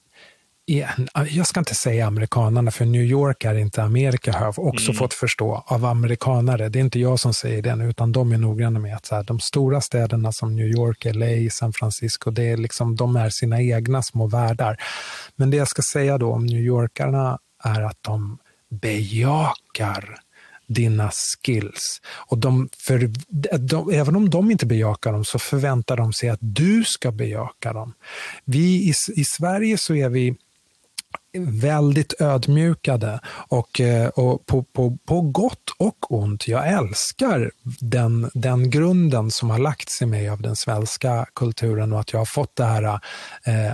jag 1.29 1.47
ska 1.47 1.59
inte 1.59 1.75
säga 1.75 2.07
amerikanerna, 2.07 2.71
för 2.71 2.85
New 2.85 3.01
York 3.01 3.45
är 3.45 3.55
inte 3.55 3.83
Amerika, 3.83 4.33
har 4.33 4.45
jag 4.45 4.59
också 4.59 4.91
mm. 4.91 4.95
fått 4.95 5.13
förstå 5.13 5.63
av 5.67 5.85
amerikanare. 5.85 6.69
Det 6.69 6.79
är 6.79 6.83
inte 6.83 6.99
jag 6.99 7.19
som 7.19 7.33
säger 7.33 7.61
det, 7.61 7.85
utan 7.85 8.11
de 8.11 8.31
är 8.31 8.37
noggranna 8.37 8.79
med 8.79 8.95
att 8.95 9.05
så 9.05 9.15
här, 9.15 9.23
de 9.23 9.39
stora 9.39 9.81
städerna 9.81 10.31
som 10.31 10.55
New 10.55 10.67
York, 10.67 11.05
LA, 11.05 11.49
San 11.51 11.73
Francisco, 11.73 12.31
det 12.31 12.43
är 12.43 12.57
liksom, 12.57 12.95
de 12.95 13.15
är 13.15 13.29
sina 13.29 13.61
egna 13.61 14.03
små 14.03 14.27
världar. 14.27 14.77
Men 15.35 15.49
det 15.49 15.57
jag 15.57 15.67
ska 15.67 15.81
säga 15.81 16.17
då 16.17 16.33
om 16.33 16.45
New 16.45 16.61
Yorkarna 16.61 17.39
är 17.63 17.81
att 17.81 17.97
de 18.01 18.37
bejakar 18.69 20.19
dina 20.67 21.11
skills. 21.11 22.01
Och 22.07 22.37
de, 22.37 22.69
för, 22.77 23.11
de, 23.57 23.91
även 23.93 24.15
om 24.15 24.29
de 24.29 24.51
inte 24.51 24.65
bejakar 24.65 25.11
dem 25.11 25.25
så 25.25 25.39
förväntar 25.39 25.97
de 25.97 26.13
sig 26.13 26.29
att 26.29 26.39
du 26.41 26.83
ska 26.83 27.11
bejaka 27.11 27.73
dem. 27.73 27.93
Vi 28.45 28.89
i, 28.89 28.93
i 29.15 29.23
Sverige 29.25 29.77
så 29.77 29.95
är 29.95 30.09
vi 30.09 30.35
väldigt 31.39 32.21
ödmjukade 32.21 33.19
och, 33.47 33.81
eh, 33.81 34.07
och 34.07 34.45
på, 34.45 34.63
på, 34.63 34.97
på 35.05 35.21
gott 35.21 35.69
och 35.77 36.11
ont. 36.11 36.47
Jag 36.47 36.67
älskar 36.67 37.51
den, 37.79 38.29
den 38.33 38.69
grunden 38.69 39.31
som 39.31 39.49
har 39.49 39.59
lagts 39.59 40.01
i 40.01 40.05
mig 40.05 40.29
av 40.29 40.41
den 40.41 40.55
svenska 40.55 41.25
kulturen 41.35 41.93
och 41.93 41.99
att 41.99 42.13
jag 42.13 42.19
har 42.19 42.25
fått 42.25 42.55
det 42.55 42.65
här 42.65 42.99
äh, 43.45 43.65
äh, 43.65 43.73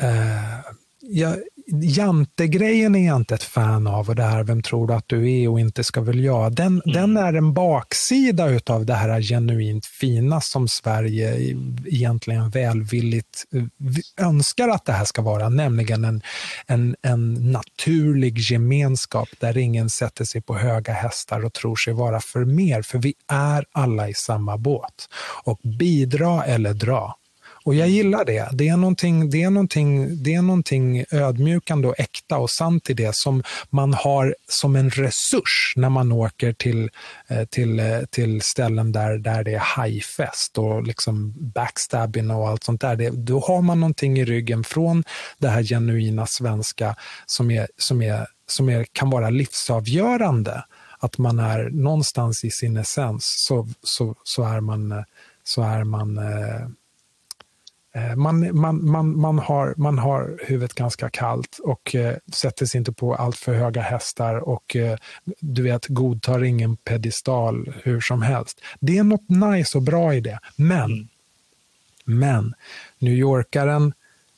äh, 0.00 0.60
jag, 1.02 1.36
jantegrejen 1.82 2.94
är 2.94 3.06
jag 3.06 3.16
inte 3.16 3.34
ett 3.34 3.42
fan 3.42 3.86
av 3.86 4.08
och 4.08 4.16
det 4.16 4.22
här 4.22 4.42
vem 4.42 4.62
tror 4.62 4.86
du 4.86 4.94
att 4.94 5.08
du 5.08 5.32
är 5.32 5.48
och 5.48 5.60
inte 5.60 5.84
ska 5.84 6.00
väl 6.00 6.20
jag. 6.20 6.52
Den, 6.52 6.66
mm. 6.66 6.94
den 6.94 7.16
är 7.16 7.32
en 7.32 7.54
baksida 7.54 8.60
av 8.66 8.86
det 8.86 8.94
här 8.94 9.22
genuint 9.22 9.86
fina 9.86 10.40
som 10.40 10.68
Sverige 10.68 11.56
egentligen 11.86 12.50
välvilligt 12.50 13.44
eh, 13.54 14.26
önskar 14.26 14.68
att 14.68 14.84
det 14.84 14.92
här 14.92 15.04
ska 15.04 15.22
vara, 15.22 15.48
nämligen 15.48 16.04
en, 16.04 16.22
en, 16.66 16.96
en 17.02 17.52
naturlig 17.52 18.38
gemenskap 18.38 19.28
där 19.38 19.58
ingen 19.58 19.90
sätter 19.90 20.24
sig 20.24 20.42
på 20.42 20.56
höga 20.56 20.92
hästar 20.92 21.44
och 21.44 21.52
tror 21.52 21.76
sig 21.76 21.92
vara 21.92 22.20
för 22.20 22.44
mer, 22.44 22.82
för 22.82 22.98
vi 22.98 23.14
är 23.32 23.64
alla 23.72 24.08
i 24.08 24.14
samma 24.14 24.58
båt. 24.58 25.08
Och 25.44 25.60
bidra 25.78 26.44
eller 26.44 26.74
dra. 26.74 27.19
Och 27.64 27.74
jag 27.74 27.88
gillar 27.88 28.24
det. 28.24 28.48
Det 28.52 28.68
är, 28.68 28.76
någonting, 28.76 29.30
det, 29.30 29.42
är 29.42 29.50
någonting, 29.50 30.22
det 30.22 30.34
är 30.34 30.42
någonting 30.42 31.04
ödmjukande 31.10 31.88
och 31.88 32.00
äkta 32.00 32.38
och 32.38 32.50
sant 32.50 32.90
i 32.90 32.94
det 32.94 33.14
som 33.14 33.42
man 33.70 33.94
har 33.94 34.34
som 34.48 34.76
en 34.76 34.90
resurs 34.90 35.72
när 35.76 35.88
man 35.88 36.12
åker 36.12 36.52
till, 36.52 36.90
eh, 37.28 37.44
till, 37.44 37.80
eh, 37.80 38.00
till 38.10 38.42
ställen 38.42 38.92
där, 38.92 39.18
där 39.18 39.44
det 39.44 39.54
är 39.54 39.58
hajfest 39.58 40.58
och 40.58 40.82
liksom 40.82 41.34
backstabbing 41.54 42.30
och 42.30 42.48
allt 42.48 42.64
sånt 42.64 42.80
där. 42.80 42.96
Det, 42.96 43.10
då 43.10 43.40
har 43.40 43.62
man 43.62 43.80
någonting 43.80 44.18
i 44.18 44.24
ryggen 44.24 44.64
från 44.64 45.04
det 45.38 45.48
här 45.48 45.62
genuina 45.62 46.26
svenska 46.26 46.96
som, 47.26 47.50
är, 47.50 47.68
som, 47.76 48.02
är, 48.02 48.26
som 48.46 48.68
är, 48.68 48.86
kan 48.92 49.10
vara 49.10 49.30
livsavgörande. 49.30 50.64
Att 50.98 51.18
man 51.18 51.38
är 51.38 51.70
någonstans 51.70 52.44
i 52.44 52.50
sin 52.50 52.76
essens 52.76 53.24
så, 53.48 53.68
så, 53.82 54.14
så 54.24 54.44
är 54.44 54.60
man, 54.60 55.04
så 55.44 55.62
är 55.62 55.84
man 55.84 56.18
eh, 56.18 56.60
Eh, 56.60 56.66
man, 58.16 58.60
man, 58.60 58.90
man, 58.90 59.20
man, 59.20 59.38
har, 59.38 59.74
man 59.76 59.98
har 59.98 60.38
huvudet 60.46 60.74
ganska 60.74 61.10
kallt 61.10 61.58
och 61.62 61.94
eh, 61.94 62.16
sätter 62.32 62.66
sig 62.66 62.78
inte 62.78 62.92
på 62.92 63.14
allt 63.14 63.36
för 63.36 63.54
höga 63.54 63.80
hästar 63.82 64.34
och 64.34 64.76
eh, 64.76 64.98
du 65.40 65.62
vet, 65.62 65.86
godtar 65.86 66.44
ingen 66.44 66.76
pedestal 66.76 67.72
hur 67.82 68.00
som 68.00 68.22
helst. 68.22 68.60
Det 68.80 68.98
är 68.98 69.02
något 69.02 69.28
nice 69.28 69.78
och 69.78 69.84
bra 69.84 70.14
i 70.14 70.20
det. 70.20 70.38
Men, 70.56 70.84
mm. 70.84 71.08
men 72.04 72.54
New 72.98 73.14
Yorkaren 73.14 73.92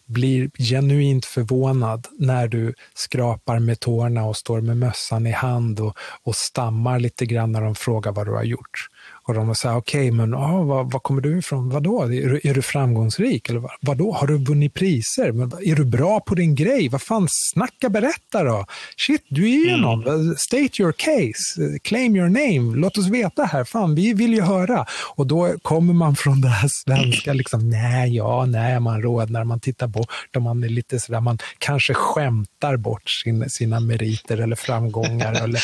blir 0.07 0.51
genuint 0.59 1.25
förvånad 1.25 2.09
när 2.19 2.49
du 2.49 2.75
skrapar 2.95 3.59
med 3.59 3.81
tårna 3.81 4.25
och 4.25 4.37
står 4.37 4.61
med 4.61 4.77
mössan 4.77 5.27
i 5.27 5.31
hand 5.31 5.81
och, 5.81 5.99
och 6.23 6.37
stammar 6.37 6.99
lite 6.99 7.27
grann 7.27 7.53
när 7.53 7.61
de 7.61 7.75
frågar 7.75 8.13
vad 8.13 8.27
du 8.27 8.33
har 8.33 8.45
gjort. 8.45 8.89
Och 9.25 9.35
de 9.35 9.55
säger, 9.55 9.77
okej, 9.77 10.01
okay, 10.01 10.11
men 10.11 10.35
ah, 10.35 10.63
vad, 10.63 10.93
vad 10.93 11.03
kommer 11.03 11.21
du 11.21 11.39
ifrån? 11.39 11.69
Vadå? 11.69 12.03
Är 12.03 12.09
du, 12.09 12.41
är 12.45 12.55
du 12.55 12.63
framgångsrik? 12.63 13.49
Eller 13.49 13.61
vad, 13.61 13.71
vadå? 13.81 14.13
Har 14.13 14.27
du 14.27 14.39
vunnit 14.39 14.75
priser? 14.75 15.33
Men, 15.33 15.53
är 15.65 15.77
du 15.77 15.85
bra 15.85 16.21
på 16.21 16.35
din 16.35 16.55
grej? 16.55 16.89
Vad 16.89 17.03
fan, 17.03 17.29
snacka, 17.31 17.89
berätta 17.89 18.45
då! 18.45 18.67
Shit, 18.97 19.25
du 19.29 19.45
är 19.45 19.65
ju 19.65 19.69
mm. 19.69 19.81
någon. 19.81 20.37
State 20.37 20.83
your 20.83 20.93
case. 20.93 21.79
Claim 21.83 22.17
your 22.17 22.29
name. 22.29 22.77
Låt 22.77 22.99
oss 22.99 23.09
veta 23.09 23.45
här. 23.45 23.65
Fan, 23.65 23.95
vi 23.95 24.13
vill 24.13 24.35
ju 24.35 24.41
höra. 24.41 24.87
Och 25.15 25.27
då 25.27 25.55
kommer 25.63 25.95
man 25.95 26.17
från 26.17 26.41
det 26.41 26.49
här 26.49 26.69
svenska, 26.69 27.33
liksom, 27.33 27.71
nej, 27.71 28.17
ja, 28.17 28.47
nej, 28.47 28.81
man 28.81 29.03
rådnar, 29.03 29.45
man 29.45 29.61
tittar 29.61 29.87
bort 29.87 30.37
och 30.37 30.43
man 30.43 30.65
är 30.65 30.69
lite 30.69 31.01
sådär, 31.01 31.21
man 31.21 31.39
kanske 31.59 31.95
skämtar 31.95 32.77
bort 32.77 33.11
sin, 33.11 33.51
sina 33.51 33.81
meriter 33.81 34.39
eller 34.41 34.57
framgångar. 34.57 35.45
eller 35.45 35.63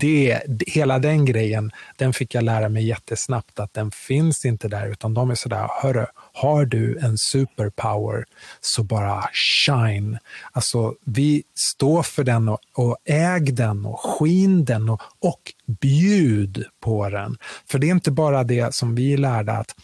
det, 0.00 0.40
hela 0.66 0.98
den 0.98 1.24
grejen, 1.24 1.70
den 1.96 2.12
fick 2.12 2.34
jag 2.34 2.44
lära 2.44 2.68
mig 2.68 2.73
mig 2.74 2.86
jättesnabbt 2.86 3.60
att 3.60 3.74
den 3.74 3.90
finns 3.90 4.44
inte 4.44 4.68
där, 4.68 4.86
utan 4.90 5.14
de 5.14 5.30
är 5.30 5.34
sådär, 5.34 5.68
hörru, 5.82 6.06
har 6.32 6.64
du 6.64 6.98
en 6.98 7.18
superpower 7.18 8.24
så 8.60 8.82
bara 8.82 9.24
shine. 9.32 10.18
Alltså, 10.52 10.94
vi 11.04 11.42
står 11.72 12.02
för 12.02 12.24
den 12.24 12.48
och, 12.48 12.58
och 12.74 12.96
äg 13.04 13.52
den 13.52 13.86
och 13.86 14.00
skin 14.00 14.64
den 14.64 14.88
och, 14.88 15.00
och 15.20 15.52
bjud 15.80 16.64
på 16.80 17.08
den. 17.08 17.36
För 17.70 17.78
det 17.78 17.86
är 17.86 17.90
inte 17.90 18.10
bara 18.10 18.44
det 18.44 18.74
som 18.74 18.94
vi 18.94 19.16
lärde 19.16 19.52
att 19.52 19.74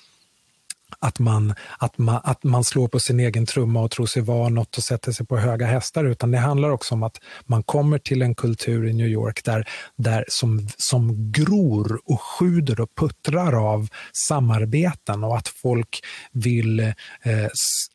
att 0.99 1.19
man, 1.19 1.55
att, 1.79 1.99
man, 1.99 2.21
att 2.25 2.45
man 2.45 2.65
slår 2.65 2.89
på 2.89 3.01
sin 3.01 3.21
egen 3.21 3.47
trumma 3.47 3.83
och 3.83 3.91
tror 3.91 4.07
sig 4.07 4.23
vara 4.23 4.49
något 4.49 4.77
och 4.77 4.85
sätter 4.85 5.13
sig 5.13 5.27
på 5.27 5.37
höga 5.37 5.67
hästar, 5.67 6.05
utan 6.05 6.31
det 6.31 6.39
handlar 6.39 6.71
också 6.71 6.95
om 6.95 7.03
att 7.03 7.17
man 7.47 7.63
kommer 7.63 7.99
till 7.99 8.23
en 8.23 8.35
kultur 8.35 8.89
i 8.89 8.93
New 8.93 9.09
York 9.09 9.45
där, 9.45 9.69
där 9.97 10.25
som, 10.29 10.69
som 10.77 11.33
gror 11.33 12.01
och 12.05 12.21
sjuder 12.21 12.81
och 12.81 12.95
puttrar 12.97 13.73
av 13.73 13.89
samarbeten 14.29 15.25
och 15.25 15.37
att 15.37 15.49
folk 15.49 16.01
vill 16.33 16.81
eh, 16.81 16.95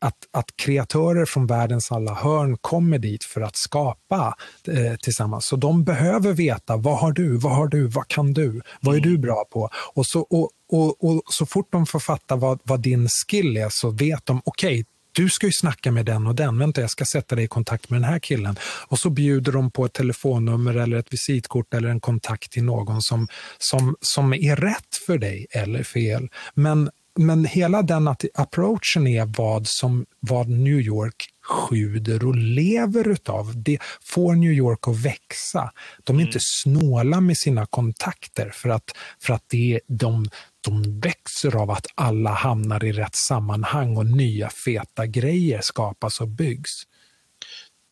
att, 0.00 0.16
att 0.32 0.56
kreatörer 0.56 1.24
från 1.24 1.46
världens 1.46 1.92
alla 1.92 2.14
hörn 2.14 2.56
kommer 2.60 2.98
dit 2.98 3.24
för 3.24 3.40
att 3.40 3.56
skapa 3.56 4.36
eh, 4.68 4.96
tillsammans. 4.96 5.46
Så 5.46 5.56
de 5.56 5.84
behöver 5.84 6.32
veta, 6.32 6.76
vad 6.76 6.98
har 6.98 7.12
du, 7.12 7.36
vad 7.36 7.52
har 7.52 7.68
du, 7.68 7.86
vad 7.86 8.08
kan 8.08 8.32
du, 8.32 8.60
vad 8.80 8.96
är 8.96 9.00
du 9.00 9.18
bra 9.18 9.44
på? 9.52 9.70
Och, 9.94 10.06
så, 10.06 10.20
och, 10.20 10.50
och, 10.68 11.04
och, 11.04 11.22
så 11.26 11.46
fort 11.46 11.72
de 11.72 11.86
får 11.86 12.00
fatta 12.00 12.36
vad, 12.36 12.60
vad 12.62 12.80
din 12.80 13.08
skill 13.08 13.56
är 13.56 13.68
så 13.70 13.90
vet 13.90 14.26
de, 14.26 14.42
okej, 14.44 14.80
okay, 14.80 14.84
du 15.12 15.28
ska 15.28 15.46
ju 15.46 15.52
snacka 15.52 15.92
med 15.92 16.06
den 16.06 16.26
och 16.26 16.34
den. 16.34 16.58
Vänta, 16.58 16.80
jag 16.80 16.90
ska 16.90 17.04
sätta 17.04 17.34
dig 17.34 17.44
i 17.44 17.48
kontakt 17.48 17.90
med 17.90 18.00
den 18.00 18.10
här 18.10 18.18
killen. 18.18 18.58
Och 18.62 18.98
så 18.98 19.10
bjuder 19.10 19.52
de 19.52 19.70
på 19.70 19.84
ett 19.84 19.92
telefonnummer 19.92 20.74
eller 20.74 20.96
ett 20.96 21.12
visitkort 21.12 21.74
eller 21.74 21.88
en 21.88 22.00
kontakt 22.00 22.52
till 22.52 22.64
någon 22.64 23.02
som, 23.02 23.28
som, 23.58 23.96
som 24.00 24.32
är 24.34 24.56
rätt 24.56 24.96
för 25.06 25.18
dig 25.18 25.46
eller 25.50 25.82
fel. 25.82 26.28
Men 26.54 26.90
men 27.18 27.44
hela 27.44 27.82
den 27.82 28.08
approachen 28.34 29.06
är 29.06 29.24
vad, 29.36 29.66
som, 29.66 30.06
vad 30.20 30.48
New 30.48 30.80
York 30.80 31.28
sjuder 31.48 32.26
och 32.26 32.36
lever 32.36 33.08
utav. 33.08 33.52
Det 33.62 33.78
får 34.02 34.34
New 34.34 34.52
York 34.52 34.88
att 34.88 34.96
växa. 34.96 35.72
De 36.04 36.16
är 36.16 36.20
mm. 36.20 36.26
inte 36.26 36.38
snåla 36.40 37.20
med 37.20 37.38
sina 37.38 37.66
kontakter 37.66 38.50
för 38.54 38.68
att, 38.68 38.96
för 39.22 39.34
att 39.34 39.44
det, 39.48 39.80
de, 39.86 40.28
de 40.66 41.00
växer 41.00 41.56
av 41.56 41.70
att 41.70 41.86
alla 41.94 42.30
hamnar 42.30 42.84
i 42.84 42.92
rätt 42.92 43.16
sammanhang 43.16 43.96
och 43.96 44.06
nya 44.06 44.48
feta 44.48 45.06
grejer 45.06 45.60
skapas 45.60 46.20
och 46.20 46.28
byggs. 46.28 46.82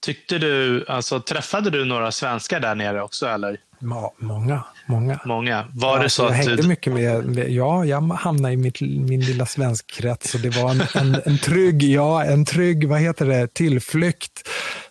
Tyckte 0.05 0.39
du, 0.39 0.85
alltså 0.89 1.21
träffade 1.21 1.71
du 1.71 1.85
några 1.85 2.13
svenskar 2.13 2.61
där 2.61 2.75
nere 2.75 3.03
också 3.03 3.27
eller? 3.27 3.57
Ja, 3.79 4.15
många. 4.19 4.65
Många. 4.87 5.21
Många. 5.25 5.65
Var 5.73 5.97
ja, 5.97 6.03
det 6.03 6.11
så 6.11 6.23
jag 6.23 6.31
att 6.31 6.37
hängde 6.37 6.57
du... 6.57 6.69
mycket 6.69 6.93
med, 6.93 7.25
med, 7.25 7.51
ja, 7.51 7.85
jag 7.85 8.01
hamnade 8.01 8.55
i 8.55 8.57
mitt, 8.57 8.81
min 8.81 9.21
lilla 9.21 9.47
svenskkrets 9.47 10.35
och 10.35 10.41
det 10.41 10.51
var 10.51 10.71
en, 10.71 10.83
en, 10.95 11.23
en 11.25 11.39
trygg, 11.39 11.83
ja, 11.83 12.25
en 12.25 12.45
trygg, 12.45 12.89
vad 12.89 13.01
heter 13.01 13.27
det, 13.27 13.55
tillflykt. 13.55 14.49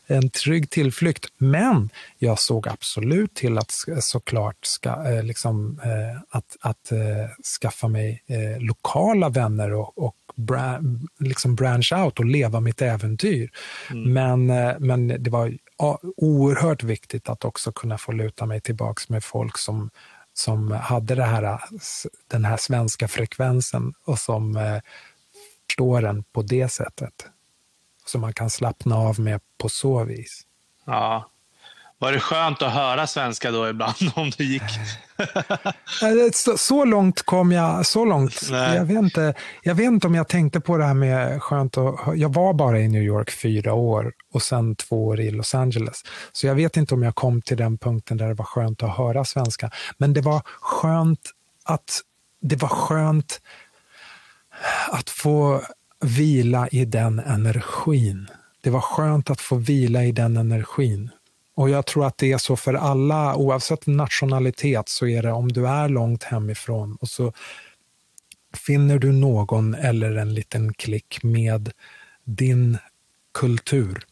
En 0.08 0.30
trygg 0.30 0.70
tillflykt. 0.70 1.26
Men 1.38 1.90
jag 2.18 2.40
såg 2.40 2.68
absolut 2.68 3.34
till 3.34 3.58
att 3.58 3.72
såklart 4.00 4.58
ska, 4.62 4.90
eh, 4.90 5.24
liksom, 5.24 5.80
eh, 5.84 6.22
att, 6.30 6.58
att 6.60 6.92
eh, 6.92 7.00
skaffa 7.62 7.88
mig 7.88 8.24
lokala 8.60 9.30
vänner 9.30 9.74
och, 9.74 9.98
och 9.98 10.16
bra, 10.36 10.80
liksom 11.20 11.56
branch 11.56 11.94
out 11.94 12.20
och 12.20 12.26
leva 12.26 12.60
mitt 12.60 12.82
äventyr. 12.82 13.52
Mm. 13.92 14.14
Men, 14.14 14.46
men 14.88 15.24
det 15.24 15.30
var 15.30 15.58
oerhört 16.18 16.84
viktigt 16.84 17.30
att 17.30 17.46
också 17.46 17.72
kunna 17.72 17.98
få 17.98 18.12
luta 18.12 18.46
mig 18.46 18.62
tillbaks 18.62 19.10
med 19.10 19.24
folk 19.24 19.58
som, 19.58 19.90
som 20.34 20.72
hade 20.72 21.16
det 21.16 21.24
här, 21.24 21.60
den 22.28 22.46
här 22.46 22.58
svenska 22.58 23.08
frekvensen 23.08 23.94
och 24.06 24.20
som 24.20 24.60
förstår 25.70 26.02
den 26.02 26.24
på 26.24 26.42
det 26.42 26.70
sättet. 26.70 27.14
Så 28.06 28.18
man 28.18 28.34
kan 28.34 28.50
slappna 28.50 28.96
av 28.96 29.20
med 29.20 29.42
på 29.58 29.70
så 29.70 30.04
vis. 30.04 30.42
Ja, 30.86 31.30
var 32.04 32.12
det 32.12 32.20
skönt 32.20 32.62
att 32.62 32.74
höra 32.74 33.08
svenska 33.08 33.52
då 33.52 33.70
ibland 33.70 34.12
om 34.16 34.30
du 34.38 34.44
gick? 34.44 34.64
så, 36.34 36.58
så, 36.58 36.86
långt 36.86 37.22
kom 37.22 37.52
jag. 37.52 37.86
Så 37.86 38.06
långt. 38.06 38.50
Jag 38.52 38.86
vet, 38.86 38.98
inte, 38.98 39.34
jag 39.62 39.76
vet 39.76 39.86
inte 39.86 40.08
om 40.08 40.16
jag 40.16 40.28
tänkte 40.28 40.60
på 40.60 40.78
det 40.78 40.86
här 40.86 40.94
med 40.94 41.44
skönt 41.44 41.78
att 41.78 41.96
Jag 42.16 42.34
var 42.34 42.54
bara 42.54 42.80
i 42.80 42.88
New 42.88 43.02
York 43.02 43.32
fyra 43.32 43.74
år 43.74 44.14
och 44.34 44.42
sen 44.42 44.76
två 44.76 45.06
år 45.06 45.20
i 45.20 45.32
Los 45.32 45.56
Angeles. 45.56 46.02
Så 46.32 46.48
jag 46.48 46.56
vet 46.56 46.78
inte 46.78 46.94
om 46.94 47.04
jag 47.04 47.16
kom 47.16 47.42
till 47.42 47.58
den 47.58 47.78
punkten 47.78 48.18
där 48.18 48.28
det 48.28 48.34
var 48.34 48.46
skönt 48.46 48.84
att 48.84 48.98
höra 48.98 49.26
svenska. 49.26 49.72
Men 49.98 50.14
det 50.14 50.22
var 50.22 50.42
skönt 50.46 51.32
att 51.66 52.02
det 52.42 52.56
var 52.56 52.70
skönt 52.70 53.42
att 54.92 55.10
få 55.10 55.62
vila 56.04 56.68
i 56.68 56.86
den 56.86 57.20
energin. 57.20 58.28
Det 58.62 58.70
var 58.70 58.82
skönt 58.82 59.30
att 59.30 59.42
få 59.42 59.56
vila 59.56 60.04
i 60.04 60.12
den 60.12 60.38
energin. 60.38 61.10
Och 61.56 61.70
jag 61.70 61.86
tror 61.86 62.06
att 62.06 62.18
det 62.18 62.32
är 62.32 62.38
så 62.38 62.56
för 62.56 62.74
alla, 62.74 63.36
oavsett 63.36 63.88
nationalitet, 63.88 64.90
så 64.90 65.08
är 65.08 65.24
det 65.24 65.32
om 65.32 65.52
du 65.52 65.68
är 65.68 65.90
långt 65.90 66.24
hemifrån 66.24 66.98
och 67.02 67.10
så 67.10 67.34
finner 68.54 69.00
du 69.00 69.12
någon 69.12 69.74
eller 69.74 70.16
en 70.16 70.34
liten 70.34 70.74
klick 70.74 71.24
med 71.24 71.72
din 72.24 72.78
kultur, 73.34 74.04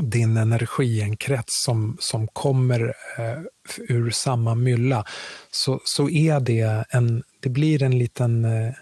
din 0.00 0.36
energi, 0.36 1.00
en 1.00 1.16
krets 1.16 1.64
som, 1.64 1.96
som 2.00 2.28
kommer 2.28 2.94
eh, 3.18 3.38
ur 3.78 4.10
samma 4.10 4.54
mylla, 4.54 5.04
så, 5.50 5.80
så 5.84 6.08
är 6.08 6.40
det 6.40 6.84
en, 6.90 7.22
det 7.40 7.48
blir 7.48 7.82
en 7.82 7.98
liten 7.98 8.44
eh, 8.44 8.74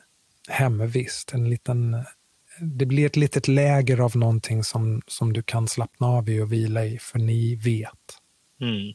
hemvist, 0.51 1.35
en 1.35 1.51
liten 1.51 2.05
det 2.61 2.87
blir 2.87 3.07
ett 3.07 3.17
litet 3.17 3.49
läger 3.49 4.01
av 4.01 4.17
någonting 4.17 4.65
som, 4.65 5.03
som 5.07 5.33
du 5.33 5.43
kan 5.43 5.69
slappna 5.69 6.07
av 6.07 6.29
i 6.29 6.41
och 6.41 6.53
vila 6.53 6.85
i, 6.85 6.99
för 6.99 7.19
ni 7.19 7.55
vet. 7.55 7.91
Mm. 8.61 8.95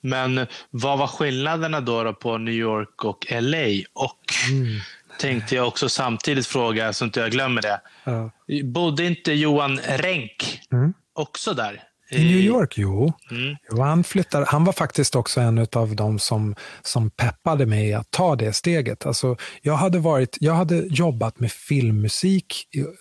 Men 0.00 0.46
vad 0.70 0.98
var 0.98 1.06
skillnaderna 1.06 1.80
då, 1.80 2.04
då, 2.04 2.12
på 2.12 2.38
New 2.38 2.54
York 2.54 3.04
och 3.04 3.26
LA? 3.30 3.66
Och 3.92 4.20
mm. 4.50 4.80
tänkte 5.18 5.54
jag 5.54 5.68
också 5.68 5.88
samtidigt 5.88 6.46
fråga, 6.46 6.92
så 6.92 7.04
inte 7.04 7.20
jag 7.20 7.30
glömmer 7.30 7.62
det. 7.62 7.80
Ja. 8.04 8.30
Bodde 8.64 9.04
inte 9.04 9.32
Johan 9.32 9.78
Renck 9.78 10.60
mm. 10.72 10.94
också 11.12 11.54
där? 11.54 11.82
I 12.10 12.24
New 12.24 12.38
York, 12.38 12.78
jo. 12.78 13.12
Mm. 13.30 13.56
jo 13.70 13.82
han, 13.82 14.04
flyttar, 14.04 14.44
han 14.48 14.64
var 14.64 14.72
faktiskt 14.72 15.16
också 15.16 15.40
en 15.40 15.66
av 15.72 15.96
de 15.96 16.18
som, 16.18 16.54
som 16.82 17.10
peppade 17.10 17.66
mig 17.66 17.94
att 17.94 18.10
ta 18.10 18.36
det 18.36 18.52
steget. 18.52 19.06
Alltså, 19.06 19.36
jag, 19.62 19.74
hade 19.74 19.98
varit, 19.98 20.36
jag 20.40 20.54
hade 20.54 20.76
jobbat 20.76 21.40
med 21.40 21.52
filmmusik 21.52 22.54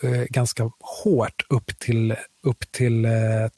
eh, 0.03 0.23
ganska 0.29 0.63
hårt 1.03 1.45
upp 1.49 1.79
till 1.79 2.15
upp 2.45 2.71
till 2.71 3.07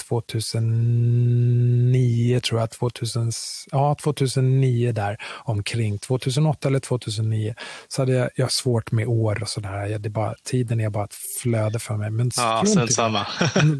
2009, 0.09 2.35
eh, 2.35 2.41
tror 2.41 2.59
jag, 2.59 2.71
2000, 2.71 3.31
ja, 3.71 3.95
2009 4.03 4.91
där 4.91 5.17
omkring, 5.43 5.99
2008 5.99 6.67
eller 6.67 6.79
2009, 6.79 7.55
så 7.87 8.01
hade 8.01 8.13
jag, 8.13 8.29
jag 8.35 8.51
svårt 8.51 8.91
med 8.91 9.07
år 9.07 9.41
och 9.41 9.49
sådär. 9.49 10.35
Tiden 10.43 10.79
är 10.79 10.89
bara 10.89 11.05
ett 11.05 11.15
flöde 11.41 11.79
för 11.79 11.97
mig. 11.97 12.09
Men 12.09 12.31
ja, 12.37 12.63
samma. 12.89 13.27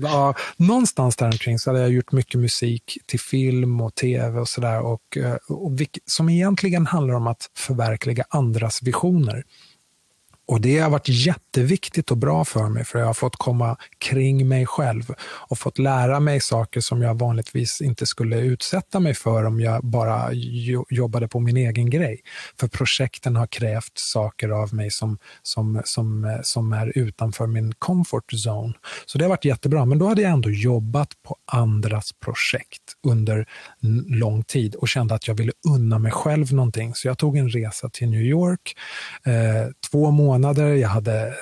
ja, 0.02 0.34
någonstans 0.58 1.16
där 1.16 1.26
omkring 1.26 1.60
så 1.60 1.70
hade 1.70 1.82
jag 1.82 1.92
gjort 1.92 2.12
mycket 2.12 2.40
musik 2.40 2.98
till 3.06 3.20
film 3.20 3.82
och 3.82 3.96
tv 3.96 4.40
och 4.40 4.48
sådär, 4.48 4.82
och, 4.82 5.18
eh, 5.18 5.36
och, 5.48 5.66
och, 5.66 5.72
som 6.06 6.30
egentligen 6.30 6.86
handlar 6.86 7.16
om 7.16 7.28
att 7.28 7.50
förverkliga 7.58 8.26
andras 8.30 8.80
visioner. 8.84 9.44
Och 10.48 10.62
Det 10.62 10.80
har 10.80 10.90
varit 10.90 11.10
jätteviktigt 11.10 12.12
och 12.12 12.18
bra 12.18 12.46
för 12.46 12.70
mig, 12.70 12.86
för 12.86 13.00
jag 13.00 13.06
har 13.06 13.14
fått 13.14 13.36
komma 13.36 13.78
kring 13.98 14.48
mig 14.48 14.66
själv 14.66 15.04
och 15.22 15.60
fått 15.60 15.80
lära 15.80 16.20
mig 16.20 16.42
saker 16.42 16.82
som 16.82 17.02
jag 17.02 17.20
vanligtvis 17.20 17.82
inte 17.82 18.06
skulle 18.06 18.40
utsätta 18.40 19.00
mig 19.00 19.14
för 19.14 19.44
om 19.44 19.60
jag 19.60 19.86
bara 19.86 20.30
jobbade 20.90 21.28
på 21.28 21.40
min 21.40 21.58
egen 21.58 21.90
grej. 21.90 22.22
För 22.60 22.68
projekten 22.68 23.36
har 23.36 23.48
krävt 23.48 23.92
saker 23.96 24.50
av 24.50 24.74
mig 24.74 24.92
som, 24.92 25.18
som, 25.44 25.82
som, 25.86 26.40
som 26.44 26.74
är 26.74 26.98
utanför 26.98 27.48
min 27.48 27.74
comfort 27.80 28.34
zone. 28.34 28.74
Så 29.06 29.18
det 29.18 29.24
har 29.24 29.30
varit 29.30 29.46
jättebra, 29.46 29.86
men 29.86 30.00
då 30.00 30.08
hade 30.08 30.22
jag 30.22 30.32
ändå 30.32 30.50
jobbat 30.50 31.10
på 31.28 31.36
andras 31.52 32.12
projekt 32.14 32.84
under 33.08 33.46
lång 34.08 34.44
tid 34.44 34.76
och 34.76 34.88
kände 34.88 35.16
att 35.16 35.28
jag 35.28 35.36
ville 35.36 35.52
unna 35.70 36.00
mig 36.00 36.12
själv 36.12 36.54
någonting. 36.54 36.96
Så 36.96 37.08
jag 37.08 37.18
tog 37.18 37.38
en 37.38 37.50
resa 37.50 37.90
till 37.90 38.10
New 38.10 38.22
York, 38.22 38.76
eh, 39.26 39.34
två 39.92 40.12
månader 40.12 40.37
månader. 40.38 40.74
Jag 40.74 40.90
hade 40.90 41.36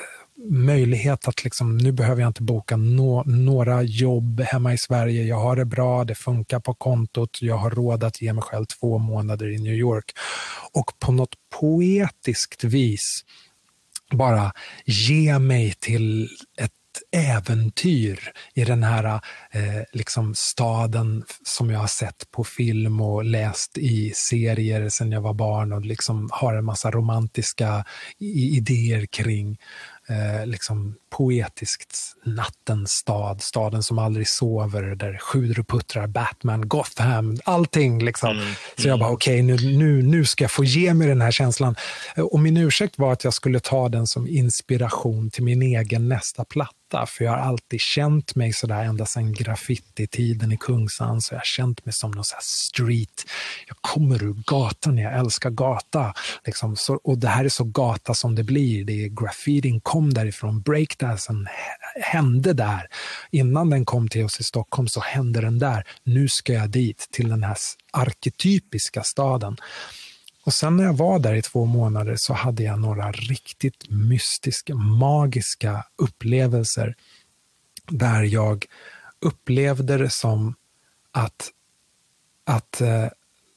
möjlighet 0.49 1.27
att 1.27 1.43
liksom, 1.43 1.77
nu 1.77 1.91
behöver 1.91 2.21
jag 2.21 2.29
inte 2.29 2.43
boka 2.43 2.77
no, 2.77 3.23
några 3.25 3.83
jobb 3.83 4.41
hemma 4.41 4.73
i 4.73 4.77
Sverige. 4.77 5.23
Jag 5.23 5.39
har 5.39 5.55
det 5.55 5.65
bra, 5.65 6.03
det 6.03 6.15
funkar 6.15 6.59
på 6.59 6.73
kontot, 6.73 7.37
jag 7.41 7.57
har 7.57 7.69
råd 7.69 8.03
att 8.03 8.21
ge 8.21 8.33
mig 8.33 8.43
själv 8.43 8.65
två 8.65 8.97
månader 8.97 9.53
i 9.53 9.57
New 9.57 9.73
York. 9.73 10.11
Och 10.73 10.91
på 10.99 11.11
något 11.11 11.35
poetiskt 11.59 12.63
vis 12.63 13.21
bara 14.11 14.51
ge 14.85 15.39
mig 15.39 15.73
till 15.79 16.29
ett 16.61 16.71
äventyr 17.11 18.31
i 18.53 18.63
den 18.63 18.83
här 18.83 19.03
eh, 19.51 19.83
liksom 19.93 20.33
staden 20.35 21.23
som 21.43 21.69
jag 21.69 21.79
har 21.79 21.87
sett 21.87 22.31
på 22.31 22.43
film 22.43 23.01
och 23.01 23.25
läst 23.25 23.77
i 23.77 24.11
serier 24.15 24.89
sedan 24.89 25.11
jag 25.11 25.21
var 25.21 25.33
barn 25.33 25.73
och 25.73 25.85
liksom 25.85 26.29
har 26.31 26.53
en 26.53 26.65
massa 26.65 26.91
romantiska 26.91 27.85
idéer 28.19 29.05
kring 29.05 29.57
eh, 30.09 30.45
liksom 30.45 30.95
poetiskt 31.17 31.97
nattens 32.25 32.91
stad, 32.91 33.41
staden 33.41 33.83
som 33.83 33.99
aldrig 33.99 34.27
sover, 34.27 34.95
där 34.95 35.17
sjuder 35.17 35.59
och 35.59 35.67
puttrar, 35.67 36.07
Batman, 36.07 36.67
Gotham, 36.67 37.37
allting. 37.45 38.05
Liksom. 38.05 38.29
Mm, 38.29 38.53
Så 38.77 38.87
jag 38.87 38.99
bara, 38.99 39.05
mm. 39.05 39.15
okej, 39.15 39.43
okay, 39.43 39.67
nu, 39.67 39.77
nu, 39.77 40.01
nu 40.01 40.25
ska 40.25 40.43
jag 40.43 40.51
få 40.51 40.63
ge 40.63 40.93
mig 40.93 41.07
den 41.07 41.21
här 41.21 41.31
känslan. 41.31 41.75
Och 42.17 42.39
min 42.39 42.57
ursäkt 42.57 42.97
var 42.97 43.13
att 43.13 43.23
jag 43.23 43.33
skulle 43.33 43.59
ta 43.59 43.89
den 43.89 44.07
som 44.07 44.27
inspiration 44.27 45.29
till 45.29 45.43
min 45.43 45.61
egen 45.61 46.09
nästa 46.09 46.45
platta 46.45 46.75
för 47.05 47.25
jag 47.25 47.31
har 47.31 47.37
alltid 47.37 47.81
känt 47.81 48.35
mig 48.35 48.53
sådär 48.53 48.83
ända 48.83 49.05
sedan 49.05 49.33
graffititiden 49.33 50.51
i 50.51 50.57
Kungsan, 50.57 51.21
så 51.21 51.33
jag 51.33 51.39
har 51.39 51.45
känt 51.45 51.85
mig 51.85 51.93
som 51.93 52.11
någon 52.11 52.23
sån 52.23 52.39
street. 52.41 53.25
Jag 53.67 53.77
kommer 53.81 54.23
ur 54.23 54.33
gatan, 54.45 54.97
jag 54.97 55.19
älskar 55.19 55.49
gata. 55.49 56.13
Liksom. 56.45 56.75
Så, 56.75 56.99
och 57.03 57.17
det 57.17 57.27
här 57.27 57.45
är 57.45 57.49
så 57.49 57.63
gata 57.63 58.13
som 58.13 58.35
det 58.35 58.43
blir. 58.43 58.85
Det 58.85 59.05
är 59.05 59.07
graffitin 59.07 59.81
kom 59.81 60.13
därifrån, 60.13 60.61
breakdansen 60.61 61.47
hände 62.01 62.53
där. 62.53 62.87
Innan 63.31 63.69
den 63.69 63.85
kom 63.85 64.07
till 64.07 64.25
oss 64.25 64.39
i 64.39 64.43
Stockholm 64.43 64.87
så 64.87 64.99
hände 64.99 65.41
den 65.41 65.59
där. 65.59 65.83
Nu 66.03 66.27
ska 66.27 66.53
jag 66.53 66.69
dit, 66.69 67.07
till 67.11 67.29
den 67.29 67.43
här 67.43 67.57
arketypiska 67.91 69.03
staden. 69.03 69.57
Och 70.45 70.53
sen 70.53 70.77
när 70.77 70.83
jag 70.83 70.93
var 70.93 71.19
där 71.19 71.33
i 71.33 71.41
två 71.41 71.65
månader 71.65 72.15
så 72.15 72.33
hade 72.33 72.63
jag 72.63 72.79
några 72.79 73.11
riktigt 73.11 73.89
mystiska, 73.89 74.75
magiska 74.75 75.85
upplevelser 75.95 76.95
där 77.89 78.23
jag 78.23 78.65
upplevde 79.21 79.97
det 79.97 80.09
som 80.09 80.55
att, 81.11 81.49
att 82.45 82.81
eh, 82.81 83.07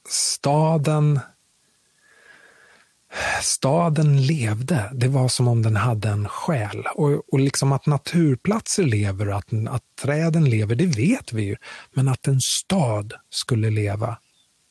staden 0.09 1.19
staden 3.41 4.25
levde. 4.25 4.89
Det 4.93 5.07
var 5.07 5.27
som 5.27 5.47
om 5.47 5.61
den 5.61 5.75
hade 5.75 6.09
en 6.09 6.27
själ. 6.27 6.83
Och, 6.95 7.33
och 7.33 7.39
liksom 7.39 7.71
att 7.71 7.85
naturplatser 7.85 8.83
lever 8.83 9.29
och 9.29 9.37
att, 9.37 9.53
att 9.69 9.83
träden 10.01 10.49
lever, 10.49 10.75
det 10.75 10.85
vet 10.85 11.33
vi 11.33 11.43
ju. 11.43 11.55
Men 11.93 12.07
att 12.07 12.27
en 12.27 12.41
stad 12.41 13.13
skulle 13.29 13.69
leva, 13.69 14.17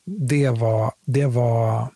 det 0.05 0.49
var, 0.49 0.91
det 1.05 1.25
var 1.25 1.91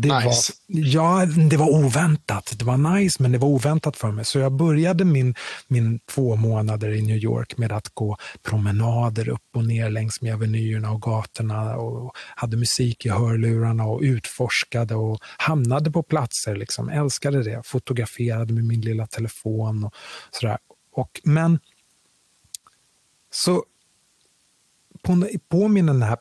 det, 0.00 0.18
nice. 0.18 0.52
var, 0.68 0.80
ja, 0.80 1.26
det 1.50 1.56
var 1.56 1.70
oväntat. 1.70 2.54
Det 2.58 2.64
var 2.64 2.76
nice, 2.76 3.22
men 3.22 3.32
det 3.32 3.38
var 3.38 3.48
oväntat 3.48 3.96
för 3.96 4.10
mig. 4.10 4.24
Så 4.24 4.38
jag 4.38 4.52
började 4.52 5.04
min, 5.04 5.34
min 5.68 5.98
två 5.98 6.36
månader 6.36 6.90
i 6.90 7.02
New 7.02 7.16
York 7.16 7.58
med 7.58 7.72
att 7.72 7.88
gå 7.88 8.16
promenader 8.42 9.28
upp 9.28 9.56
och 9.56 9.64
ner 9.64 9.90
längs 9.90 10.20
med 10.20 10.34
avenyerna 10.34 10.90
och 10.90 11.02
gatorna 11.02 11.76
och 11.76 12.12
hade 12.36 12.56
musik 12.56 13.06
i 13.06 13.08
hörlurarna 13.08 13.84
och 13.84 14.00
utforskade 14.00 14.94
och 14.94 15.18
hamnade 15.38 15.90
på 15.90 16.02
platser. 16.02 16.56
Liksom. 16.56 16.88
Älskade 16.88 17.42
det. 17.42 17.62
Fotograferade 17.64 18.52
med 18.52 18.64
min 18.64 18.80
lilla 18.80 19.06
telefon 19.06 19.84
och 19.84 19.94
sådär. 20.30 20.58
Och, 20.92 21.20
men 21.24 21.58
så 23.30 23.64
på, 25.02 25.28
på 25.48 25.68
min 25.68 25.86
den 25.86 26.02
här 26.02 26.18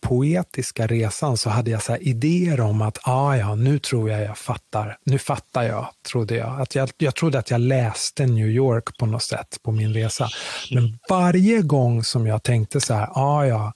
poetiska 0.00 0.86
resan 0.86 1.36
så 1.36 1.50
hade 1.50 1.70
jag 1.70 1.82
så 1.82 1.96
idéer 1.96 2.60
om 2.60 2.82
att 2.82 2.98
ah, 3.02 3.36
ja, 3.36 3.54
nu 3.54 3.78
tror 3.78 4.10
jag 4.10 4.22
jag 4.22 4.38
fattar. 4.38 4.96
Nu 5.04 5.18
fattar 5.18 5.62
jag, 5.62 5.88
trodde 6.10 6.34
jag. 6.36 6.60
Att 6.60 6.74
jag. 6.74 6.90
Jag 6.98 7.14
trodde 7.14 7.38
att 7.38 7.50
jag 7.50 7.60
läste 7.60 8.26
New 8.26 8.48
York 8.48 8.98
på 8.98 9.06
något 9.06 9.22
sätt 9.22 9.56
på 9.62 9.72
min 9.72 9.94
resa. 9.94 10.28
Men 10.70 10.98
varje 11.08 11.62
gång 11.62 12.04
som 12.04 12.26
jag 12.26 12.42
tänkte 12.42 12.80
så 12.80 12.94
här, 12.94 13.08
ah, 13.14 13.46
ja, 13.46 13.72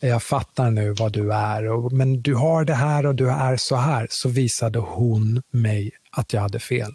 jag 0.00 0.22
fattar 0.22 0.70
nu 0.70 0.92
vad 0.92 1.12
du 1.12 1.32
är, 1.32 1.70
och, 1.70 1.92
men 1.92 2.22
du 2.22 2.34
har 2.34 2.64
det 2.64 2.74
här 2.74 3.06
och 3.06 3.14
du 3.14 3.30
är 3.30 3.56
så 3.56 3.76
här, 3.76 4.06
så 4.10 4.28
visade 4.28 4.78
hon 4.78 5.42
mig 5.52 5.90
att 6.12 6.32
jag 6.32 6.40
hade 6.40 6.58
fel. 6.58 6.92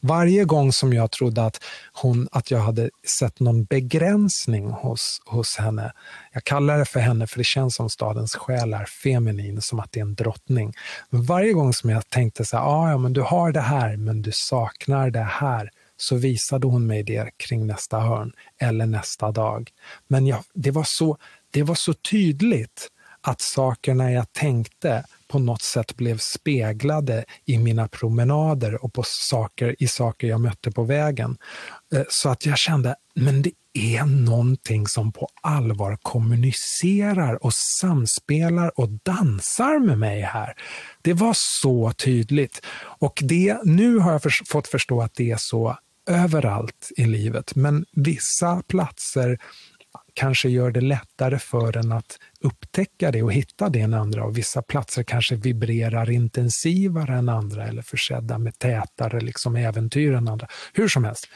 Varje 0.00 0.44
gång 0.44 0.72
som 0.72 0.92
jag 0.92 1.10
trodde 1.10 1.44
att, 1.44 1.64
hon, 1.92 2.28
att 2.32 2.50
jag 2.50 2.58
hade 2.58 2.90
sett 3.18 3.40
någon 3.40 3.64
begränsning 3.64 4.70
hos, 4.70 5.20
hos 5.26 5.56
henne, 5.56 5.92
jag 6.32 6.44
kallar 6.44 6.78
det 6.78 6.84
för 6.84 7.00
henne 7.00 7.26
för 7.26 7.38
det 7.38 7.44
känns 7.44 7.74
som 7.74 7.90
stadens 7.90 8.36
själ 8.36 8.74
är 8.74 8.84
feminin, 8.84 9.62
som 9.62 9.80
att 9.80 9.92
det 9.92 10.00
är 10.00 10.04
en 10.04 10.14
drottning. 10.14 10.72
Men 11.10 11.22
varje 11.22 11.52
gång 11.52 11.72
som 11.72 11.90
jag 11.90 12.08
tänkte 12.08 12.44
så 12.44 12.56
här, 12.56 12.64
ah, 12.64 12.90
ja 12.90 12.98
men 12.98 13.12
du 13.12 13.20
har 13.20 13.52
det 13.52 13.60
här 13.60 13.96
men 13.96 14.22
du 14.22 14.30
saknar 14.34 15.10
det 15.10 15.28
här, 15.30 15.70
så 15.96 16.16
visade 16.16 16.66
hon 16.66 16.86
mig 16.86 17.02
det 17.02 17.30
kring 17.36 17.66
nästa 17.66 18.00
hörn 18.00 18.32
eller 18.58 18.86
nästa 18.86 19.30
dag. 19.32 19.70
Men 20.08 20.26
jag, 20.26 20.44
det, 20.54 20.70
var 20.70 20.84
så, 20.86 21.18
det 21.50 21.62
var 21.62 21.74
så 21.74 21.94
tydligt 21.94 22.90
att 23.28 23.40
sakerna 23.40 24.12
jag 24.12 24.32
tänkte 24.32 25.04
på 25.28 25.38
något 25.38 25.62
sätt 25.62 25.96
blev 25.96 26.18
speglade 26.18 27.24
i 27.44 27.58
mina 27.58 27.88
promenader 27.88 28.84
och 28.84 28.92
på 28.92 29.02
saker, 29.06 29.76
i 29.78 29.88
saker 29.88 30.26
jag 30.26 30.40
mötte 30.40 30.70
på 30.70 30.82
vägen. 30.82 31.36
Eh, 31.94 32.02
så 32.08 32.28
att 32.28 32.46
jag 32.46 32.58
kände, 32.58 32.94
men 33.14 33.42
det 33.42 33.52
är 33.72 34.04
någonting 34.04 34.86
som 34.86 35.12
på 35.12 35.28
allvar 35.42 35.98
kommunicerar 36.02 37.44
och 37.44 37.54
samspelar 37.80 38.80
och 38.80 38.88
dansar 38.88 39.78
med 39.78 39.98
mig 39.98 40.20
här. 40.20 40.54
Det 41.02 41.12
var 41.12 41.32
så 41.36 41.92
tydligt. 41.92 42.66
Och 42.98 43.20
det, 43.22 43.58
nu 43.64 43.98
har 43.98 44.12
jag 44.12 44.22
för, 44.22 44.32
fått 44.46 44.68
förstå 44.68 45.02
att 45.02 45.14
det 45.14 45.30
är 45.30 45.38
så 45.38 45.78
överallt 46.10 46.90
i 46.96 47.04
livet, 47.04 47.54
men 47.54 47.84
vissa 47.92 48.62
platser 48.68 49.38
kanske 50.16 50.48
gör 50.48 50.70
det 50.70 50.80
lättare 50.80 51.38
för 51.38 51.76
en 51.76 51.92
att 51.92 52.18
upptäcka 52.40 53.10
det 53.10 53.22
och 53.22 53.32
hitta 53.32 53.68
det 53.68 53.80
än 53.80 53.94
andra. 53.94 54.24
Och 54.24 54.38
vissa 54.38 54.62
platser 54.62 55.02
kanske 55.02 55.36
vibrerar 55.36 56.10
intensivare 56.10 57.14
än 57.14 57.28
andra 57.28 57.66
eller 57.66 57.82
försedda 57.82 58.38
med 58.38 58.58
tätare 58.58 59.20
liksom, 59.20 59.56
äventyr 59.56 60.12
än 60.12 60.28
andra. 60.28 60.46
Hur 60.72 60.88
som 60.88 61.04
helst, 61.04 61.26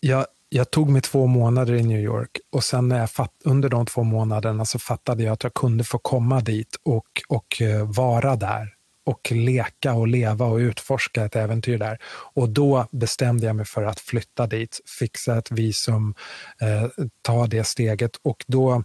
jag, 0.00 0.26
jag 0.48 0.70
tog 0.70 0.90
mig 0.90 1.02
två 1.02 1.26
månader 1.26 1.74
i 1.74 1.82
New 1.82 2.00
York 2.00 2.30
och 2.52 2.64
sen 2.64 2.88
när 2.88 2.98
jag 2.98 3.10
fatt, 3.10 3.32
under 3.44 3.68
de 3.68 3.86
två 3.86 4.02
månaderna 4.02 4.64
så 4.64 4.78
fattade 4.78 5.22
jag 5.22 5.32
att 5.32 5.42
jag 5.42 5.54
kunde 5.54 5.84
få 5.84 5.98
komma 5.98 6.40
dit 6.40 6.76
och, 6.84 7.22
och 7.28 7.62
uh, 7.62 7.92
vara 7.92 8.36
där 8.36 8.74
och 9.04 9.32
leka 9.32 9.94
och 9.94 10.08
leva 10.08 10.46
och 10.46 10.56
utforska 10.56 11.24
ett 11.24 11.36
äventyr 11.36 11.78
där. 11.78 11.98
Och 12.34 12.48
då 12.48 12.86
bestämde 12.90 13.46
jag 13.46 13.56
mig 13.56 13.66
för 13.66 13.82
att 13.82 14.00
flytta 14.00 14.46
dit, 14.46 14.80
fixa 14.98 15.38
ett 15.38 15.50
visum, 15.50 16.14
eh, 16.60 17.04
ta 17.22 17.46
det 17.46 17.64
steget 17.64 18.16
och 18.22 18.44
då 18.46 18.84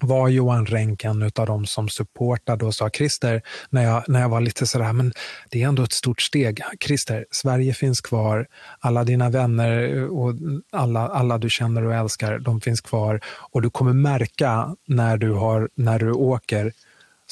var 0.00 0.28
Johan 0.28 0.66
Renck 0.66 1.04
en 1.04 1.22
av 1.22 1.46
de 1.46 1.66
som 1.66 1.88
supportade 1.88 2.64
och 2.64 2.74
sa 2.74 2.90
Christer, 2.90 3.42
när 3.70 3.84
jag, 3.84 4.04
när 4.08 4.20
jag 4.20 4.28
var 4.28 4.40
lite 4.40 4.66
sådär, 4.66 4.92
men 4.92 5.12
det 5.50 5.62
är 5.62 5.68
ändå 5.68 5.82
ett 5.82 5.92
stort 5.92 6.20
steg. 6.20 6.60
Christer, 6.84 7.26
Sverige 7.30 7.74
finns 7.74 8.00
kvar, 8.00 8.46
alla 8.80 9.04
dina 9.04 9.30
vänner 9.30 9.96
eh, 9.96 10.04
och 10.04 10.34
alla, 10.72 11.08
alla 11.08 11.38
du 11.38 11.50
känner 11.50 11.84
och 11.84 11.94
älskar, 11.94 12.38
de 12.38 12.60
finns 12.60 12.80
kvar 12.80 13.20
och 13.26 13.62
du 13.62 13.70
kommer 13.70 13.92
märka 13.92 14.76
när 14.86 15.16
du, 15.16 15.32
har, 15.32 15.68
när 15.74 15.98
du 15.98 16.12
åker 16.12 16.72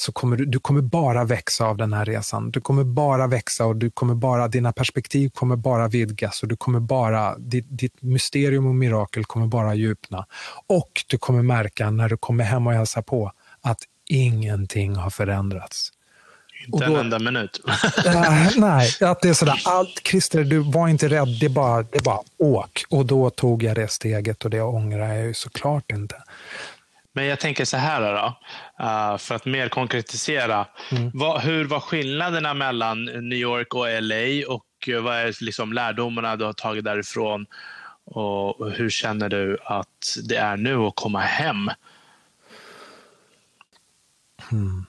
så 0.03 0.11
kommer 0.11 0.37
du, 0.37 0.45
du 0.45 0.59
kommer 0.59 0.81
bara 0.81 1.23
växa 1.23 1.65
av 1.65 1.77
den 1.77 1.93
här 1.93 2.05
resan. 2.05 2.51
Du 2.51 2.61
kommer 2.61 2.83
bara 2.83 3.27
växa 3.27 3.65
och 3.65 3.75
du 3.75 3.91
kommer 3.91 4.15
bara, 4.15 4.47
dina 4.47 4.73
perspektiv 4.73 5.29
kommer 5.29 5.55
bara 5.55 5.87
vidgas 5.87 6.43
och 6.43 6.49
du 6.49 6.55
kommer 6.55 6.79
bara, 6.79 7.37
ditt, 7.37 7.65
ditt 7.69 8.01
mysterium 8.01 8.67
och 8.67 8.75
mirakel 8.75 9.25
kommer 9.25 9.47
bara 9.47 9.75
djupna. 9.75 10.25
Och 10.67 11.05
du 11.07 11.17
kommer 11.17 11.41
märka 11.41 11.91
när 11.91 12.09
du 12.09 12.17
kommer 12.17 12.43
hem 12.43 12.67
och 12.67 12.73
hälsar 12.73 13.01
på 13.01 13.31
att 13.61 13.79
ingenting 14.09 14.95
har 14.95 15.09
förändrats. 15.09 15.91
Inte 16.65 16.85
då, 16.85 16.93
en 16.93 16.99
enda 16.99 17.19
minut. 17.19 17.61
äh, 18.05 18.49
nej, 18.55 18.89
att 19.01 19.21
det 19.21 19.29
är 19.29 19.33
sådär, 19.33 19.61
allt, 19.65 20.01
Christer, 20.07 20.43
du 20.43 20.59
var 20.59 20.87
inte 20.87 21.07
rädd, 21.07 21.37
det 21.39 21.49
bara, 21.49 21.83
det 21.83 22.03
bara 22.03 22.19
åk. 22.37 22.85
Och 22.89 23.05
då 23.05 23.29
tog 23.29 23.63
jag 23.63 23.75
det 23.75 23.87
steget 23.87 24.45
och 24.45 24.49
det 24.49 24.61
ångrar 24.61 25.13
jag 25.13 25.25
ju 25.25 25.33
såklart 25.33 25.91
inte. 25.91 26.15
Men 27.13 27.25
jag 27.25 27.39
tänker 27.39 27.65
så 27.65 27.77
här 27.77 28.01
då, 28.01 28.37
uh, 28.83 29.17
för 29.17 29.35
att 29.35 29.45
mer 29.45 29.69
konkretisera. 29.69 30.67
Mm. 30.91 31.11
Vad, 31.13 31.41
hur 31.41 31.65
var 31.65 31.79
skillnaderna 31.79 32.53
mellan 32.53 33.05
New 33.05 33.39
York 33.39 33.73
och 33.73 33.85
LA 34.01 34.53
och 34.53 34.65
vad 35.03 35.15
är 35.15 35.43
liksom 35.43 35.73
lärdomarna 35.73 36.35
du 36.35 36.45
har 36.45 36.53
tagit 36.53 36.83
därifrån? 36.83 37.45
Och 38.05 38.71
hur 38.71 38.89
känner 38.89 39.29
du 39.29 39.57
att 39.65 40.17
det 40.29 40.35
är 40.35 40.57
nu 40.57 40.75
att 40.75 40.95
komma 40.95 41.19
hem? 41.19 41.69
Mm. 44.51 44.85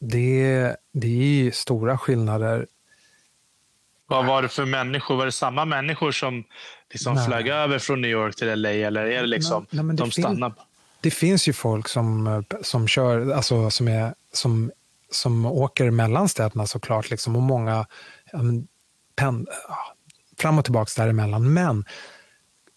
Det, 0.00 0.76
det 0.92 1.46
är 1.46 1.50
stora 1.50 1.98
skillnader. 1.98 2.66
Vad 4.06 4.26
var 4.26 4.42
det 4.42 4.48
för 4.48 4.64
människor? 4.64 5.16
Var 5.16 5.26
det 5.26 5.32
samma 5.32 5.64
människor 5.64 6.12
som 6.12 6.44
liksom 6.90 7.24
flög 7.26 7.48
över 7.48 7.78
från 7.78 8.00
New 8.00 8.10
York 8.10 8.36
till 8.36 8.62
LA 8.62 8.70
eller 8.70 9.04
är 9.04 9.20
det 9.20 9.26
liksom 9.26 9.66
nej, 9.70 9.84
nej, 9.84 9.96
de 9.96 10.10
stannar? 10.10 10.52
det 11.00 11.10
finns 11.10 11.48
ju 11.48 11.52
folk 11.52 11.88
som, 11.88 12.44
som 12.62 12.88
kör, 12.88 13.30
alltså 13.30 13.70
som, 13.70 13.88
är, 13.88 14.14
som, 14.32 14.70
som 15.10 15.46
åker 15.46 15.90
mellan 15.90 16.28
städerna 16.28 16.66
såklart, 16.66 17.10
liksom, 17.10 17.36
och 17.36 17.42
många 17.42 17.86
pen, 19.16 19.46
fram 20.38 20.58
och 20.58 20.64
tillbaka 20.64 21.02
däremellan. 21.02 21.52
Men 21.52 21.84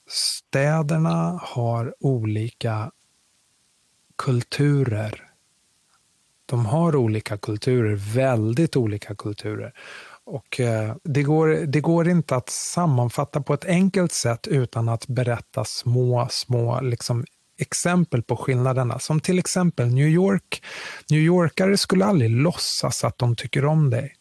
städerna 0.07 1.39
har 1.43 1.95
olika 1.99 2.91
kulturer. 4.15 5.23
De 6.45 6.65
har 6.65 6.95
olika 6.95 7.37
kulturer, 7.37 7.95
väldigt 7.95 8.75
olika 8.75 9.15
kulturer. 9.15 9.73
Och 10.29 10.59
eh, 10.59 10.95
det, 11.03 11.23
går, 11.23 11.47
det 11.47 11.81
går 11.81 12.09
inte 12.09 12.35
att 12.35 12.49
sammanfatta 12.49 13.41
på 13.41 13.53
ett 13.53 13.65
enkelt 13.65 14.11
sätt 14.11 14.47
utan 14.47 14.89
att 14.89 15.07
berätta 15.07 15.65
små, 15.65 16.27
små 16.31 16.81
liksom, 16.81 17.25
exempel 17.57 18.23
på 18.23 18.35
skillnaderna. 18.35 18.99
Som 18.99 19.19
till 19.19 19.39
exempel 19.39 19.87
New 19.87 20.07
York. 20.07 20.63
New 21.09 21.19
Yorkare 21.19 21.77
skulle 21.77 22.05
aldrig 22.05 22.29
låtsas 22.29 23.03
att 23.03 23.17
de 23.17 23.35
tycker 23.35 23.65
om 23.65 23.89
dig. 23.89 24.15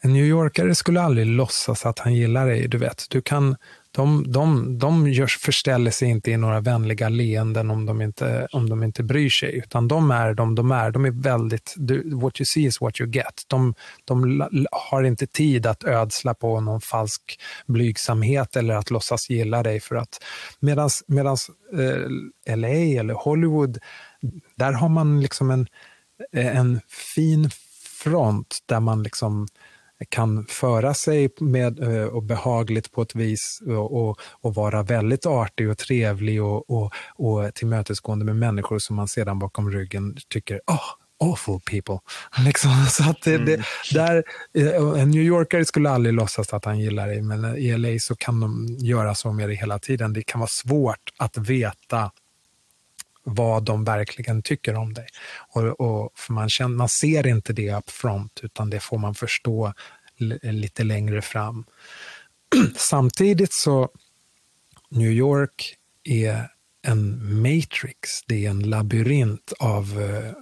En 0.00 0.12
New 0.12 0.24
Yorkare 0.24 0.74
skulle 0.74 1.02
aldrig 1.02 1.26
låtsas 1.26 1.86
att 1.86 1.98
han 1.98 2.14
gillar 2.14 2.46
dig. 2.46 2.68
Du 2.68 2.78
vet, 2.78 3.04
du 3.10 3.22
kan, 3.22 3.56
de, 3.98 4.32
de, 4.32 4.78
de 4.78 5.08
görs, 5.08 5.38
förställer 5.38 5.90
sig 5.90 6.08
inte 6.08 6.30
i 6.30 6.36
några 6.36 6.60
vänliga 6.60 7.08
leenden 7.08 7.70
om 7.70 7.86
de 7.86 8.02
inte, 8.02 8.48
om 8.52 8.70
de 8.70 8.82
inte 8.82 9.02
bryr 9.02 9.30
sig, 9.30 9.56
utan 9.56 9.88
de 9.88 10.10
är 10.10 10.34
de 10.34 10.54
de 10.54 10.70
är. 10.70 10.90
De 10.90 11.04
är 11.04 11.10
väldigt, 11.10 11.74
what 12.12 12.40
you 12.40 12.44
see 12.46 12.64
is 12.64 12.80
what 12.80 13.00
you 13.00 13.10
get. 13.10 13.42
De, 13.46 13.74
de 14.04 14.46
har 14.72 15.02
inte 15.02 15.26
tid 15.26 15.66
att 15.66 15.84
ödsla 15.84 16.34
på 16.34 16.60
någon 16.60 16.80
falsk 16.80 17.40
blygsamhet 17.66 18.56
eller 18.56 18.74
att 18.74 18.90
låtsas 18.90 19.30
gilla 19.30 19.62
dig 19.62 19.80
för 19.80 19.96
att 19.96 20.24
medans, 20.60 21.04
medans 21.06 21.50
eh, 21.72 22.56
LA 22.56 23.00
eller 23.00 23.14
Hollywood, 23.14 23.78
där 24.56 24.72
har 24.72 24.88
man 24.88 25.20
liksom 25.20 25.50
en, 25.50 25.66
en 26.32 26.80
fin 26.88 27.50
front 28.02 28.58
där 28.66 28.80
man 28.80 29.02
liksom 29.02 29.48
kan 30.08 30.46
föra 30.48 30.94
sig 30.94 31.30
med, 31.40 31.78
eh, 31.82 32.04
och 32.04 32.22
behagligt 32.22 32.92
på 32.92 33.02
ett 33.02 33.14
vis 33.14 33.62
och, 33.66 33.96
och, 33.96 34.20
och 34.40 34.54
vara 34.54 34.82
väldigt 34.82 35.26
artig 35.26 35.70
och 35.70 35.78
trevlig 35.78 36.42
och, 36.42 36.70
och, 36.70 36.92
och 37.14 37.54
tillmötesgående 37.54 38.24
med 38.24 38.36
människor 38.36 38.78
som 38.78 38.96
man 38.96 39.08
sedan 39.08 39.38
bakom 39.38 39.70
ryggen 39.70 40.16
tycker, 40.28 40.60
oh, 40.66 40.80
awful 41.24 41.60
people. 41.60 41.98
Liksom, 42.44 42.86
så 42.90 43.10
att 43.10 43.22
det, 43.22 43.34
mm. 43.34 43.46
det, 43.46 43.64
där, 43.92 44.24
eh, 44.58 45.00
en 45.02 45.10
New 45.10 45.22
Yorker 45.22 45.64
skulle 45.64 45.90
aldrig 45.90 46.14
låtsas 46.14 46.52
att 46.52 46.64
han 46.64 46.80
gillar 46.80 47.08
dig, 47.08 47.22
men 47.22 47.56
i 47.56 47.78
LA 47.78 47.98
så 47.98 48.16
kan 48.16 48.40
de 48.40 48.66
göra 48.80 49.14
så 49.14 49.32
med 49.32 49.48
dig 49.48 49.56
hela 49.56 49.78
tiden. 49.78 50.12
Det 50.12 50.22
kan 50.22 50.40
vara 50.40 50.48
svårt 50.48 51.12
att 51.18 51.36
veta 51.36 52.10
vad 53.28 53.62
de 53.64 53.84
verkligen 53.84 54.42
tycker 54.42 54.74
om 54.74 54.94
dig. 54.94 55.06
Och, 55.48 55.80
och 55.80 56.12
för 56.14 56.32
man, 56.32 56.48
känner, 56.48 56.76
man 56.76 56.88
ser 56.88 57.26
inte 57.26 57.52
det 57.52 57.74
up 57.74 57.90
front, 57.90 58.40
utan 58.42 58.70
det 58.70 58.80
får 58.80 58.98
man 58.98 59.14
förstå 59.14 59.72
lite 60.42 60.84
längre 60.84 61.22
fram. 61.22 61.64
Samtidigt 62.76 63.52
så, 63.52 63.88
New 64.90 65.10
York 65.10 65.74
är 66.04 66.48
en 66.82 67.32
matrix, 67.42 68.10
det 68.26 68.46
är 68.46 68.50
en 68.50 68.62
labyrint 68.62 69.52
av, 69.58 70.00
eh, 70.00 70.32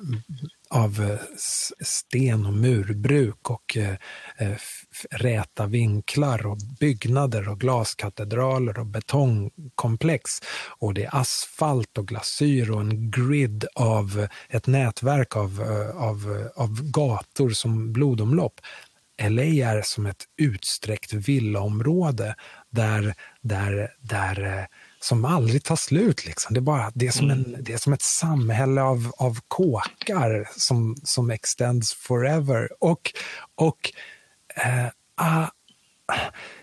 av 0.71 1.01
eh, 1.01 1.19
sten 1.81 2.47
och 2.47 2.53
murbruk 2.53 3.51
och 3.51 3.77
eh, 3.77 3.95
eh 4.39 4.57
räta 5.11 5.67
vinklar 5.67 6.47
och 6.47 6.59
byggnader 6.81 7.49
och 7.49 7.61
glaskatedraler 7.61 8.79
och 8.79 8.87
betongkomplex. 8.87 10.31
Och 10.79 10.95
det 10.95 11.05
är 11.05 11.17
asfalt 11.17 11.99
och 11.99 12.09
glasyr 12.09 12.71
och 12.71 12.81
en 12.81 13.11
grid 13.11 13.65
av 13.75 14.27
ett 14.49 14.67
nätverk 14.67 15.37
av, 15.37 15.63
eh, 15.63 16.03
av, 16.03 16.49
av 16.57 16.91
gator 16.91 17.51
som 17.51 17.93
blodomlopp. 17.93 18.61
LA 19.23 19.43
är 19.43 19.83
som 19.83 20.07
ett 20.07 20.25
utsträckt 20.37 21.13
villaområde 21.13 22.35
där, 22.71 23.15
där, 23.43 23.91
där 24.01 24.69
som 25.01 25.25
aldrig 25.25 25.65
tar 25.65 25.77
slut. 25.77 26.27
Liksom. 26.27 26.55
Det, 26.55 26.59
är 26.59 26.63
bara, 26.63 26.93
det, 26.95 27.07
är 27.07 27.11
som 27.11 27.31
en, 27.31 27.45
mm. 27.45 27.65
det 27.65 27.73
är 27.73 27.79
som 27.79 27.93
ett 27.93 28.03
samhälle 28.03 28.83
av, 28.83 29.13
av 29.19 29.39
kåkar 29.49 30.49
som, 30.57 30.97
som 31.05 31.31
extends 31.31 31.95
forever. 31.95 32.69
Och, 32.81 33.13
och 33.55 33.93
eh, 34.57 34.87
ah, 35.15 35.47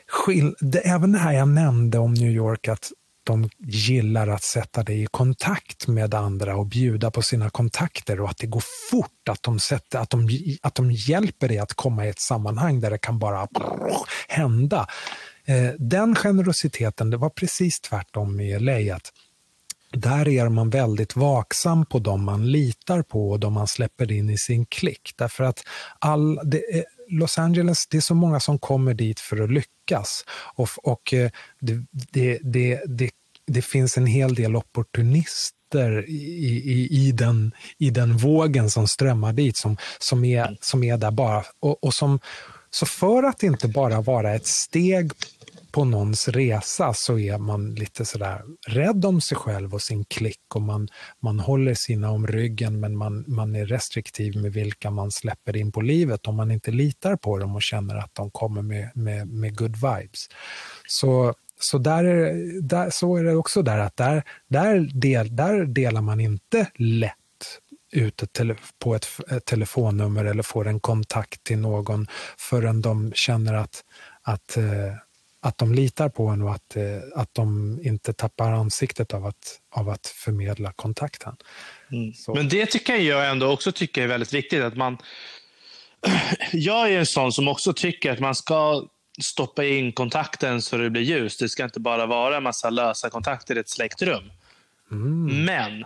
skill, 0.07 0.55
det, 0.59 0.79
även 0.79 1.11
det 1.11 1.19
här 1.19 1.33
jag 1.33 1.47
nämnde 1.47 1.99
om 1.99 2.13
New 2.13 2.31
York, 2.31 2.67
att 2.67 2.91
de 3.23 3.49
gillar 3.59 4.27
att 4.27 4.43
sätta 4.43 4.83
dig 4.83 5.03
i 5.03 5.05
kontakt 5.05 5.87
med 5.87 6.13
andra 6.13 6.55
och 6.55 6.65
bjuda 6.65 7.11
på 7.11 7.21
sina 7.21 7.49
kontakter 7.49 8.21
och 8.21 8.29
att 8.29 8.37
det 8.37 8.47
går 8.47 8.63
fort, 8.91 9.29
att 9.29 9.43
de, 9.43 9.59
sätter, 9.59 9.99
att 9.99 10.09
de, 10.09 10.29
att 10.61 10.75
de 10.75 10.91
hjälper 10.91 11.47
dig 11.47 11.59
att 11.59 11.73
komma 11.73 12.05
i 12.05 12.09
ett 12.09 12.19
sammanhang 12.19 12.79
där 12.79 12.89
det 12.89 12.97
kan 12.97 13.19
bara 13.19 13.47
hända. 14.27 14.87
Den 15.77 16.15
generositeten, 16.15 17.09
det 17.09 17.17
var 17.17 17.29
precis 17.29 17.79
tvärtom 17.79 18.39
i 18.39 18.59
LA. 18.59 18.95
Att 18.95 19.11
där 19.93 20.27
är 20.27 20.49
man 20.49 20.69
väldigt 20.69 21.15
vaksam 21.15 21.85
på 21.85 21.99
de 21.99 22.23
man 22.23 22.51
litar 22.51 23.01
på 23.01 23.31
och 23.31 23.39
de 23.39 23.53
man 23.53 23.67
släpper 23.67 24.11
in 24.11 24.29
i 24.29 24.37
sin 24.37 24.65
klick. 24.65 25.13
Därför 25.17 25.43
att 25.43 25.63
all, 25.99 26.39
det, 26.43 26.85
Los 27.09 27.37
Angeles, 27.37 27.87
det 27.87 27.97
är 27.97 28.01
så 28.01 28.15
många 28.15 28.39
som 28.39 28.59
kommer 28.59 28.93
dit 28.93 29.19
för 29.19 29.41
att 29.41 29.51
lyckas. 29.51 30.25
Och, 30.55 30.69
och 30.83 31.13
det, 31.59 31.85
det, 32.11 32.39
det, 32.41 32.81
det, 32.85 33.11
det 33.47 33.61
finns 33.61 33.97
en 33.97 34.05
hel 34.05 34.35
del 34.35 34.55
opportunister 34.55 36.09
i, 36.09 36.13
i, 36.71 36.87
i, 36.91 37.11
den, 37.11 37.51
i 37.77 37.89
den 37.89 38.17
vågen 38.17 38.69
som 38.69 38.87
strömmar 38.87 39.33
dit, 39.33 39.57
som, 39.57 39.77
som, 39.99 40.25
är, 40.25 40.57
som 40.61 40.83
är 40.83 40.97
där 40.97 41.11
bara. 41.11 41.43
Och, 41.59 41.83
och 41.83 41.93
som, 41.93 42.19
så 42.73 42.85
för 42.85 43.23
att 43.23 43.43
inte 43.43 43.67
bara 43.67 44.01
vara 44.01 44.33
ett 44.33 44.47
steg 44.47 45.11
på 45.71 45.85
någons 45.85 46.27
resa 46.27 46.93
så 46.93 47.19
är 47.19 47.37
man 47.37 47.75
lite 47.75 48.05
sådär 48.05 48.41
rädd 48.67 49.05
om 49.05 49.21
sig 49.21 49.37
själv 49.37 49.73
och 49.73 49.81
sin 49.81 50.05
klick 50.05 50.55
och 50.55 50.61
man, 50.61 50.87
man 51.21 51.39
håller 51.39 51.73
sina 51.73 52.11
om 52.11 52.27
ryggen 52.27 52.79
men 52.79 52.97
man, 52.97 53.25
man 53.27 53.55
är 53.55 53.65
restriktiv 53.65 54.37
med 54.37 54.53
vilka 54.53 54.91
man 54.91 55.11
släpper 55.11 55.57
in 55.57 55.71
på 55.71 55.81
livet 55.81 56.27
om 56.27 56.35
man 56.35 56.51
inte 56.51 56.71
litar 56.71 57.15
på 57.15 57.37
dem 57.37 57.55
och 57.55 57.61
känner 57.61 57.95
att 57.95 58.15
de 58.15 58.31
kommer 58.31 58.61
med, 58.61 58.91
med, 58.95 59.27
med 59.27 59.57
good 59.57 59.75
vibes. 59.75 60.27
Så, 60.87 61.33
så, 61.59 61.77
där 61.77 62.03
är, 62.03 62.61
där, 62.61 62.89
så 62.89 63.15
är 63.17 63.23
det 63.23 63.35
också 63.35 63.61
där 63.61 63.79
att 63.79 63.97
där, 63.97 64.23
där, 64.47 64.89
del, 64.93 65.35
där 65.35 65.65
delar 65.65 66.01
man 66.01 66.19
inte 66.19 66.67
lätt 66.75 67.17
ut 67.93 68.23
ett 68.23 68.33
tele, 68.33 68.55
på 68.79 68.95
ett, 68.95 69.07
ett, 69.31 69.45
telefonnummer 69.45 70.25
eller 70.25 70.43
får 70.43 70.67
en 70.67 70.79
kontakt 70.79 71.43
till 71.43 71.57
någon 71.57 72.07
förrän 72.37 72.81
de 72.81 73.11
känner 73.15 73.53
att, 73.53 73.83
att 74.21 74.57
eh, 74.57 74.93
att 75.45 75.57
de 75.57 75.73
litar 75.73 76.09
på 76.09 76.27
en 76.27 76.41
och 76.41 76.51
att, 76.51 76.75
eh, 76.75 76.83
att 77.15 77.29
de 77.33 77.79
inte 77.83 78.13
tappar 78.13 78.51
ansiktet 78.51 79.13
av 79.13 79.25
att, 79.25 79.59
av 79.75 79.89
att 79.89 80.07
förmedla 80.07 80.73
kontakten. 80.73 81.35
Mm. 81.91 82.13
Men 82.27 82.49
det 82.49 82.65
tycker 82.65 82.95
jag 82.95 83.29
ändå 83.29 83.51
också 83.51 83.71
tycker 83.71 84.03
är 84.03 84.07
väldigt 84.07 84.33
viktigt. 84.33 84.63
att 84.63 84.77
man 84.77 84.97
Jag 86.51 86.91
är 86.91 86.99
en 86.99 87.05
sån 87.05 87.33
som 87.33 87.47
också 87.47 87.73
tycker 87.73 88.11
att 88.11 88.19
man 88.19 88.35
ska 88.35 88.87
stoppa 89.21 89.65
in 89.65 89.91
kontakten 89.91 90.61
så 90.61 90.77
det 90.77 90.89
blir 90.89 91.01
ljus. 91.01 91.37
Det 91.37 91.49
ska 91.49 91.63
inte 91.63 91.79
bara 91.79 92.05
vara 92.05 92.37
en 92.37 92.43
massa 92.43 92.69
lösa 92.69 93.09
kontakter 93.09 93.55
i 93.57 93.59
ett 93.59 93.69
släktrum. 93.69 94.31
Mm. 94.91 95.45
Men 95.45 95.83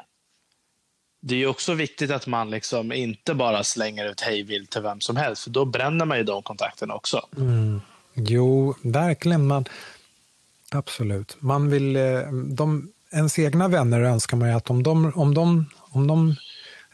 det 1.19 1.43
är 1.43 1.47
också 1.47 1.73
viktigt 1.73 2.11
att 2.11 2.27
man 2.27 2.49
liksom 2.49 2.91
inte 2.91 3.33
bara 3.33 3.63
slänger 3.63 4.11
ut 4.11 4.21
hejvilt 4.21 4.69
till 4.69 4.81
vem 4.81 5.01
som 5.01 5.15
helst, 5.15 5.43
för 5.43 5.49
då 5.49 5.65
bränner 5.65 6.05
man 6.05 6.17
ju 6.17 6.23
de 6.23 6.43
kontakterna 6.43 6.93
också. 6.93 7.21
Mm. 7.37 7.81
Jo, 8.13 8.75
verkligen. 8.81 9.47
Man, 9.47 9.65
absolut. 10.71 11.37
Man 11.39 11.69
vill, 11.69 11.95
eh, 11.95 12.31
de, 12.31 12.91
ens 13.11 13.39
egna 13.39 13.67
vänner 13.67 14.01
önskar 14.01 14.37
man 14.37 14.49
ju 14.49 14.55
att 14.55 14.69
om 14.69 14.83
de, 14.83 15.13
om, 15.15 15.33
de, 15.33 15.65
om 15.77 16.07
de 16.07 16.35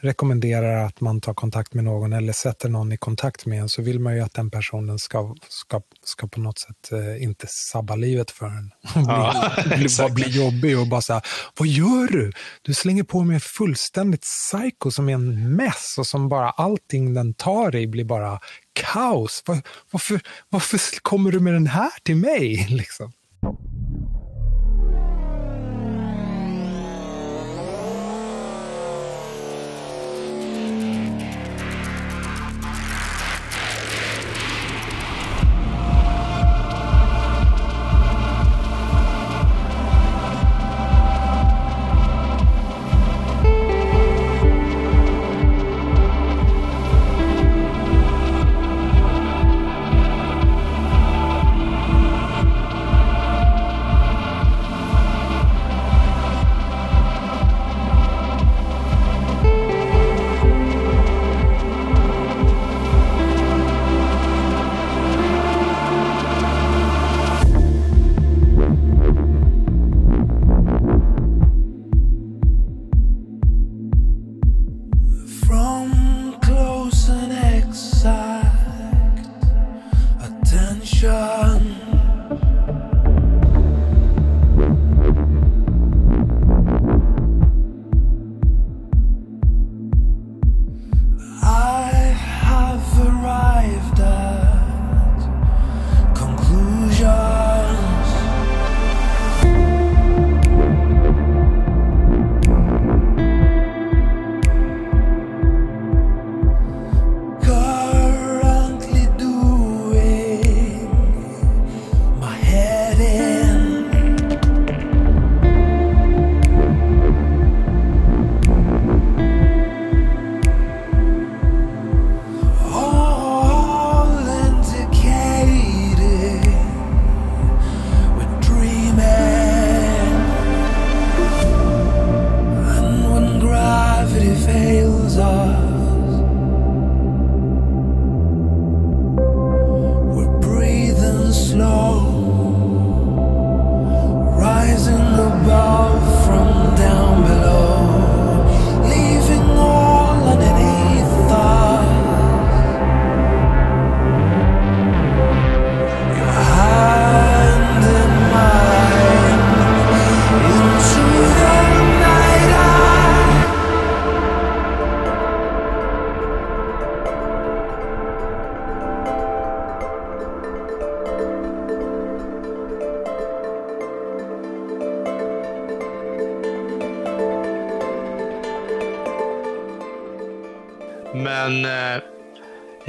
rekommenderar 0.04 0.86
att 0.86 1.00
man 1.00 1.20
tar 1.20 1.34
kontakt 1.34 1.74
med 1.74 1.84
någon 1.84 2.12
eller 2.12 2.32
sätter 2.32 2.68
någon 2.68 2.92
i 2.92 2.96
kontakt 2.96 3.46
med 3.46 3.60
en 3.60 3.68
så 3.68 3.82
vill 3.82 4.00
man 4.00 4.14
ju 4.14 4.20
att 4.20 4.34
den 4.34 4.50
personen 4.50 4.98
ska, 4.98 5.34
ska, 5.48 5.80
ska 6.04 6.28
på 6.28 6.40
något 6.40 6.58
sätt 6.58 6.92
eh, 6.92 7.22
inte 7.22 7.46
sabba 7.48 7.96
livet 7.96 8.30
för 8.30 8.46
en. 8.46 8.70
Ja, 8.94 9.52
bli, 9.76 9.86
bara 9.98 10.08
bli 10.08 10.28
jobbig 10.28 10.78
och 10.78 10.88
bara 10.88 11.00
så 11.00 11.20
vad 11.58 11.68
gör 11.68 12.12
du? 12.12 12.32
Du 12.62 12.74
slänger 12.74 13.02
på 13.02 13.24
mig 13.24 13.40
fullständigt 13.40 14.22
psycho 14.22 14.90
som 14.90 15.08
är 15.08 15.14
en 15.14 15.56
mess 15.56 15.94
och 15.98 16.06
som 16.06 16.28
bara 16.28 16.50
allting 16.50 17.14
den 17.14 17.34
tar 17.34 17.76
i 17.76 17.86
blir 17.86 18.04
bara 18.04 18.40
kaos. 18.72 19.42
Var, 19.46 19.62
varför, 19.90 20.20
varför 20.48 21.00
kommer 21.02 21.32
du 21.32 21.40
med 21.40 21.52
den 21.52 21.66
här 21.66 21.90
till 22.02 22.16
mig? 22.16 22.66
Liksom. 22.70 23.12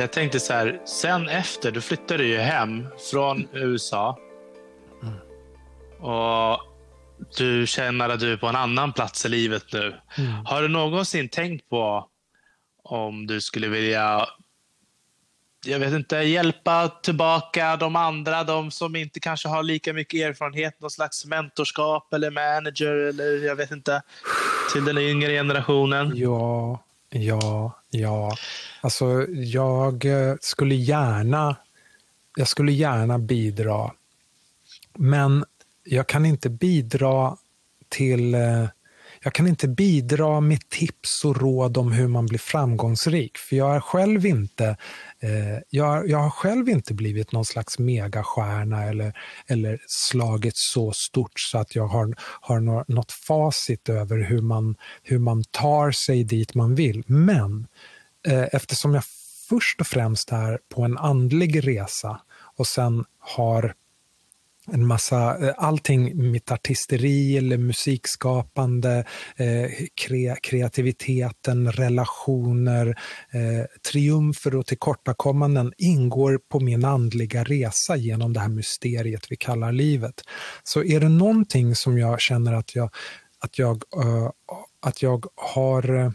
Jag 0.06 0.12
tänkte 0.12 0.40
så 0.40 0.54
här, 0.54 0.82
sen 0.86 1.30
efter, 1.30 1.72
då 1.72 1.82
flyttade 1.82 2.24
du 2.24 2.30
ju 2.30 2.38
hem 2.38 2.88
från 3.12 3.48
USA. 3.54 4.20
Och 6.00 6.60
du 7.38 7.68
känner 7.68 8.10
att 8.10 8.20
du 8.20 8.34
är 8.34 8.38
på 8.38 8.48
en 8.48 8.56
annan 8.56 8.94
plats 8.94 9.26
i 9.26 9.30
livet 9.30 9.64
nu. 9.74 9.96
Har 10.46 10.62
du 10.62 10.68
någonsin 10.68 11.30
tänkt 11.30 11.70
på 11.70 12.10
om 12.84 13.28
du 13.28 13.42
skulle 13.42 13.68
vilja 13.68 14.28
jag 15.66 15.80
vet 15.80 15.94
inte, 15.94 16.16
hjälpa 16.16 16.88
tillbaka 16.88 17.78
de 17.78 17.96
andra, 17.96 18.44
de 18.44 18.72
som 18.72 18.96
inte 18.96 19.20
kanske 19.20 19.48
har 19.48 19.64
lika 19.64 19.94
mycket 19.94 20.30
erfarenhet, 20.30 20.82
någon 20.82 20.92
slags 20.92 21.26
mentorskap 21.26 22.14
eller 22.14 22.32
manager 22.32 22.96
eller 22.96 23.46
jag 23.46 23.56
vet 23.56 23.72
inte, 23.72 24.02
till 24.74 24.86
den 24.86 24.98
yngre 24.98 25.32
generationen? 25.32 26.12
Ja, 26.16 26.80
ja, 27.10 27.72
ja. 28.02 28.38
Alltså, 28.82 29.26
jag 29.30 30.06
eh, 30.06 30.36
skulle 30.42 30.76
gärna, 30.76 31.56
jag 32.36 32.48
skulle 32.48 32.72
gärna 32.72 33.20
bidra. 33.20 33.92
Men 34.94 35.46
jag 35.84 36.08
kan 36.08 36.26
inte 36.26 36.50
bidra 36.50 37.38
till 37.90 38.36
eh, 38.36 38.66
jag 39.26 39.34
kan 39.34 39.48
inte 39.48 39.68
bidra 39.68 40.42
med 40.42 40.70
tips 40.70 41.26
och 41.26 41.42
råd 41.42 41.78
om 41.78 41.92
hur 41.92 42.08
man 42.08 42.26
blir 42.26 42.40
framgångsrik, 42.40 43.38
för 43.38 43.56
jag 43.56 43.76
är 43.76 43.80
själv 43.80 44.26
inte 44.26 44.78
eh, 45.20 45.60
jag, 45.70 46.10
jag 46.10 46.18
har 46.18 46.30
själv 46.30 46.70
inte 46.70 46.94
blivit 46.94 47.32
någon 47.32 47.46
slags 47.46 47.80
megastjärna 47.80 48.84
eller, 48.84 49.18
eller 49.48 49.80
slagit 49.88 50.58
så 50.58 50.92
stort 50.92 51.40
så 51.40 51.58
att 51.58 51.76
jag 51.76 51.88
har, 51.88 52.16
har 52.20 52.60
något 52.94 53.12
facit 53.12 53.90
över 53.90 54.18
hur 54.18 54.42
man, 54.42 54.76
hur 55.04 55.20
man 55.20 55.44
tar 55.52 55.92
sig 55.92 56.24
dit 56.24 56.54
man 56.54 56.76
vill. 56.76 57.04
Men 57.08 57.68
eh, 58.28 58.46
eftersom 58.52 58.94
jag 58.94 59.04
först 59.50 59.82
och 59.82 59.88
främst 59.88 60.32
är 60.32 60.60
på 60.76 60.82
en 60.82 60.98
andlig 60.98 61.68
resa 61.68 62.22
och 62.58 62.68
sen 62.68 63.06
har 63.20 63.74
en 64.68 64.88
massa, 64.88 65.48
eh, 65.48 65.54
allting, 65.58 66.32
mitt 66.32 66.52
artisteri 66.52 67.38
eller 67.38 67.58
musikskapande, 67.58 69.06
eh, 69.36 69.72
kre, 70.02 70.36
kreativiteten, 70.44 71.72
relationer, 71.72 72.88
eh, 73.32 73.66
triumfer 73.92 74.56
och 74.56 74.66
tillkortakommanden 74.66 75.74
ingår 75.78 76.40
på 76.52 76.60
min 76.60 76.86
andliga 76.86 77.44
resa 77.44 77.96
genom 77.96 78.34
det 78.34 78.40
här 78.40 78.50
mysteriet 78.50 79.32
vi 79.32 79.36
kallar 79.36 79.72
livet. 79.72 80.22
Så 80.64 80.84
är 80.84 81.00
det 81.00 81.10
någonting 81.10 81.76
som 81.76 81.98
jag 81.98 82.22
känner 82.22 82.54
att 82.54 82.76
jag, 82.76 82.90
att 83.40 83.60
jag, 83.60 83.76
uh, 83.76 84.30
att 84.82 85.02
jag 85.02 85.26
har 85.36 85.96
uh, 85.96 86.12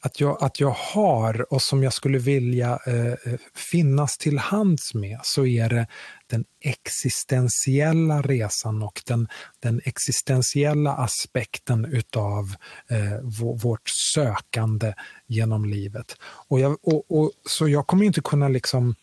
att 0.00 0.20
jag, 0.20 0.42
att 0.44 0.60
jag 0.60 0.70
har 0.70 1.52
och 1.52 1.62
som 1.62 1.82
jag 1.82 1.92
skulle 1.92 2.18
vilja 2.18 2.78
eh, 2.86 3.06
eh, 3.06 3.38
finnas 3.54 4.18
till 4.18 4.38
hands 4.38 4.94
med 4.94 5.20
så 5.22 5.46
är 5.46 5.68
det 5.68 5.86
den 6.26 6.44
existentiella 6.60 8.22
resan 8.22 8.82
och 8.82 9.02
den, 9.06 9.28
den 9.60 9.80
existentiella 9.84 10.92
aspekten 10.92 11.84
utav 11.84 12.54
eh, 12.90 13.20
vårt 13.62 13.88
sökande 14.14 14.94
genom 15.26 15.64
livet. 15.64 16.16
Och 16.22 16.60
jag, 16.60 16.78
och, 16.82 17.04
och, 17.10 17.30
så 17.48 17.68
jag 17.68 17.86
kommer 17.86 18.04
inte 18.04 18.20
kunna 18.20 18.48
liksom... 18.48 18.94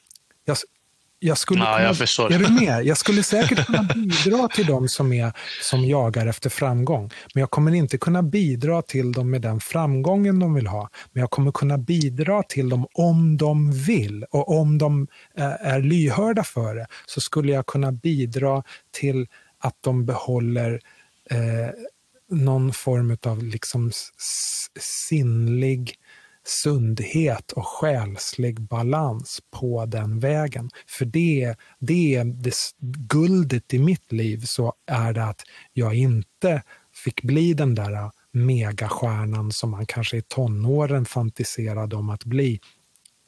Jag, 1.19 1.37
skulle 1.37 1.59
ja, 1.59 1.75
kunna, 1.75 1.87
jag 1.87 1.97
förstår. 1.97 2.33
Är 2.33 2.39
du 2.39 2.49
med? 2.49 2.85
Jag 2.85 2.97
skulle 2.97 3.23
säkert 3.23 3.65
kunna 3.65 3.83
bidra 3.83 4.47
till 4.47 4.65
dem 4.65 4.87
som, 4.87 5.13
är, 5.13 5.31
som 5.61 5.85
jagar 5.85 6.27
efter 6.27 6.49
framgång. 6.49 7.11
Men 7.33 7.41
jag 7.41 7.51
kommer 7.51 7.71
inte 7.71 7.97
kunna 7.97 8.23
bidra 8.23 8.81
till 8.81 9.11
dem 9.11 9.29
med 9.29 9.41
den 9.41 9.59
framgången 9.59 10.39
de 10.39 10.53
vill 10.53 10.67
ha. 10.67 10.89
Men 11.13 11.21
jag 11.21 11.31
kommer 11.31 11.51
kunna 11.51 11.77
bidra 11.77 12.43
till 12.43 12.69
dem 12.69 12.87
om 12.93 13.37
de 13.37 13.71
vill. 13.71 14.23
Och 14.23 14.59
om 14.59 14.77
de 14.77 15.07
är 15.59 15.79
lyhörda 15.79 16.43
för 16.43 16.75
det 16.75 16.87
så 17.05 17.21
skulle 17.21 17.51
jag 17.51 17.65
kunna 17.65 17.91
bidra 17.91 18.63
till 18.91 19.27
att 19.59 19.75
de 19.81 20.05
behåller 20.05 20.79
eh, 21.31 21.69
någon 22.29 22.73
form 22.73 23.17
av 23.25 23.43
liksom 23.43 23.91
sinnlig 24.79 25.95
sundhet 26.47 27.51
och 27.51 27.67
själslig 27.67 28.61
balans 28.61 29.39
på 29.51 29.85
den 29.85 30.19
vägen. 30.19 30.69
För 30.87 31.05
det, 31.05 31.55
det 31.79 32.15
är 32.15 32.25
det, 32.25 32.53
guldet 33.09 33.73
i 33.73 33.79
mitt 33.79 34.11
liv 34.11 34.41
så 34.45 34.73
är 34.87 35.13
det 35.13 35.23
att 35.23 35.41
jag 35.73 35.95
inte 35.95 36.63
fick 37.03 37.21
bli 37.21 37.53
den 37.53 37.75
där 37.75 38.11
megastjärnan 38.31 39.51
som 39.51 39.71
man 39.71 39.85
kanske 39.85 40.17
i 40.17 40.21
tonåren 40.21 41.05
fantiserade 41.05 41.95
om 41.95 42.09
att 42.09 42.25
bli. 42.25 42.59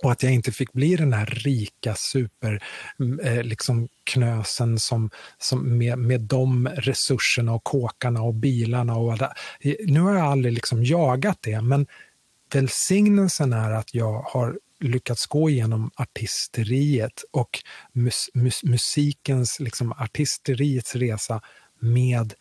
Och 0.04 0.12
att 0.12 0.24
jag 0.24 0.34
inte 0.34 0.52
fick 0.52 0.74
bli 0.74 0.96
den 0.96 1.14
här 1.14 1.26
rika 1.26 1.96
superknösen 1.96 2.60
mm, 3.00 3.20
eh, 3.20 3.44
liksom 3.44 3.88
som, 4.78 5.10
som 5.38 5.78
med, 5.78 6.00
med 6.00 6.22
de 6.22 6.68
resurserna 6.68 7.54
och 7.54 7.64
kåkarna 7.64 8.22
och 8.22 8.34
bilarna. 8.34 8.96
Och 8.96 9.14
alla. 9.14 9.34
Nu 9.86 10.00
har 10.00 10.14
jag 10.14 10.26
aldrig 10.26 10.54
liksom 10.54 10.84
jagat 10.84 11.38
det, 11.42 11.62
men 11.62 11.88
välsignelsen 12.56 13.54
är 13.54 13.72
att 13.72 13.94
jag 13.94 14.22
har 14.22 14.60
lyckats 14.80 15.26
gå 15.26 15.50
igenom 15.50 15.92
artisteriet 15.96 17.24
och 17.32 17.60
mus, 17.94 18.30
mus, 18.34 18.64
musikens, 18.64 19.60
liksom 19.60 19.92
artisteriets 19.92 20.96
resa 20.96 21.42
med 21.80 22.34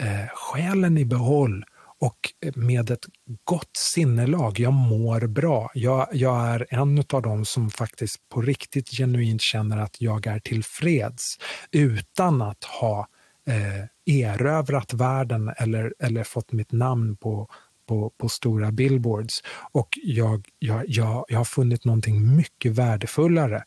eh, 0.00 0.28
själen 0.34 0.98
i 0.98 1.04
behåll 1.04 1.64
och 2.00 2.32
eh, 2.44 2.56
med 2.56 2.90
ett 2.90 3.06
gott 3.44 3.76
sinnelag. 3.76 4.58
Jag 4.58 4.72
mår 4.72 5.26
bra. 5.26 5.70
Jag, 5.74 6.08
jag 6.12 6.48
är 6.48 6.66
en 6.70 7.04
av 7.12 7.22
dem 7.22 7.44
som 7.44 7.70
faktiskt 7.70 8.28
på 8.28 8.42
riktigt 8.42 8.90
genuint 8.90 9.42
känner 9.42 9.78
att 9.78 10.00
jag 10.00 10.26
är 10.26 10.38
tillfreds 10.38 11.38
utan 11.70 12.42
att 12.42 12.64
ha 12.64 13.08
eh, 13.46 13.84
erövrat 14.06 14.94
världen 14.94 15.52
eller, 15.56 15.94
eller 15.98 16.24
fått 16.24 16.52
mitt 16.52 16.72
namn 16.72 17.16
på 17.16 17.48
på, 17.90 18.12
på 18.18 18.28
stora 18.28 18.72
billboards. 18.72 19.42
Och 19.72 19.98
jag, 20.02 20.48
jag, 20.58 20.84
jag, 20.88 21.24
jag 21.28 21.38
har 21.38 21.44
funnit 21.44 21.84
någonting 21.84 22.36
mycket 22.36 22.72
värdefullare 22.72 23.64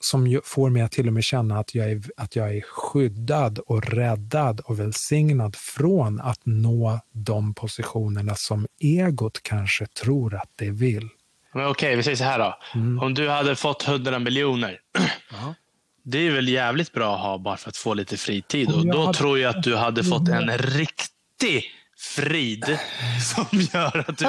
som 0.00 0.40
får 0.44 0.70
mig 0.70 0.82
att 0.82 0.92
till 0.92 1.06
och 1.06 1.12
med 1.12 1.24
känna 1.24 1.58
att 1.58 1.74
jag, 1.74 1.90
är, 1.90 2.02
att 2.16 2.36
jag 2.36 2.56
är 2.56 2.60
skyddad 2.60 3.58
och 3.58 3.84
räddad 3.84 4.60
och 4.60 4.80
välsignad 4.80 5.56
från 5.56 6.20
att 6.20 6.40
nå 6.44 7.00
de 7.12 7.54
positionerna 7.54 8.34
som 8.34 8.66
egot 8.80 9.42
kanske 9.42 9.86
tror 9.86 10.34
att 10.34 10.50
det 10.56 10.70
vill. 10.70 11.08
Men 11.54 11.66
Okej, 11.66 11.96
vi 11.96 12.02
säger 12.02 12.16
så 12.16 12.24
här 12.24 12.38
då. 12.38 12.58
Mm. 12.74 12.98
Om 12.98 13.14
du 13.14 13.28
hade 13.28 13.56
fått 13.56 13.88
100 13.88 14.18
miljoner. 14.18 14.80
Ja. 15.32 15.54
Det 16.02 16.26
är 16.26 16.32
väl 16.32 16.48
jävligt 16.48 16.92
bra 16.92 17.14
att 17.14 17.20
ha 17.20 17.38
bara 17.38 17.56
för 17.56 17.68
att 17.68 17.76
få 17.76 17.94
lite 17.94 18.16
fritid. 18.16 18.72
Och 18.72 18.86
då 18.86 19.00
hade... 19.00 19.18
tror 19.18 19.38
jag 19.38 19.56
att 19.56 19.62
du 19.62 19.76
hade 19.76 20.04
fått 20.04 20.28
en 20.28 20.58
riktig 20.58 21.64
frid 22.00 22.78
som 23.34 23.46
gör 23.52 24.04
att 24.08 24.18
du... 24.18 24.26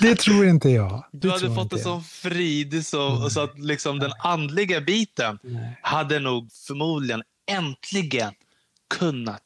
det 0.08 0.14
tror 0.14 0.46
inte 0.46 0.68
jag. 0.68 1.04
Det 1.12 1.18
du 1.18 1.30
hade 1.30 1.54
fått 1.54 1.72
en 1.72 1.78
sån 1.78 2.04
frid 2.04 2.86
så, 2.86 3.30
så 3.30 3.40
att 3.40 3.58
liksom 3.58 3.98
den 3.98 4.12
andliga 4.18 4.80
biten 4.80 5.38
Nej. 5.42 5.78
hade 5.82 6.18
nog 6.18 6.52
förmodligen 6.52 7.22
äntligen 7.50 8.32
kunnat 8.98 9.42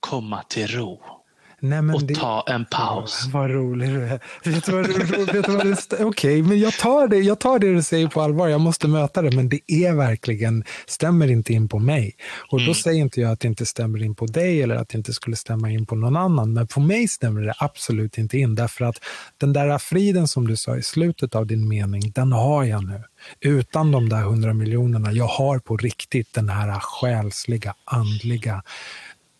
komma 0.00 0.42
till 0.42 0.66
ro. 0.66 1.15
Nej, 1.60 1.78
och 1.78 2.02
det... 2.02 2.14
ta 2.14 2.44
en 2.46 2.64
paus. 2.64 3.22
Ja, 3.24 3.38
vad 3.38 3.50
rolig 3.50 3.88
du 3.88 4.04
är. 4.04 4.20
Vet 4.44 4.66
du 4.66 4.72
vad, 4.72 4.86
vet 5.34 5.48
vad 5.48 6.06
Okej, 6.06 6.42
men 6.42 6.60
jag 6.60 6.72
tar, 6.72 7.08
det, 7.08 7.16
jag 7.16 7.40
tar 7.40 7.58
det 7.58 7.74
du 7.74 7.82
säger 7.82 8.08
på 8.08 8.20
allvar. 8.20 8.48
Jag 8.48 8.60
måste 8.60 8.88
möta 8.88 9.22
det, 9.22 9.36
men 9.36 9.48
det 9.48 9.60
är 9.66 9.92
verkligen, 9.92 10.64
stämmer 10.86 11.30
inte 11.30 11.52
in 11.52 11.68
på 11.68 11.78
mig. 11.78 12.16
Och 12.50 12.58
mm. 12.58 12.68
då 12.68 12.74
säger 12.74 13.00
inte 13.00 13.20
jag 13.20 13.32
att 13.32 13.40
det 13.40 13.48
inte 13.48 13.66
stämmer 13.66 14.02
in 14.02 14.14
på 14.14 14.26
dig 14.26 14.62
eller 14.62 14.76
att 14.76 14.88
det 14.88 14.98
inte 14.98 15.12
skulle 15.12 15.36
stämma 15.36 15.70
in 15.70 15.86
på 15.86 15.94
någon 15.94 16.16
annan. 16.16 16.52
Men 16.52 16.66
på 16.66 16.80
mig 16.80 17.08
stämmer 17.08 17.40
det 17.40 17.54
absolut 17.58 18.18
inte 18.18 18.38
in. 18.38 18.54
Därför 18.54 18.84
att 18.84 18.96
den 19.38 19.52
där 19.52 19.78
friden 19.78 20.28
som 20.28 20.46
du 20.46 20.56
sa 20.56 20.76
i 20.76 20.82
slutet 20.82 21.34
av 21.34 21.46
din 21.46 21.68
mening, 21.68 22.12
den 22.14 22.32
har 22.32 22.64
jag 22.64 22.84
nu. 22.84 23.02
Utan 23.40 23.92
de 23.92 24.08
där 24.08 24.22
hundra 24.22 24.54
miljonerna, 24.54 25.12
jag 25.12 25.26
har 25.26 25.58
på 25.58 25.76
riktigt 25.76 26.34
den 26.34 26.48
här 26.48 26.80
själsliga, 26.80 27.74
andliga, 27.84 28.62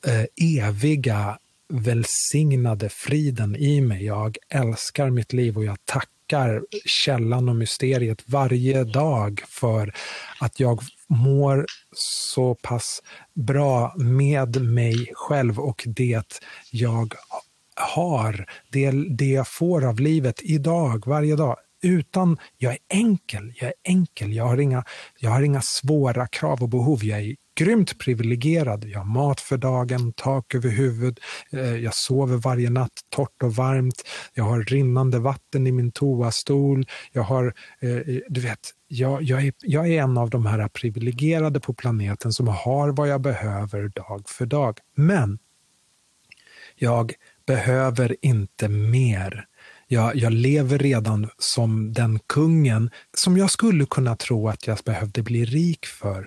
eh, 0.06 0.58
eviga 0.58 1.38
välsignade 1.68 2.88
friden 2.88 3.56
i 3.56 3.80
mig. 3.80 4.04
Jag 4.04 4.36
älskar 4.48 5.10
mitt 5.10 5.32
liv 5.32 5.56
och 5.56 5.64
jag 5.64 5.76
tackar 5.84 6.62
källan 6.84 7.48
och 7.48 7.56
mysteriet 7.56 8.22
varje 8.26 8.84
dag 8.84 9.42
för 9.48 9.94
att 10.40 10.60
jag 10.60 10.80
mår 11.08 11.66
så 11.96 12.54
pass 12.54 13.02
bra 13.34 13.94
med 13.96 14.62
mig 14.62 15.10
själv 15.14 15.60
och 15.60 15.82
det 15.86 16.22
jag 16.70 17.14
har, 17.76 18.46
det, 18.72 18.90
det 18.90 19.30
jag 19.30 19.48
får 19.48 19.84
av 19.84 20.00
livet 20.00 20.40
idag, 20.42 21.06
varje 21.06 21.36
dag. 21.36 21.56
Utan, 21.82 22.38
jag 22.58 22.72
är 22.72 22.78
enkel, 22.88 23.52
jag 23.56 23.68
är 23.68 23.74
enkel, 23.84 24.32
jag 24.32 24.44
har 24.44 24.58
inga, 24.58 24.84
jag 25.20 25.30
har 25.30 25.42
inga 25.42 25.62
svåra 25.62 26.26
krav 26.26 26.62
och 26.62 26.68
behov. 26.68 27.04
Jag 27.04 27.20
är 27.20 27.36
grymt 27.56 27.98
privilegierad. 27.98 28.84
Jag 28.84 28.98
har 28.98 29.04
mat 29.04 29.40
för 29.40 29.56
dagen, 29.56 30.12
tak 30.12 30.54
över 30.54 30.70
huvudet, 30.70 31.24
eh, 31.52 31.76
jag 31.76 31.94
sover 31.94 32.36
varje 32.36 32.70
natt 32.70 32.92
torrt 33.08 33.42
och 33.42 33.54
varmt, 33.54 34.02
jag 34.34 34.44
har 34.44 34.62
rinnande 34.62 35.18
vatten 35.18 35.66
i 35.66 35.72
min 35.72 35.92
toastol, 35.92 36.86
jag 37.12 37.22
har, 37.22 37.54
eh, 37.80 37.90
eh, 37.90 38.20
du 38.28 38.40
vet, 38.40 38.60
jag, 38.88 39.22
jag, 39.22 39.46
är, 39.46 39.52
jag 39.60 39.88
är 39.88 40.02
en 40.02 40.18
av 40.18 40.30
de 40.30 40.46
här 40.46 40.68
privilegierade 40.68 41.60
på 41.60 41.74
planeten 41.74 42.32
som 42.32 42.48
har 42.48 42.88
vad 42.88 43.08
jag 43.08 43.20
behöver 43.20 43.88
dag 43.88 44.22
för 44.26 44.46
dag. 44.46 44.78
Men 44.96 45.38
jag 46.76 47.12
behöver 47.46 48.16
inte 48.22 48.68
mer. 48.68 49.46
Jag, 49.88 50.16
jag, 50.16 50.32
lever 50.32 50.78
redan 50.78 51.28
som 51.38 51.92
den 51.92 52.18
kungen 52.18 52.90
som 53.16 53.36
jag 53.36 53.50
skulle 53.50 53.86
kunna 53.86 54.16
tro 54.16 54.48
att 54.48 54.66
jag 54.66 54.78
behövde 54.84 55.22
bli 55.22 55.44
rik 55.44 55.86
för 55.86 56.26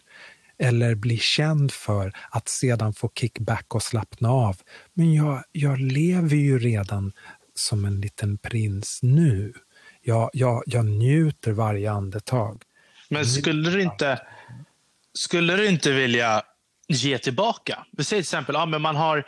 eller 0.60 0.96
bli 0.96 1.18
känd 1.18 1.72
för 1.72 2.14
att 2.30 2.50
sedan 2.50 2.94
få 2.94 3.12
kickback 3.16 3.76
och 3.76 3.84
slappna 3.84 4.30
av. 4.30 4.58
Men 4.94 5.14
jag, 5.14 5.44
jag 5.52 5.80
lever 5.80 6.36
ju 6.36 6.60
redan 6.60 7.12
som 7.56 7.86
en 7.86 8.02
liten 8.02 8.38
prins 8.38 9.00
nu. 9.02 9.54
Jag, 10.02 10.30
jag, 10.34 10.64
jag 10.66 10.86
njuter 10.86 11.52
varje 11.52 11.92
andetag. 11.92 12.64
Men 13.10 13.26
skulle 13.26 13.70
du 13.70 13.82
inte, 13.82 14.22
skulle 15.14 15.56
du 15.56 15.68
inte 15.68 15.92
vilja 15.92 16.42
ge 16.88 17.18
tillbaka? 17.18 17.86
Vi 17.92 18.04
säger 18.04 18.22
till 18.22 18.26
exempel, 18.26 18.56
ja, 18.56 18.66
men 18.66 18.82
man, 18.82 18.96
har, 18.96 19.26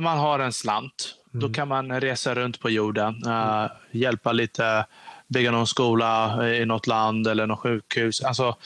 man 0.00 0.18
har 0.18 0.38
en 0.38 0.52
slant. 0.52 1.14
Mm. 1.34 1.40
Då 1.40 1.54
kan 1.54 1.68
man 1.68 2.00
resa 2.00 2.34
runt 2.34 2.60
på 2.60 2.70
jorden, 2.70 3.26
uh, 3.26 3.66
hjälpa 3.90 4.32
lite, 4.32 4.86
bygga 5.28 5.50
någon 5.50 5.66
skola 5.66 6.38
i 6.48 6.66
något 6.66 6.86
land 6.86 7.26
eller 7.26 7.46
något 7.46 7.58
sjukhus. 7.58 8.22
Alltså, 8.22 8.56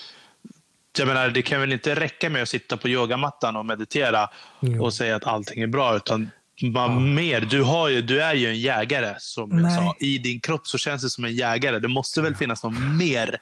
jag 0.99 1.09
menar, 1.09 1.29
det 1.29 1.43
kan 1.43 1.61
väl 1.61 1.73
inte 1.73 1.95
räcka 1.95 2.31
med 2.31 2.43
att 2.43 2.49
sitta 2.49 2.77
på 2.77 2.89
yogamattan 2.89 3.57
och 3.57 3.67
meditera 3.67 4.31
mm. 4.63 4.81
och 4.81 4.95
säga 4.95 5.17
att 5.17 5.27
allting 5.27 5.63
är 5.63 5.67
bra, 5.67 5.97
utan 5.97 6.31
man, 6.63 6.93
ja. 6.93 6.99
mer. 6.99 7.41
Du, 7.41 7.63
har 7.63 7.89
ju, 7.89 8.03
du 8.03 8.23
är 8.23 8.35
ju 8.35 8.49
en 8.49 8.61
jägare, 8.61 9.15
som 9.19 9.49
Nej. 9.49 9.63
jag 9.63 9.73
sa. 9.73 9.97
I 10.01 10.19
din 10.19 10.41
kropp 10.41 10.67
så 10.67 10.79
känns 10.79 11.03
det 11.03 11.11
som 11.11 11.25
en 11.25 11.35
jägare. 11.35 11.79
Det 11.79 11.89
måste 11.89 12.23
väl 12.23 12.35
finnas 12.35 12.65
något 12.65 12.79
mer 12.99 13.39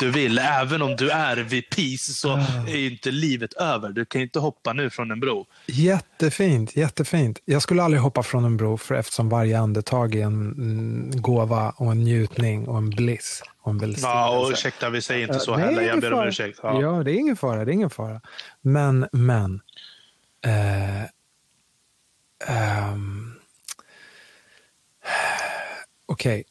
du 0.00 0.10
vill. 0.10 0.38
Även 0.38 0.82
om 0.82 0.96
du 0.96 1.10
är 1.10 1.36
vid 1.36 1.70
peace 1.70 2.12
så 2.12 2.36
är 2.68 2.76
ju 2.76 2.90
inte 2.90 3.10
livet 3.10 3.52
över. 3.52 3.88
Du 3.88 4.04
kan 4.04 4.20
inte 4.20 4.38
hoppa 4.38 4.72
nu 4.72 4.90
från 4.90 5.10
en 5.10 5.20
bro. 5.20 5.46
Jättefint, 5.66 6.76
jättefint. 6.76 7.38
Jag 7.44 7.62
skulle 7.62 7.82
aldrig 7.82 8.02
hoppa 8.02 8.22
från 8.22 8.44
en 8.44 8.56
bro 8.56 8.76
för 8.76 8.94
eftersom 8.94 9.28
varje 9.28 9.58
andetag 9.58 10.14
är 10.14 10.24
en 10.24 10.52
mm, 10.52 11.22
gåva 11.22 11.70
och 11.70 11.92
en 11.92 12.04
njutning 12.04 12.68
och 12.68 12.78
en 12.78 12.90
bliss. 12.90 13.42
Och 13.76 13.82
en 13.82 13.94
ja, 13.98 14.38
och 14.38 14.50
ursäkta, 14.50 14.90
vi 14.90 15.02
säger 15.02 15.26
inte 15.26 15.40
så 15.40 15.52
uh, 15.52 15.58
heller. 15.58 15.82
Jag 15.82 16.00
ber 16.00 16.12
om 16.12 16.28
ursäkt. 16.28 16.60
Ja. 16.62 16.82
ja, 16.82 17.02
det 17.02 17.10
är 17.10 17.14
ingen 17.14 17.36
fara. 17.36 17.64
Det 17.64 17.70
är 17.70 17.74
ingen 17.74 17.90
fara. 17.90 18.20
Men, 18.60 19.08
men. 19.12 19.60
Eh, 20.44 21.10
Um, 22.46 23.34
Okej. 26.06 26.40
Okay. 26.40 26.44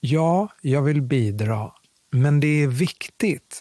Ja, 0.00 0.48
jag 0.60 0.82
vill 0.82 1.02
bidra. 1.02 1.72
Men 2.10 2.40
det 2.40 2.62
är 2.62 2.68
viktigt. 2.68 3.60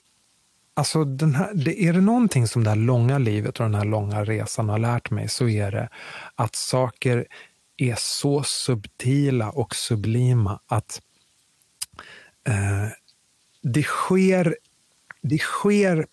Alltså 0.73 1.03
den 1.03 1.35
här, 1.35 1.53
det, 1.53 1.83
är 1.83 1.93
det 1.93 2.01
någonting 2.01 2.47
som 2.47 2.63
det 2.63 2.69
här 2.69 2.77
långa 2.77 3.17
livet 3.17 3.59
och 3.59 3.65
den 3.65 3.75
här 3.75 3.85
långa 3.85 4.23
resan 4.23 4.69
har 4.69 4.79
lärt 4.79 5.09
mig 5.09 5.29
så 5.29 5.47
är 5.47 5.71
det 5.71 5.89
att 6.35 6.55
saker 6.55 7.27
är 7.77 7.95
så 7.97 8.43
subtila 8.43 9.49
och 9.49 9.75
sublima 9.75 10.59
att 10.67 11.01
eh, 11.01 11.10
Eh, 12.47 12.89
det, 13.61 13.83
sker, 13.83 14.55
det 15.21 15.37
sker 15.37 16.05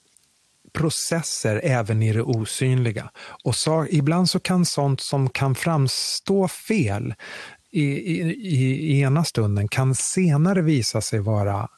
processer 0.72 1.60
även 1.64 2.02
i 2.02 2.12
det 2.12 2.22
osynliga. 2.22 3.10
Och 3.44 3.54
så, 3.54 3.86
ibland 3.90 4.30
så 4.30 4.40
kan 4.40 4.64
sånt 4.64 5.00
som 5.00 5.30
kan 5.30 5.54
framstå 5.54 6.48
fel 6.48 7.14
i, 7.70 7.82
i, 7.82 8.24
i 8.96 9.00
ena 9.00 9.24
stunden 9.24 9.68
kan 9.68 9.94
senare 9.94 10.62
visa 10.62 11.00
sig 11.00 11.18
vara 11.20 11.68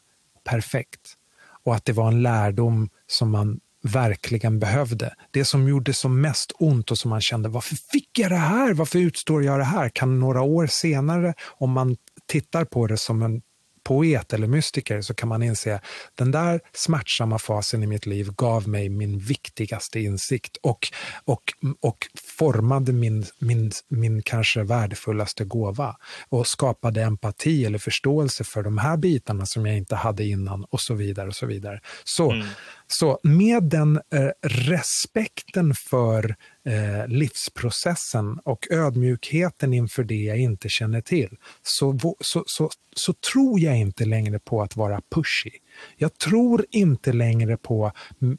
perfekt. 0.45 1.17
Och 1.65 1.75
att 1.75 1.85
det 1.85 1.93
var 1.93 2.09
en 2.09 2.23
lärdom 2.23 2.89
som 3.07 3.31
man 3.31 3.61
verkligen 3.83 4.59
behövde. 4.59 5.15
Det 5.31 5.45
som 5.45 5.69
gjorde 5.69 5.93
som 5.93 6.21
mest 6.21 6.53
ont 6.59 6.91
och 6.91 6.99
som 6.99 7.09
man 7.09 7.21
kände, 7.21 7.49
varför 7.49 7.77
fick 7.93 8.19
jag 8.19 8.31
det 8.31 8.37
här? 8.37 8.75
Varför 8.75 8.99
utstår 8.99 9.45
jag 9.45 9.59
det 9.59 9.65
här? 9.65 9.89
Kan 9.89 10.21
några 10.21 10.43
år 10.43 10.67
senare, 10.67 11.35
om 11.59 11.71
man 11.71 11.97
tittar 12.27 12.65
på 12.65 12.87
det 12.87 12.97
som 12.97 13.23
en 13.23 13.43
poet 13.91 14.33
eller 14.33 14.47
mystiker 14.47 15.01
så 15.01 15.15
kan 15.15 15.29
man 15.29 15.43
inse 15.43 15.81
den 16.15 16.31
där 16.31 16.61
smärtsamma 16.73 17.39
fasen 17.39 17.83
i 17.83 17.87
mitt 17.87 18.07
liv 18.07 18.31
gav 18.37 18.69
mig 18.69 18.89
min 18.89 19.19
viktigaste 19.19 20.01
insikt 20.01 20.57
och, 20.63 20.89
och, 21.25 21.43
och 21.81 22.07
formade 22.39 22.93
min, 22.93 23.25
min, 23.39 23.73
min 23.89 24.23
kanske 24.23 24.63
värdefullaste 24.63 25.45
gåva 25.45 25.97
och 26.29 26.47
skapade 26.47 27.03
empati 27.03 27.65
eller 27.65 27.79
förståelse 27.79 28.45
för 28.45 28.63
de 28.63 28.79
här 28.79 28.97
bitarna 28.97 29.47
som 29.47 29.67
jag 29.67 29.77
inte 29.77 29.97
hade 29.97 30.25
innan 30.25 30.65
och 30.65 30.81
så 30.81 30.95
vidare. 30.95 31.29
och 31.29 31.37
Så 31.37 31.47
vidare. 31.47 31.81
Så, 32.05 32.31
mm 32.31 32.47
så 32.93 33.19
med 33.23 33.63
den 33.63 33.97
eh, 33.97 34.31
respekten 34.43 35.75
för 35.75 36.37
eh, 36.67 37.09
livsprocessen 37.09 38.39
och 38.45 38.67
ödmjukheten 38.71 39.75
inför 39.75 40.05
det 40.05 40.15
jag 40.15 40.39
inte 40.39 40.69
känner 40.69 41.01
till, 41.01 41.37
så, 41.63 41.99
så, 42.21 42.45
så, 42.47 42.71
så 42.97 43.13
tror 43.33 43.61
jag 43.61 43.79
inte 43.79 44.05
längre 44.05 44.39
på 44.39 44.63
att 44.63 44.77
vara 44.77 45.01
pushy. 45.15 45.51
Jag 45.97 46.19
tror 46.19 46.67
inte 46.71 47.13
längre 47.13 47.57
på 47.57 47.93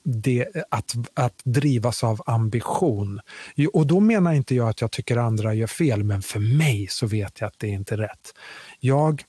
det, 0.04 0.48
att, 0.70 0.96
att 1.14 1.42
drivas 1.44 2.04
av 2.04 2.22
ambition. 2.26 3.20
Och 3.74 3.88
då 3.88 4.00
menar 4.00 4.34
inte 4.34 4.56
jag 4.56 4.70
att 4.70 4.82
jag 4.82 4.92
tycker 4.92 5.18
andra 5.18 5.54
gör 5.54 5.68
fel, 5.68 6.04
men 6.04 6.22
för 6.22 6.58
mig 6.58 6.88
så 6.90 7.08
vet 7.08 7.42
jag 7.42 7.48
att 7.48 7.60
det 7.60 7.68
är 7.68 7.74
inte 7.74 7.96
är 7.96 7.98
rätt. 7.98 8.34
Jag 8.80 9.24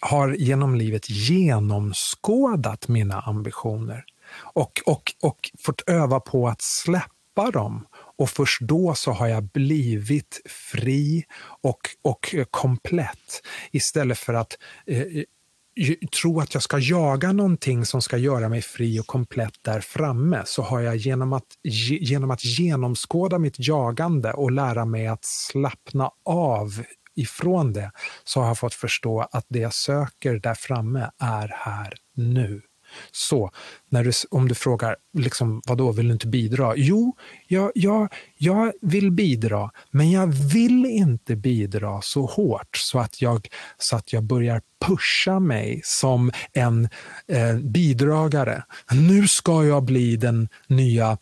har 0.00 0.32
genom 0.32 0.74
livet 0.74 1.10
genomskådat 1.10 2.88
mina 2.88 3.20
ambitioner 3.20 4.04
och, 4.34 4.82
och, 4.86 5.12
och 5.22 5.50
fått 5.58 5.88
öva 5.88 6.20
på 6.20 6.48
att 6.48 6.62
släppa 6.62 7.50
dem. 7.52 7.86
Och 8.18 8.30
först 8.30 8.60
då 8.60 8.94
så 8.94 9.12
har 9.12 9.26
jag 9.26 9.44
blivit 9.44 10.40
fri 10.72 11.24
och, 11.62 11.80
och 12.02 12.34
komplett. 12.50 13.42
Istället 13.70 14.18
för 14.18 14.34
att 14.34 14.58
eh, 14.86 15.00
eh 15.00 15.24
tro 16.22 16.40
att 16.40 16.54
jag 16.54 16.62
ska 16.62 16.78
jaga 16.78 17.32
någonting 17.32 17.84
som 17.84 18.02
ska 18.02 18.16
göra 18.16 18.48
mig 18.48 18.62
fri 18.62 19.00
och 19.00 19.06
komplett 19.06 19.54
där 19.62 19.80
framme, 19.80 20.42
så 20.44 20.62
har 20.62 20.80
jag 20.80 20.96
genom 20.96 21.32
att, 21.32 21.46
genom 22.00 22.30
att 22.30 22.44
genomskåda 22.44 23.38
mitt 23.38 23.68
jagande 23.68 24.32
och 24.32 24.52
lära 24.52 24.84
mig 24.84 25.06
att 25.06 25.24
slappna 25.24 26.10
av 26.24 26.82
ifrån 27.16 27.72
det, 27.72 27.92
så 28.24 28.40
har 28.40 28.46
jag 28.46 28.58
fått 28.58 28.74
förstå 28.74 29.20
att 29.20 29.46
det 29.48 29.58
jag 29.58 29.74
söker 29.74 30.34
där 30.34 30.54
framme 30.54 31.10
är 31.18 31.48
här 31.48 31.94
nu. 32.14 32.62
Så 33.12 33.50
när 33.88 34.04
du, 34.04 34.12
om 34.30 34.48
du 34.48 34.54
frågar, 34.54 34.96
liksom, 35.18 35.62
vadå, 35.66 35.92
vill 35.92 36.06
du 36.06 36.12
inte 36.12 36.26
bidra? 36.26 36.72
Jo, 36.76 37.16
jag, 37.48 37.72
jag, 37.74 38.12
jag 38.38 38.72
vill 38.80 39.10
bidra, 39.10 39.70
men 39.90 40.10
jag 40.10 40.26
vill 40.26 40.86
inte 40.86 41.36
bidra 41.36 42.00
så 42.02 42.26
hårt 42.26 42.76
så 42.76 42.98
att 42.98 43.22
jag, 43.22 43.48
så 43.78 43.96
att 43.96 44.12
jag 44.12 44.22
börjar 44.22 44.62
pusha 44.86 45.40
mig 45.40 45.80
som 45.84 46.30
en 46.52 46.88
eh, 47.28 47.56
bidragare. 47.56 48.64
Nu 48.90 49.28
ska 49.28 49.64
jag 49.64 49.82
bli 49.84 50.16
den 50.16 50.48
nya 50.66 51.18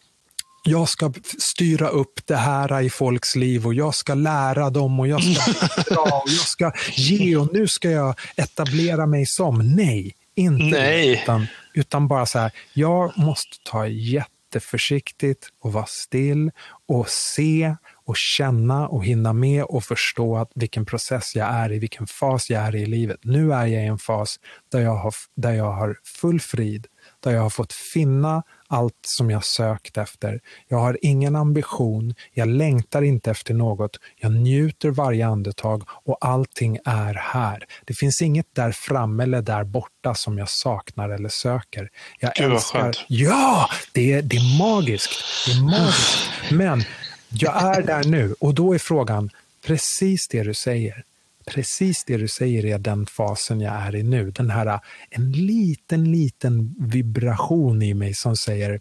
jag 0.62 0.88
ska 0.88 1.12
styra 1.38 1.88
upp 1.88 2.26
det 2.26 2.36
här 2.36 2.80
i 2.80 2.90
folks 2.90 3.36
liv 3.36 3.66
och 3.66 3.74
jag 3.74 3.94
ska 3.94 4.14
lära 4.14 4.70
dem 4.70 5.00
och 5.00 5.08
jag 5.08 5.22
ska 5.22 5.50
och 6.00 6.22
jag 6.26 6.30
ska 6.30 6.72
ge 6.92 7.36
och 7.36 7.52
nu 7.52 7.68
ska 7.68 7.90
jag 7.90 8.14
etablera 8.36 9.06
mig 9.06 9.26
som. 9.26 9.74
Nej, 9.76 10.14
inte 10.34 10.64
Nej. 10.64 11.12
Utan, 11.22 11.46
utan 11.74 12.08
bara 12.08 12.26
så 12.26 12.38
här, 12.38 12.52
jag 12.72 13.18
måste 13.18 13.56
ta 13.64 13.86
jätteförsiktigt 13.86 15.48
och 15.60 15.72
vara 15.72 15.86
still 15.88 16.50
och 16.88 17.08
se 17.08 17.76
och 18.04 18.16
känna 18.16 18.88
och 18.88 19.04
hinna 19.04 19.32
med 19.32 19.64
och 19.64 19.84
förstå 19.84 20.36
att 20.36 20.50
vilken 20.54 20.86
process 20.86 21.36
jag 21.36 21.48
är 21.48 21.72
i, 21.72 21.78
vilken 21.78 22.06
fas 22.06 22.50
jag 22.50 22.62
är 22.62 22.76
i 22.76 22.86
livet. 22.86 23.20
Nu 23.22 23.52
är 23.52 23.66
jag 23.66 23.82
i 23.82 23.86
en 23.86 23.98
fas 23.98 24.36
där 24.72 24.80
jag 24.80 24.96
har, 24.96 25.14
där 25.36 25.52
jag 25.52 25.72
har 25.72 25.96
full 26.20 26.40
frid, 26.40 26.86
där 27.20 27.30
jag 27.30 27.42
har 27.42 27.50
fått 27.50 27.72
finna 27.72 28.42
allt 28.70 28.94
som 29.06 29.30
jag 29.30 29.44
sökt 29.44 29.96
efter. 29.96 30.40
Jag 30.68 30.78
har 30.78 30.98
ingen 31.02 31.36
ambition, 31.36 32.14
jag 32.32 32.48
längtar 32.48 33.02
inte 33.02 33.30
efter 33.30 33.54
något, 33.54 33.96
jag 34.16 34.32
njuter 34.32 34.90
varje 34.90 35.26
andetag 35.26 35.82
och 35.88 36.18
allting 36.20 36.78
är 36.84 37.14
här. 37.14 37.64
Det 37.84 37.94
finns 37.94 38.22
inget 38.22 38.46
där 38.54 38.72
framme 38.72 39.22
eller 39.22 39.42
där 39.42 39.64
borta 39.64 40.14
som 40.14 40.38
jag 40.38 40.48
saknar 40.48 41.08
eller 41.08 41.28
söker. 41.28 41.88
Jag 42.18 42.32
Gud, 42.34 42.52
älskar... 42.52 42.80
Skönt. 42.82 43.04
Ja, 43.08 43.68
det 43.92 44.12
är, 44.12 44.22
det 44.22 44.36
är 44.36 44.58
magiskt. 44.58 45.10
Det 45.46 45.52
är 45.52 45.62
magiskt. 45.62 46.30
Men 46.50 46.84
jag 47.28 47.76
är 47.76 47.82
där 47.82 48.04
nu 48.04 48.34
och 48.40 48.54
då 48.54 48.74
är 48.74 48.78
frågan 48.78 49.30
precis 49.66 50.28
det 50.28 50.42
du 50.42 50.54
säger 50.54 51.04
precis 51.46 52.04
det 52.04 52.16
du 52.16 52.28
säger 52.28 52.64
är 52.64 52.78
den 52.78 53.06
fasen 53.06 53.60
jag 53.60 53.74
är 53.74 53.94
i 53.96 54.02
nu. 54.02 54.30
Den 54.30 54.50
här, 54.50 54.80
en 55.10 55.32
liten, 55.32 56.12
liten 56.12 56.74
vibration 56.78 57.82
i 57.82 57.94
mig 57.94 58.14
som 58.14 58.36
säger 58.36 58.80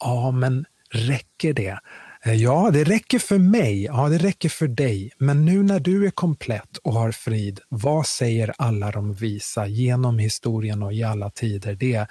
Ja, 0.00 0.30
men 0.30 0.64
räcker 0.90 1.52
det? 1.52 1.78
Eh, 2.22 2.34
ja, 2.34 2.70
det 2.72 2.84
räcker 2.84 3.18
för 3.18 3.38
mig. 3.38 3.84
Ja, 3.84 4.08
det 4.08 4.18
räcker 4.18 4.48
för 4.48 4.68
dig. 4.68 5.12
Men 5.18 5.44
nu 5.44 5.62
när 5.62 5.80
du 5.80 6.06
är 6.06 6.10
komplett 6.10 6.76
och 6.76 6.92
har 6.92 7.12
frid, 7.12 7.60
vad 7.68 8.06
säger 8.06 8.54
alla 8.58 8.90
de 8.90 9.14
visa 9.14 9.66
genom 9.66 10.18
historien 10.18 10.82
och 10.82 10.92
i 10.92 11.02
alla 11.02 11.30
tider? 11.30 11.74
Det 11.74 11.94
är 11.94 12.06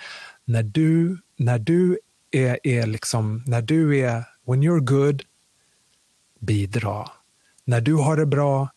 när 0.46 0.64
du, 0.64 1.18
när 1.38 1.60
du 1.60 2.00
är, 2.32 2.60
är 2.64 2.88
liksom, 2.88 3.44
när 3.48 3.62
du 3.62 4.00
är, 4.00 4.24
when 4.48 4.64
you're 4.64 4.80
good, 4.80 5.24
bidra. 6.40 7.10
När 7.66 7.82
du 7.82 7.94
har 7.94 8.18
det 8.18 8.26
bra 8.26 8.70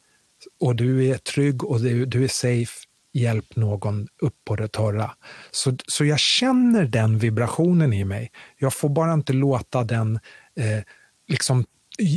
och 0.61 0.77
du 0.77 1.07
är 1.07 1.19
trygg 1.19 1.65
och 1.65 1.81
du, 1.81 2.07
du 2.07 2.25
är 2.25 2.29
safe, 2.29 2.73
hjälp 3.13 3.57
någon 3.57 4.09
upp 4.23 4.35
på 4.45 4.57
det 4.57 4.69
torra. 4.69 5.11
Så, 5.51 5.77
så 5.87 6.05
jag 6.05 6.19
känner 6.19 6.85
den 6.85 7.19
vibrationen 7.19 7.93
i 7.93 8.05
mig. 8.05 8.31
Jag 8.59 8.75
får 8.75 8.89
bara 8.89 9.13
inte 9.13 9.33
låta 9.33 9.85
den 9.85 10.21
eh, 10.57 10.83
liksom 11.29 11.65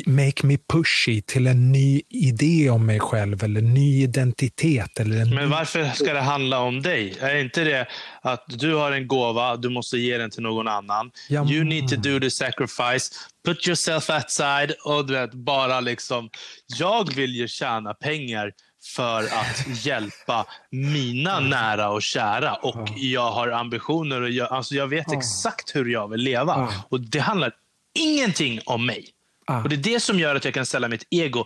make 0.06 0.46
me 0.46 0.58
pushy 0.58 1.22
till 1.22 1.48
en 1.48 1.72
ny 1.72 2.02
idé 2.10 2.70
om 2.70 2.86
mig 2.86 3.00
själv 3.00 3.44
eller 3.44 3.60
en 3.60 3.74
ny 3.74 4.04
identitet. 4.04 5.00
Eller 5.00 5.22
en 5.22 5.36
Men 5.36 5.50
varför 5.50 5.90
ska 5.90 6.14
det 6.14 6.22
handla 6.22 6.60
om 6.60 6.82
dig? 6.82 7.18
Är 7.22 7.36
inte 7.36 7.64
det 7.64 7.88
att 8.22 8.46
du 8.48 8.74
har 8.74 8.92
en 8.92 9.08
gåva, 9.08 9.56
du 9.56 9.70
måste 9.70 9.98
ge 9.98 10.18
den 10.18 10.32
till 10.32 10.44
någon 10.44 10.68
annan. 10.68 11.12
Ja, 11.30 11.50
you 11.50 11.64
need 11.64 11.90
to 11.90 11.96
do 11.96 12.20
the 12.20 12.32
sacrifice. 12.32 13.12
Put 13.46 13.68
yourself 13.68 14.10
outside 14.10 14.76
och 14.86 15.08
du 15.08 15.14
vet, 15.14 15.34
bara 15.34 15.80
liksom, 15.80 16.30
jag 16.78 17.16
vill 17.16 17.36
ju 17.36 17.48
tjäna 17.48 17.94
pengar 17.94 18.52
för 18.96 19.24
att 19.24 19.68
hjälpa 19.86 20.46
mina 20.72 21.40
nära 21.40 21.90
och 21.90 22.02
kära. 22.02 22.54
Och 22.54 22.90
jag 22.96 23.32
har 23.32 23.48
ambitioner 23.48 24.22
och 24.22 24.30
jag, 24.30 24.52
alltså 24.52 24.76
jag 24.76 24.88
vet 24.88 25.12
exakt 25.12 25.76
hur 25.76 25.86
jag 25.86 26.08
vill 26.08 26.22
leva. 26.22 26.74
Och 26.90 27.02
Det 27.02 27.20
handlar 27.20 27.52
ingenting 28.00 28.60
om 28.66 28.86
mig. 28.86 29.06
Ah. 29.50 29.62
Och 29.64 29.70
Det 29.70 29.76
är 29.76 29.94
det 29.94 30.00
som 30.00 30.20
gör 30.20 30.36
att 30.36 30.46
jag 30.46 30.54
kan 30.54 30.66
ställa 30.66 30.88
mitt 30.88 31.08
ego 31.10 31.46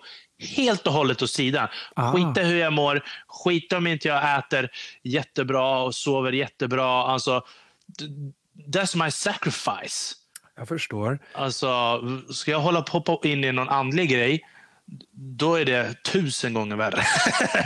helt 0.57 0.88
och 0.88 0.93
hållet 0.93 1.21
åt 1.21 1.30
sidan. 1.30 1.67
Ah. 1.95 2.13
Skita 2.13 2.41
hur 2.41 2.57
jag 2.57 2.73
mår, 2.73 3.03
skita 3.27 3.77
om 3.77 3.88
inte 3.88 4.07
jag 4.07 4.39
äter 4.39 4.69
jättebra 5.03 5.80
och 5.80 5.95
sover 5.95 6.31
jättebra. 6.31 7.03
Alltså, 7.03 7.41
that's 8.73 9.03
my 9.03 9.11
sacrifice. 9.11 10.15
Jag 10.55 10.67
förstår. 10.67 11.19
Alltså, 11.34 12.01
ska 12.30 12.51
jag 12.51 12.59
hålla 12.59 12.81
på 12.81 12.97
hoppa 12.97 13.27
in 13.27 13.43
i 13.43 13.51
någon 13.51 13.69
andlig 13.69 14.09
grej, 14.09 14.41
då 15.15 15.55
är 15.55 15.65
det 15.65 16.03
tusen 16.11 16.53
gånger 16.53 16.76
värre. 16.76 17.03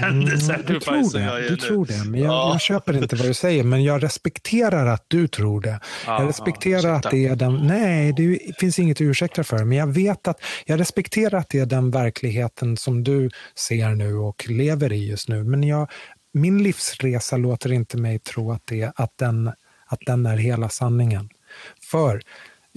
Mm, 0.04 0.26
du 0.68 0.80
tror 0.80 1.14
det, 1.14 1.50
du 1.50 1.58
tror 1.58 1.86
det 1.86 2.04
men 2.06 2.20
jag, 2.20 2.32
ja. 2.32 2.52
jag, 2.52 2.62
köper 2.62 2.98
inte 2.98 3.16
vad 3.16 3.28
du 3.28 3.34
säger. 3.34 3.64
Men 3.64 3.84
jag 3.84 4.04
respekterar 4.04 4.86
att 4.86 5.06
du 5.08 5.28
tror 5.28 5.62
det. 5.62 5.80
Ja, 6.06 6.22
jag 6.22 6.30
respekterar 6.30 6.90
ja, 6.90 6.96
att 6.96 7.12
det 7.12 7.28
är 7.28 7.36
den... 7.36 7.68
Nej, 7.68 8.14
det 8.14 8.40
finns 8.60 8.80
inget 8.80 8.98
att 8.98 9.02
ursäkta 9.02 9.44
för. 9.44 9.64
Men 9.64 9.78
jag 9.78 9.88
vet 9.88 10.28
att 10.28 10.42
jag 10.66 10.80
respekterar 10.80 11.38
att 11.38 11.50
det 11.50 11.60
är 11.60 11.66
den 11.66 11.92
verkligheten 11.92 12.78
som 12.78 13.04
du 13.04 13.30
ser 13.56 13.90
nu 13.90 14.16
och 14.16 14.50
lever 14.50 14.94
i 14.94 15.10
just 15.10 15.30
nu. 15.30 15.44
Men 15.44 15.64
jag, 15.64 15.90
min 16.34 16.64
livsresa 16.64 17.38
låter 17.38 17.72
inte 17.72 17.98
mig 17.98 18.20
tro 18.20 18.52
att, 18.52 18.62
det, 18.66 18.92
att, 18.96 19.18
den, 19.18 19.48
att 19.88 20.00
den 20.06 20.26
är 20.26 20.38
hela 20.38 20.70
sanningen. 20.70 21.30
För 21.92 22.22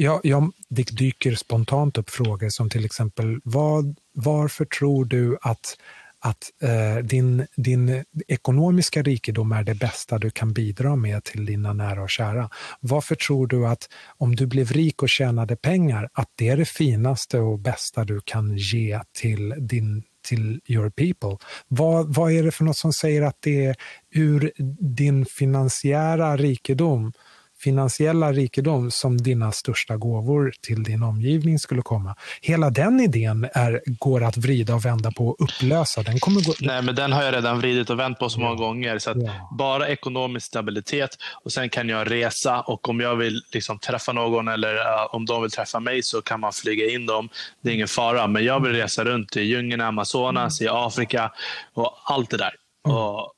Ja, 0.02 0.20
ja, 0.22 0.50
det 0.68 0.90
dyker 0.90 1.34
spontant 1.34 1.98
upp 1.98 2.10
frågor 2.10 2.48
som 2.48 2.70
till 2.70 2.84
exempel 2.84 3.40
vad, 3.44 3.96
varför 4.14 4.64
tror 4.64 5.04
du 5.04 5.38
att, 5.42 5.76
att 6.18 6.50
eh, 6.62 7.04
din, 7.04 7.46
din 7.56 8.04
ekonomiska 8.28 9.02
rikedom 9.02 9.52
är 9.52 9.62
det 9.62 9.74
bästa 9.74 10.18
du 10.18 10.30
kan 10.30 10.52
bidra 10.52 10.96
med 10.96 11.24
till 11.24 11.46
dina 11.46 11.72
nära 11.72 12.02
och 12.02 12.10
kära? 12.10 12.50
Varför 12.80 13.14
tror 13.14 13.46
du 13.46 13.66
att 13.66 13.88
om 14.18 14.36
du 14.36 14.46
blev 14.46 14.72
rik 14.72 15.02
och 15.02 15.08
tjänade 15.08 15.56
pengar, 15.56 16.08
att 16.12 16.28
det 16.34 16.48
är 16.48 16.56
det 16.56 16.68
finaste 16.68 17.38
och 17.38 17.58
bästa 17.58 18.04
du 18.04 18.20
kan 18.24 18.56
ge 18.56 19.00
till 19.20 19.54
din 19.58 20.02
till 20.22 20.60
your 20.66 20.90
people. 20.90 21.46
Vad, 21.68 22.14
vad 22.14 22.32
är 22.32 22.42
det 22.42 22.50
för 22.50 22.64
något 22.64 22.76
som 22.76 22.92
säger 22.92 23.22
att 23.22 23.36
det 23.40 23.64
är 23.64 23.76
ur 24.14 24.52
din 24.96 25.26
finansiära 25.26 26.36
rikedom 26.36 27.12
finansiella 27.60 28.32
rikedom 28.32 28.90
som 28.90 29.16
dina 29.16 29.52
största 29.52 29.96
gåvor 29.96 30.52
till 30.60 30.82
din 30.82 31.02
omgivning 31.02 31.58
skulle 31.58 31.82
komma. 31.82 32.14
Hela 32.40 32.70
den 32.70 33.00
idén 33.00 33.48
är, 33.52 33.82
går 33.86 34.24
att 34.24 34.36
vrida 34.36 34.74
och 34.74 34.84
vända 34.84 35.10
på 35.10 35.28
och 35.28 35.36
upplösa. 35.38 36.02
Den 36.02 36.20
kommer 36.20 36.40
gå... 36.40 36.54
Nej, 36.60 36.82
men 36.82 36.94
den 36.94 37.12
har 37.12 37.22
jag 37.22 37.34
redan 37.34 37.60
vridit 37.60 37.90
och 37.90 37.98
vänt 37.98 38.18
på 38.18 38.28
så 38.28 38.40
många 38.40 38.54
gånger. 38.54 38.98
Så 38.98 39.12
ja. 39.16 39.48
Bara 39.58 39.88
ekonomisk 39.88 40.46
stabilitet 40.46 41.10
och 41.44 41.52
sen 41.52 41.68
kan 41.68 41.88
jag 41.88 42.10
resa 42.10 42.60
och 42.60 42.88
om 42.88 43.00
jag 43.00 43.16
vill 43.16 43.42
liksom 43.52 43.78
träffa 43.78 44.12
någon 44.12 44.48
eller 44.48 44.74
uh, 44.74 45.14
om 45.14 45.26
de 45.26 45.42
vill 45.42 45.50
träffa 45.50 45.80
mig 45.80 46.02
så 46.02 46.22
kan 46.22 46.40
man 46.40 46.52
flyga 46.52 46.90
in 46.90 47.06
dem. 47.06 47.28
Det 47.62 47.70
är 47.70 47.74
ingen 47.74 47.88
fara. 47.88 48.26
Men 48.26 48.44
jag 48.44 48.60
vill 48.60 48.72
resa 48.72 49.04
runt 49.04 49.36
i 49.36 49.40
djungeln, 49.40 49.80
Amazonas, 49.80 50.60
mm. 50.60 50.74
i 50.74 50.76
Afrika 50.76 51.32
och 51.74 51.96
allt 52.04 52.30
det 52.30 52.36
där. 52.36 52.59
Och, 52.82 53.34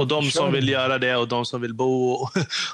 och 0.00 0.06
de 0.06 0.30
som 0.30 0.52
vill 0.52 0.68
göra 0.68 0.98
det 0.98 1.16
och 1.16 1.28
de 1.28 1.46
som 1.46 1.60
vill 1.60 1.74
bo 1.74 2.12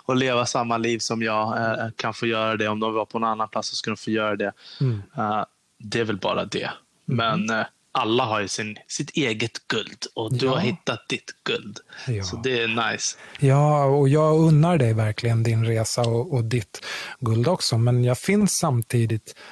och, 0.04 0.16
leva 0.16 0.46
samma 0.46 0.78
liv 0.78 0.98
som 0.98 1.22
jag 1.22 1.58
eh, 1.58 1.88
kan 1.96 2.14
få 2.14 2.26
göra 2.26 2.56
det. 2.56 2.68
Om 2.68 2.80
de 2.80 2.94
var 2.94 3.04
på 3.04 3.18
någon 3.18 3.30
annan 3.30 3.48
plats 3.48 3.68
så 3.68 3.76
ska 3.76 3.90
de 3.90 3.96
få 3.96 4.10
göra 4.10 4.36
det. 4.36 4.52
Mm. 4.80 5.02
Uh, 5.18 5.44
det 5.78 6.00
är 6.00 6.04
väl 6.04 6.16
bara 6.16 6.44
det. 6.44 6.70
Mm. 7.08 7.46
Men 7.46 7.64
alla 7.96 8.24
har 8.24 8.40
ju 8.40 8.48
sin, 8.48 8.76
sitt 8.88 9.10
eget 9.10 9.68
guld 9.68 10.06
och 10.14 10.32
du 10.34 10.46
ja. 10.46 10.52
har 10.52 10.58
hittat 10.58 11.08
ditt 11.08 11.30
guld. 11.44 11.78
Ja. 12.06 12.24
Så 12.24 12.36
det 12.36 12.62
är 12.62 12.92
nice. 12.92 13.16
Ja, 13.38 13.84
och 13.84 14.08
jag 14.08 14.38
unnar 14.38 14.78
dig 14.78 14.94
verkligen 14.94 15.42
din 15.42 15.64
resa 15.64 16.02
och, 16.02 16.34
och 16.34 16.44
ditt 16.44 16.84
guld 17.20 17.48
också. 17.48 17.78
Men 17.78 18.04
jag 18.04 18.18
finns 18.18 18.52
samtidigt 18.52 19.34
eh, 19.36 19.42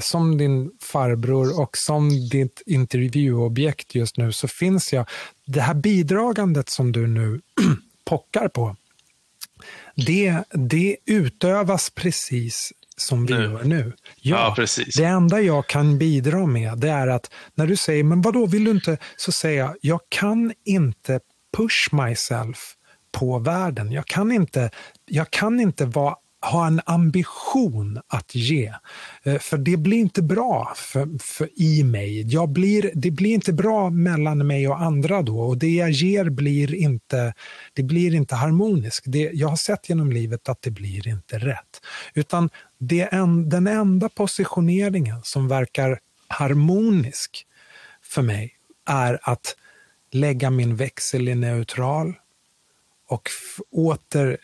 som 0.00 0.38
din 0.38 0.70
farbror 0.80 1.60
och 1.60 1.76
som 1.76 2.28
ditt 2.28 2.62
intervjuobjekt 2.66 3.94
just 3.94 4.16
nu 4.16 4.32
så 4.32 4.48
finns 4.48 4.92
jag. 4.92 5.08
Det 5.46 5.60
här 5.60 5.74
bidragandet 5.74 6.68
som 6.68 6.92
du 6.92 7.06
nu 7.06 7.40
pockar 8.04 8.48
på, 8.48 8.76
det, 9.94 10.44
det 10.52 10.96
utövas 11.06 11.90
precis 11.90 12.72
som 12.96 13.26
vi 13.26 13.34
nu. 13.34 13.42
gör 13.42 13.64
nu. 13.64 13.92
Ja, 14.16 14.36
ja, 14.36 14.54
precis. 14.56 14.96
Det 14.96 15.04
enda 15.04 15.40
jag 15.40 15.66
kan 15.66 15.98
bidra 15.98 16.46
med 16.46 16.78
det 16.78 16.90
är 16.90 17.06
att 17.06 17.30
när 17.54 17.66
du 17.66 17.76
säger, 17.76 18.04
men 18.04 18.22
vadå, 18.22 18.46
vill 18.46 18.64
du 18.64 18.70
inte? 18.70 18.98
Så 19.16 19.32
säger 19.32 19.58
jag, 19.58 19.76
jag 19.80 20.00
kan 20.08 20.52
inte 20.64 21.20
push 21.56 21.92
myself 21.92 22.58
på 23.12 23.38
världen. 23.38 23.92
Jag 23.92 24.06
kan 24.06 24.32
inte, 24.32 24.70
jag 25.06 25.30
kan 25.30 25.60
inte 25.60 25.84
vara 25.84 26.16
ha 26.42 26.66
en 26.66 26.80
ambition 26.86 28.00
att 28.08 28.34
ge. 28.34 28.74
Eh, 29.22 29.38
för 29.38 29.58
det 29.58 29.76
blir 29.76 29.98
inte 29.98 30.22
bra 30.22 30.72
för, 30.76 31.18
för 31.18 31.48
i 31.60 31.84
mig. 31.84 32.32
Jag 32.32 32.48
blir, 32.48 32.90
det 32.94 33.10
blir 33.10 33.34
inte 33.34 33.52
bra 33.52 33.90
mellan 33.90 34.46
mig 34.46 34.68
och 34.68 34.80
andra 34.80 35.22
då 35.22 35.40
och 35.40 35.58
det 35.58 35.70
jag 35.70 35.90
ger 35.90 36.24
blir 36.24 36.74
inte, 36.74 37.34
det 37.72 37.82
blir 37.82 38.14
inte 38.14 38.34
harmoniskt. 38.34 39.04
Det, 39.08 39.30
jag 39.32 39.48
har 39.48 39.56
sett 39.56 39.88
genom 39.88 40.12
livet 40.12 40.48
att 40.48 40.62
det 40.62 40.70
blir 40.70 41.08
inte 41.08 41.38
rätt. 41.38 41.80
Utan 42.14 42.50
det 42.78 43.14
en, 43.14 43.48
den 43.48 43.66
enda 43.66 44.08
positioneringen 44.08 45.20
som 45.22 45.48
verkar 45.48 45.98
harmonisk 46.28 47.46
för 48.02 48.22
mig 48.22 48.56
är 48.86 49.18
att 49.22 49.56
lägga 50.12 50.50
min 50.50 50.76
växel 50.76 51.28
i 51.28 51.34
neutral 51.34 52.14
och 53.08 53.28
åter 53.70 54.38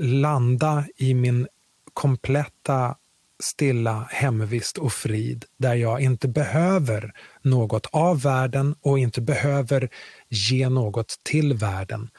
landa 0.00 0.84
i 0.96 1.14
min 1.14 1.46
kompletta 1.94 2.96
stilla 3.42 4.08
hemvist 4.10 4.78
och 4.78 4.92
frid 4.92 5.44
där 5.56 5.74
jag 5.74 6.00
inte 6.00 6.28
behöver 6.28 7.12
något 7.42 7.86
av 7.92 8.22
världen 8.22 8.74
och 8.80 8.98
inte 8.98 9.20
behöver 9.20 9.88
ge 10.28 10.68
något 10.68 11.18
till 11.22 11.54
världen. 11.54 12.10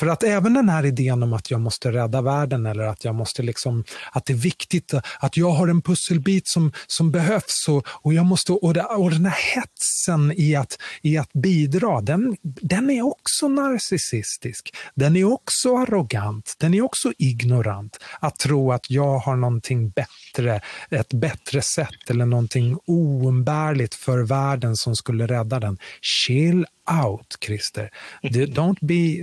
För 0.00 0.06
att 0.06 0.22
även 0.22 0.54
den 0.54 0.68
här 0.68 0.86
idén 0.86 1.22
om 1.22 1.32
att 1.32 1.50
jag 1.50 1.60
måste 1.60 1.92
rädda 1.92 2.22
världen 2.22 2.66
eller 2.66 2.84
att 2.84 3.04
jag 3.04 3.14
måste 3.14 3.42
liksom, 3.42 3.84
att 4.12 4.26
det 4.26 4.32
är 4.32 4.36
viktigt 4.36 4.94
att 5.20 5.36
jag 5.36 5.50
har 5.50 5.68
en 5.68 5.82
pusselbit 5.82 6.48
som, 6.48 6.72
som 6.86 7.10
behövs 7.10 7.68
och, 7.68 7.86
och, 7.88 8.14
jag 8.14 8.26
måste, 8.26 8.52
och, 8.52 8.74
det, 8.74 8.82
och 8.82 9.10
den 9.10 9.24
här 9.24 9.38
hetsen 9.54 10.32
i 10.36 10.56
att, 10.56 10.78
i 11.02 11.18
att 11.18 11.32
bidra, 11.32 12.00
den, 12.00 12.36
den 12.42 12.90
är 12.90 13.06
också 13.06 13.48
narcissistisk. 13.48 14.74
Den 14.94 15.16
är 15.16 15.24
också 15.24 15.76
arrogant, 15.76 16.54
den 16.58 16.74
är 16.74 16.82
också 16.82 17.12
ignorant. 17.18 17.98
Att 18.20 18.38
tro 18.38 18.72
att 18.72 18.90
jag 18.90 19.18
har 19.18 19.36
någonting 19.36 19.90
bättre, 19.90 20.60
ett 20.90 21.12
bättre 21.12 21.62
sätt 21.62 22.10
eller 22.10 22.26
någonting 22.26 22.78
oumbärligt 22.86 23.94
för 23.94 24.18
världen 24.18 24.76
som 24.76 24.96
skulle 24.96 25.26
rädda 25.26 25.60
den. 25.60 25.78
Chill 26.02 26.66
out, 27.04 27.36
Christer. 27.44 27.90
Don't 28.22 28.78
be, 28.80 29.22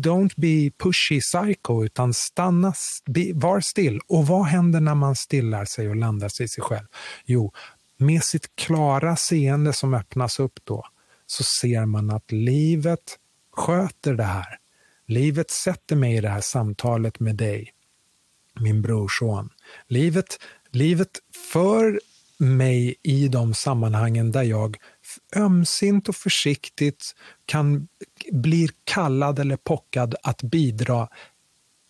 don't 0.00 0.32
be 0.36 0.70
pushy 0.70 1.20
psycho, 1.20 1.84
utan 1.84 2.14
stanna, 2.14 2.72
be, 3.06 3.32
var 3.34 3.60
still. 3.60 4.00
Och 4.08 4.26
vad 4.26 4.44
händer 4.44 4.80
när 4.80 4.94
man 4.94 5.16
stillar 5.16 5.64
sig 5.64 5.88
och 5.88 5.96
landar 5.96 6.28
sig 6.28 6.46
i 6.46 6.48
sig 6.48 6.64
själv? 6.64 6.86
Jo, 7.24 7.52
med 7.96 8.24
sitt 8.24 8.56
klara 8.56 9.16
seende 9.16 9.72
som 9.72 9.94
öppnas 9.94 10.40
upp 10.40 10.58
då, 10.64 10.84
så 11.26 11.44
ser 11.44 11.86
man 11.86 12.10
att 12.10 12.32
livet 12.32 13.18
sköter 13.52 14.14
det 14.14 14.24
här. 14.24 14.58
Livet 15.06 15.50
sätter 15.50 15.96
mig 15.96 16.16
i 16.16 16.20
det 16.20 16.28
här 16.28 16.40
samtalet 16.40 17.20
med 17.20 17.36
dig, 17.36 17.72
min 18.60 18.82
brorson. 18.82 19.50
Livet, 19.86 20.38
livet 20.70 21.10
för 21.52 22.00
mig 22.38 22.94
i 23.02 23.28
de 23.28 23.54
sammanhangen 23.54 24.32
där 24.32 24.42
jag 24.42 24.76
ömsint 25.36 26.08
och 26.08 26.16
försiktigt 26.16 27.14
kan 27.46 27.88
bli 28.32 28.68
kallad 28.84 29.38
eller 29.38 29.56
pockad 29.56 30.14
att 30.22 30.42
bidra 30.42 31.08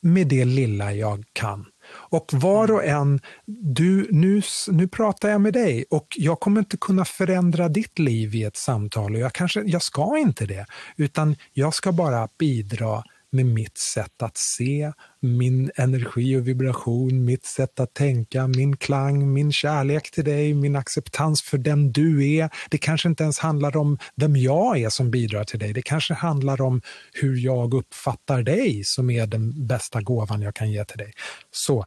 med 0.00 0.26
det 0.26 0.44
lilla 0.44 0.92
jag 0.92 1.24
kan. 1.32 1.66
Och 1.90 2.30
var 2.32 2.70
och 2.70 2.84
en, 2.84 3.20
du, 3.46 4.08
nu, 4.10 4.42
nu 4.68 4.88
pratar 4.88 5.28
jag 5.28 5.40
med 5.40 5.52
dig 5.52 5.84
och 5.90 6.06
jag 6.16 6.40
kommer 6.40 6.60
inte 6.60 6.76
kunna 6.76 7.04
förändra 7.04 7.68
ditt 7.68 7.98
liv 7.98 8.34
i 8.34 8.44
ett 8.44 8.56
samtal 8.56 9.14
och 9.14 9.20
jag, 9.20 9.32
kanske, 9.32 9.62
jag 9.62 9.82
ska 9.82 10.18
inte 10.18 10.46
det, 10.46 10.66
utan 10.96 11.36
jag 11.52 11.74
ska 11.74 11.92
bara 11.92 12.28
bidra 12.38 13.02
med 13.32 13.46
mitt 13.46 13.78
sätt 13.78 14.22
att 14.22 14.36
se, 14.36 14.92
min 15.20 15.70
energi 15.76 16.36
och 16.36 16.48
vibration, 16.48 17.24
mitt 17.24 17.46
sätt 17.46 17.80
att 17.80 17.94
tänka, 17.94 18.46
min 18.46 18.76
klang, 18.76 19.32
min 19.32 19.52
kärlek 19.52 20.10
till 20.10 20.24
dig, 20.24 20.54
min 20.54 20.76
acceptans 20.76 21.42
för 21.42 21.58
den 21.58 21.92
du 21.92 22.34
är. 22.36 22.50
Det 22.70 22.78
kanske 22.78 23.08
inte 23.08 23.22
ens 23.22 23.38
handlar 23.38 23.76
om 23.76 23.98
vem 24.16 24.36
jag 24.36 24.78
är 24.78 24.88
som 24.88 25.10
bidrar 25.10 25.44
till 25.44 25.58
dig. 25.58 25.72
Det 25.72 25.82
kanske 25.82 26.14
handlar 26.14 26.60
om 26.60 26.82
hur 27.12 27.36
jag 27.36 27.74
uppfattar 27.74 28.42
dig 28.42 28.84
som 28.84 29.10
är 29.10 29.26
den 29.26 29.66
bästa 29.66 30.00
gåvan 30.00 30.42
jag 30.42 30.54
kan 30.54 30.70
ge 30.70 30.84
till 30.84 30.98
dig. 30.98 31.12
Så 31.50 31.84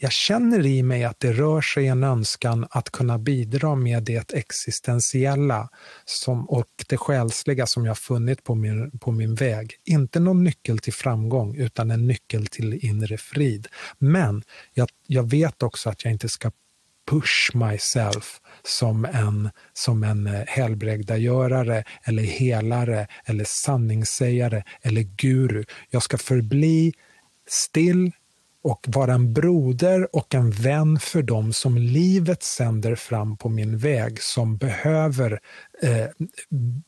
jag 0.00 0.12
känner 0.12 0.66
i 0.66 0.82
mig 0.82 1.04
att 1.04 1.20
det 1.20 1.32
rör 1.32 1.60
sig 1.60 1.86
en 1.86 2.04
önskan 2.04 2.66
att 2.70 2.90
kunna 2.90 3.18
bidra 3.18 3.74
med 3.74 4.02
det 4.02 4.32
existentiella 4.32 5.68
som, 6.04 6.48
och 6.48 6.66
det 6.88 6.96
själsliga 6.96 7.66
som 7.66 7.84
jag 7.84 7.98
funnit 7.98 8.44
på 8.44 8.54
min, 8.54 8.98
på 8.98 9.12
min 9.12 9.34
väg. 9.34 9.74
Inte 9.84 10.20
någon 10.20 10.44
nyckel 10.44 10.78
till 10.78 10.92
framgång, 10.92 11.56
utan 11.56 11.90
en 11.90 12.06
nyckel 12.06 12.46
till 12.46 12.84
inre 12.86 13.18
frid. 13.18 13.66
Men 13.98 14.42
jag, 14.74 14.88
jag 15.06 15.30
vet 15.30 15.62
också 15.62 15.90
att 15.90 16.04
jag 16.04 16.12
inte 16.12 16.28
ska 16.28 16.50
push 17.10 17.54
myself 17.54 18.40
som 18.62 19.04
en, 19.04 19.50
som 19.72 20.02
en 20.02 20.26
eh, 20.26 20.44
helbrägdagörare 20.46 21.84
eller 22.04 22.22
helare 22.22 23.06
eller 23.24 23.44
sanningssägare 23.44 24.62
eller 24.82 25.02
guru. 25.02 25.64
Jag 25.90 26.02
ska 26.02 26.18
förbli 26.18 26.92
still, 27.48 28.12
och 28.64 28.86
vara 28.88 29.14
en 29.14 29.32
broder 29.32 30.16
och 30.16 30.34
en 30.34 30.50
vän 30.50 30.98
för 31.00 31.22
dem 31.22 31.52
som 31.52 31.78
livet 31.78 32.42
sänder 32.42 32.94
fram 32.94 33.36
på 33.36 33.48
min 33.48 33.78
väg 33.78 34.22
som 34.22 34.56
behöver 34.56 35.40
eh, 35.82 36.06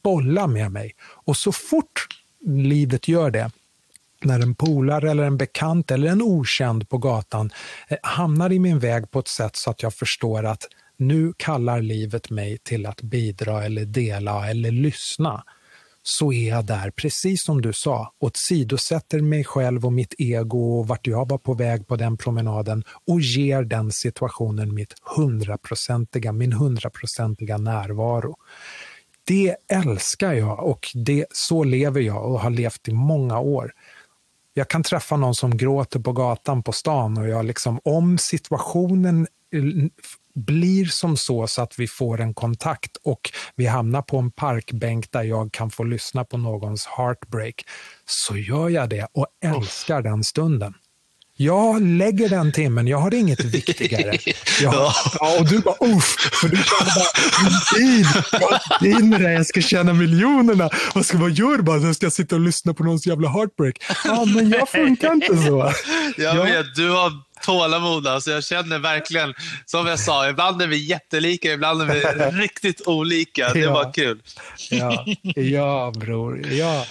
bolla 0.03 0.47
med 0.47 0.73
mig. 0.73 0.93
Och 1.01 1.37
så 1.37 1.53
fort 1.53 2.07
livet 2.47 3.09
gör 3.09 3.31
det, 3.31 3.51
när 4.23 4.41
en 4.41 4.55
polare 4.55 5.11
eller 5.11 5.25
en 5.25 5.37
bekant 5.37 5.91
eller 5.91 6.09
en 6.09 6.23
okänd 6.23 6.89
på 6.89 6.99
gatan 6.99 7.51
eh, 7.89 7.99
hamnar 8.03 8.53
i 8.53 8.59
min 8.59 8.79
väg 8.79 9.11
på 9.11 9.19
ett 9.19 9.29
sätt 9.29 9.57
så 9.57 9.71
att 9.71 9.83
jag 9.83 9.95
förstår 9.95 10.45
att 10.45 10.67
nu 10.97 11.33
kallar 11.37 11.81
livet 11.81 12.31
mig 12.31 12.59
till 12.59 12.87
att 12.87 13.03
bidra 13.03 13.65
eller 13.65 13.85
dela 13.85 14.51
eller 14.51 14.71
lyssna 14.71 15.45
så 16.02 16.32
är 16.32 16.48
jag 16.48 16.66
där, 16.66 16.90
precis 16.90 17.44
som 17.44 17.62
du 17.62 17.72
sa, 17.72 18.12
och 18.20 18.31
sidosätter 18.35 19.20
mig 19.20 19.44
själv 19.44 19.86
och 19.86 19.93
mitt 19.93 20.14
ego 20.18 20.78
och 20.78 20.89
vart 20.89 21.06
jag 21.06 21.28
var 21.28 21.39
på 21.39 21.55
väg 21.55 21.86
på 21.86 21.97
den 21.97 22.16
promenaden 22.16 22.85
och 23.06 23.20
ger 23.20 23.62
den 23.62 23.93
situationen 23.93 24.74
mitt 24.74 24.94
hundraprocentiga, 25.16 26.32
min 26.32 26.52
hundraprocentiga 26.52 27.59
närvaro. 27.59 28.36
Det 29.24 29.56
älskar 29.72 30.32
jag 30.32 30.64
och 30.64 30.89
det, 30.94 31.27
så 31.31 31.64
lever 31.64 32.01
jag 32.01 32.32
och 32.32 32.40
har 32.40 32.51
levt 32.51 32.89
i 32.89 32.93
många 32.93 33.39
år. 33.39 33.72
Jag 34.55 34.68
kan 34.68 34.82
träffa 34.82 35.16
någon 35.16 35.35
som 35.35 35.56
gråter 35.56 36.01
på 36.01 36.12
gatan 36.12 36.62
på 36.62 36.72
stan 36.72 37.18
och 37.18 37.28
jag 37.28 37.44
liksom, 37.44 37.81
om 37.85 38.18
situationen 38.18 39.27
eh, 39.52 39.62
blir 40.35 40.85
som 40.85 41.16
så 41.16 41.47
så 41.47 41.62
att 41.62 41.78
vi 41.78 41.89
får 41.89 42.20
en 42.20 42.35
kontakt 42.35 42.97
och 43.05 43.31
vi 43.57 43.66
hamnar 43.66 44.02
på 44.02 44.19
en 44.19 44.31
parkbänk 44.31 45.12
där 45.12 45.23
jag 45.23 45.52
kan 45.52 45.70
få 45.70 45.85
lyssna 45.85 46.24
på 46.24 46.36
någons 46.39 46.86
heartbreak, 46.86 47.65
så 48.07 48.36
gör 48.36 48.69
jag 48.69 48.89
det 48.89 49.07
och 49.12 49.27
älskar 49.44 50.02
den 50.02 50.24
stunden. 50.24 50.74
Jag 51.40 51.82
lägger 51.82 52.28
den 52.28 52.52
timmen, 52.52 52.86
jag 52.86 52.98
har 52.98 53.15
inget 53.15 53.44
viktigare. 53.44 54.19
Jag, 54.61 54.74
ja, 54.74 55.39
och 55.39 55.48
du 55.48 55.59
bara 55.59 55.74
uff, 55.81 56.16
för 56.32 56.48
du 56.48 56.57
känner 56.57 56.94
bara 58.40 58.78
tid 58.78 59.05
med 59.05 59.20
det, 59.20 59.32
jag 59.32 59.47
ska 59.47 59.61
tjäna 59.61 59.93
miljonerna. 59.93 60.70
Vad 60.94 61.07
ska 61.07 61.19
man 61.19 61.35
göra 61.35 61.62
bara? 61.62 61.78
Jag 61.78 61.97
ska 61.97 62.11
sitta 62.11 62.35
och 62.35 62.40
lyssna 62.40 62.74
på 62.74 62.85
någons 62.85 63.07
jävla 63.07 63.28
heartbreak. 63.28 63.77
Ja, 64.05 64.24
men 64.24 64.51
jag 64.51 64.69
funkar 64.69 65.12
inte 65.12 65.36
så. 65.36 65.73
Jag 66.16 66.44
vet, 66.44 66.74
du 66.74 66.90
har 66.90 67.12
tålamod. 67.43 68.07
Alltså 68.07 68.31
jag 68.31 68.45
känner 68.45 68.79
verkligen, 68.79 69.35
som 69.67 69.87
jag 69.87 70.01
sa, 70.01 70.29
ibland 70.29 70.62
är 70.62 70.67
vi 70.67 70.77
jättelika, 70.77 71.53
ibland 71.53 71.83
är 71.83 71.87
vi 71.87 72.01
riktigt 72.43 72.87
olika. 72.87 73.53
Det 73.53 73.67
var 73.67 73.93
kul. 73.93 74.23
Ja, 74.71 75.05
ja 75.37 75.93
bror. 75.97 76.47
Ja. 76.51 76.87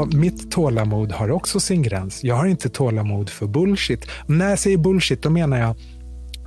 Ja, 0.00 0.06
mitt 0.16 0.50
tålamod 0.50 1.12
har 1.12 1.30
också 1.30 1.60
sin 1.60 1.82
gräns. 1.82 2.24
Jag 2.24 2.34
har 2.34 2.46
inte 2.46 2.68
tålamod 2.68 3.30
för 3.30 3.46
bullshit. 3.46 4.06
När 4.26 4.50
jag 4.50 4.58
säger 4.58 4.76
bullshit, 4.78 5.22
då 5.22 5.30
menar 5.30 5.58
jag 5.58 5.76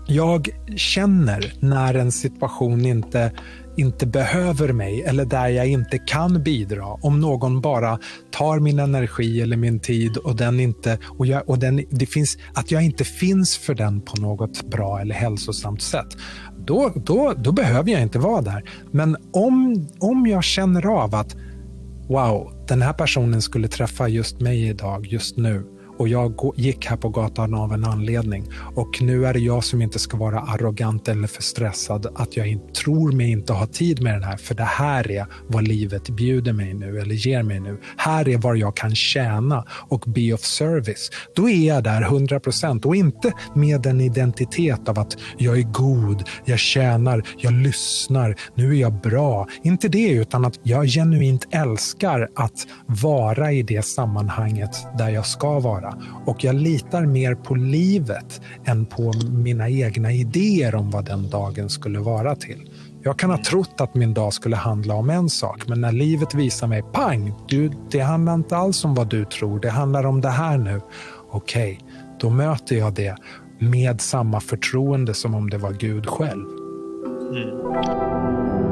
jag 0.07 0.49
känner 0.75 1.53
när 1.59 1.93
en 1.93 2.11
situation 2.11 2.85
inte, 2.85 3.31
inte 3.77 4.05
behöver 4.05 4.73
mig 4.73 5.03
eller 5.03 5.25
där 5.25 5.47
jag 5.47 5.67
inte 5.67 5.97
kan 5.97 6.43
bidra. 6.43 6.85
Om 6.85 7.19
någon 7.19 7.61
bara 7.61 7.99
tar 8.31 8.59
min 8.59 8.79
energi 8.79 9.41
eller 9.41 9.57
min 9.57 9.79
tid 9.79 10.17
och, 10.17 10.35
den 10.35 10.59
inte, 10.59 10.97
och, 11.17 11.25
jag, 11.25 11.49
och 11.49 11.59
den, 11.59 11.85
det 11.89 12.05
finns, 12.05 12.37
att 12.53 12.71
jag 12.71 12.83
inte 12.83 13.03
finns 13.03 13.57
för 13.57 13.73
den 13.73 14.01
på 14.01 14.21
något 14.21 14.63
bra 14.63 14.99
eller 14.99 15.15
hälsosamt 15.15 15.81
sätt. 15.81 16.17
Då, 16.65 16.91
då, 16.95 17.33
då 17.37 17.51
behöver 17.51 17.91
jag 17.91 18.01
inte 18.01 18.19
vara 18.19 18.41
där. 18.41 18.63
Men 18.91 19.17
om, 19.31 19.87
om 19.99 20.27
jag 20.27 20.43
känner 20.43 20.85
av 20.85 21.15
att 21.15 21.35
wow, 22.13 22.65
den 22.67 22.81
här 22.81 22.93
personen 22.93 23.41
skulle 23.41 23.67
träffa 23.67 24.07
just 24.07 24.41
mig 24.41 24.67
idag, 24.67 25.05
just 25.05 25.37
nu 25.37 25.72
och 26.03 26.09
jag 26.09 26.53
gick 26.55 26.85
här 26.85 26.97
på 26.97 27.09
gatan 27.09 27.53
av 27.53 27.73
en 27.73 27.85
anledning. 27.85 28.45
Och 28.75 29.01
nu 29.01 29.25
är 29.25 29.33
det 29.33 29.39
jag 29.39 29.63
som 29.63 29.81
inte 29.81 29.99
ska 29.99 30.17
vara 30.17 30.39
arrogant 30.39 31.07
eller 31.07 31.27
för 31.27 31.41
stressad 31.41 32.07
att 32.15 32.37
jag 32.37 32.47
inte, 32.47 32.73
tror 32.73 33.11
mig 33.11 33.31
inte 33.31 33.53
ha 33.53 33.67
tid 33.67 34.01
med 34.01 34.13
den 34.13 34.23
här, 34.23 34.37
för 34.37 34.55
det 34.55 34.63
här 34.63 35.11
är 35.11 35.25
vad 35.47 35.67
livet 35.67 36.09
bjuder 36.09 36.53
mig 36.53 36.73
nu 36.73 36.99
eller 36.99 37.15
ger 37.15 37.43
mig 37.43 37.59
nu. 37.59 37.77
Här 37.97 38.29
är 38.29 38.37
vad 38.37 38.57
jag 38.57 38.75
kan 38.75 38.95
tjäna 38.95 39.65
och 39.89 40.03
be 40.07 40.33
of 40.33 40.41
service. 40.41 41.09
Då 41.35 41.49
är 41.49 41.67
jag 41.67 41.83
där 41.83 42.01
100 42.01 42.39
procent 42.39 42.85
och 42.85 42.95
inte 42.95 43.33
med 43.55 43.85
en 43.85 44.01
identitet 44.01 44.89
av 44.89 44.99
att 44.99 45.17
jag 45.37 45.57
är 45.57 45.71
god, 45.71 46.23
jag 46.45 46.59
tjänar, 46.59 47.23
jag 47.37 47.53
lyssnar, 47.53 48.35
nu 48.55 48.75
är 48.75 48.81
jag 48.81 49.01
bra. 49.01 49.47
Inte 49.63 49.87
det, 49.87 50.09
utan 50.09 50.45
att 50.45 50.59
jag 50.63 50.85
genuint 50.85 51.47
älskar 51.51 52.29
att 52.35 52.67
vara 52.85 53.51
i 53.51 53.63
det 53.63 53.85
sammanhanget 53.85 54.87
där 54.97 55.09
jag 55.09 55.25
ska 55.25 55.59
vara 55.59 55.92
och 56.25 56.43
jag 56.43 56.55
litar 56.55 57.05
mer 57.05 57.35
på 57.35 57.55
livet 57.55 58.41
än 58.65 58.85
på 58.85 59.13
mina 59.31 59.69
egna 59.69 60.11
idéer 60.11 60.75
om 60.75 60.91
vad 60.91 61.05
den 61.05 61.29
dagen 61.29 61.69
skulle 61.69 61.99
vara 61.99 62.35
till. 62.35 62.69
Jag 63.03 63.19
kan 63.19 63.29
ha 63.29 63.37
trott 63.37 63.81
att 63.81 63.95
min 63.95 64.13
dag 64.13 64.33
skulle 64.33 64.55
handla 64.55 64.93
om 64.93 65.09
en 65.09 65.29
sak, 65.29 65.67
men 65.67 65.81
när 65.81 65.91
livet 65.91 66.33
visar 66.33 66.67
mig 66.67 66.83
pang, 66.93 67.33
du, 67.47 67.71
det 67.91 67.99
handlar 67.99 68.33
inte 68.33 68.57
alls 68.57 68.85
om 68.85 68.95
vad 68.95 69.09
du 69.09 69.25
tror, 69.25 69.59
det 69.59 69.69
handlar 69.69 70.05
om 70.05 70.21
det 70.21 70.29
här 70.29 70.57
nu. 70.57 70.81
Okej, 71.31 71.79
okay, 71.81 71.87
då 72.19 72.29
möter 72.29 72.75
jag 72.75 72.93
det 72.93 73.15
med 73.59 74.01
samma 74.01 74.39
förtroende 74.39 75.13
som 75.13 75.35
om 75.35 75.49
det 75.49 75.57
var 75.57 75.71
Gud 75.71 76.05
själv. 76.07 76.45
Mm. 77.31 78.62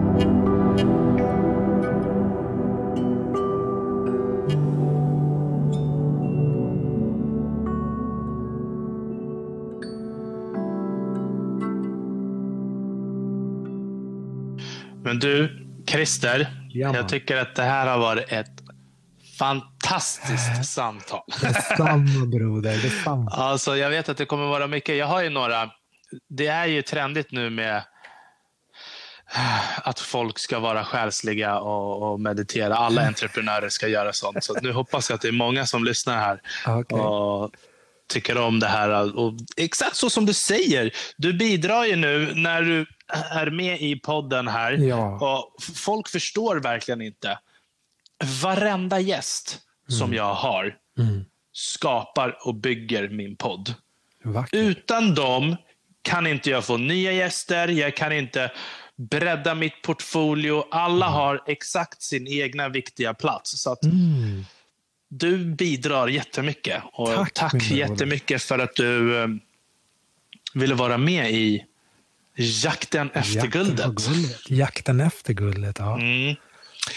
Men 15.04 15.20
du, 15.20 15.68
Christer. 15.88 16.48
Ja, 16.70 16.96
jag 16.96 17.10
tycker 17.10 17.38
att 17.38 17.56
det 17.56 17.64
här 17.64 17.88
har 17.88 17.98
varit 17.98 18.32
ett 18.32 18.62
fantastiskt 19.40 20.66
samtal. 20.66 21.22
Detsamma 21.42 22.26
broder, 22.26 22.78
detsamma. 22.84 23.32
Alltså, 23.32 23.78
jag 23.78 23.90
vet 23.90 24.10
att 24.10 24.18
det 24.18 24.26
kommer 24.26 24.46
vara 24.46 24.68
mycket. 24.68 24.98
Jag 24.98 25.08
har 25.08 25.24
ju 25.24 25.30
några. 25.30 25.70
Det 26.30 26.48
är 26.48 26.66
ju 26.66 26.82
trendigt 26.82 27.32
nu 27.32 27.50
med 27.50 27.84
att 29.84 30.00
folk 30.00 30.40
ska 30.40 30.60
vara 30.60 30.84
själsliga 30.84 31.60
och, 31.60 32.12
och 32.12 32.20
meditera. 32.20 32.76
Alla 32.76 33.08
entreprenörer 33.08 33.70
ska 33.70 33.88
göra 33.88 34.14
sånt. 34.14 34.44
Så 34.44 34.58
nu 34.62 34.72
hoppas 34.72 35.10
jag 35.10 35.16
att 35.16 35.22
det 35.22 35.28
är 35.28 35.32
många 35.32 35.66
som 35.66 35.84
lyssnar 35.84 36.18
här 36.18 36.42
Okay. 36.80 37.00
och 37.00 37.52
tycker 38.10 38.38
om 38.38 38.60
det 38.60 38.68
här. 38.68 39.20
Och 39.20 39.34
exakt 39.58 39.96
så 39.96 40.10
som 40.10 40.26
du 40.26 40.34
säger. 40.34 40.92
Du 41.18 41.34
bidrar 41.34 41.86
ju 41.86 41.96
nu 41.96 42.32
när 42.36 42.62
du 42.62 42.86
är 43.14 43.50
med 43.52 43.82
i 43.82 43.96
podden 44.00 44.48
här. 44.48 44.72
Ja. 44.72 45.16
Och 45.20 45.64
folk 45.76 46.08
förstår 46.10 46.56
verkligen 46.56 47.02
inte. 47.02 47.40
Varenda 48.44 49.00
gäst 49.00 49.60
som 49.88 50.14
jag 50.14 50.34
har 50.34 50.78
Mm. 50.98 51.26
skapar 51.54 52.38
och 52.48 52.56
bygger 52.56 53.10
min 53.10 53.36
podd. 53.36 53.74
Vackert. 54.24 54.54
Utan 54.54 55.16
dem 55.16 55.56
kan 56.02 56.28
inte 56.28 56.50
jag 56.50 56.66
få 56.66 56.78
nya 56.78 57.12
gäster, 57.12 57.68
jag 57.68 57.96
kan 57.96 58.12
inte 58.12 58.52
bredda 58.96 59.56
mitt 59.56 59.82
portfolio. 59.82 60.64
Alla 60.72 61.08
har 61.08 61.44
exakt 61.48 62.02
sin 62.02 62.28
egna 62.28 62.70
viktiga 62.70 63.14
plats. 63.14 63.62
Så 63.62 63.72
att 63.72 63.84
Mm. 63.84 64.46
du 65.10 65.38
bidrar 65.46 66.08
jättemycket. 66.08 66.84
Och 66.94 67.08
Tack, 67.14 67.34
tack, 67.34 67.72
jättemycket 67.72 68.44
för 68.44 68.60
att 68.60 68.76
du 68.76 69.22
eh, 69.22 69.28
ville 70.54 70.76
vara 70.76 70.98
med 70.98 71.32
i 71.32 71.66
Jakten 72.36 73.10
efter 73.14 73.36
Jakten 73.36 73.52
guldet. 73.52 73.96
guldet. 73.96 74.50
Jakten 74.50 75.02
efter 75.02 75.34
guldet, 75.34 75.80
ja. 75.80 76.00
Mm. 76.00 76.36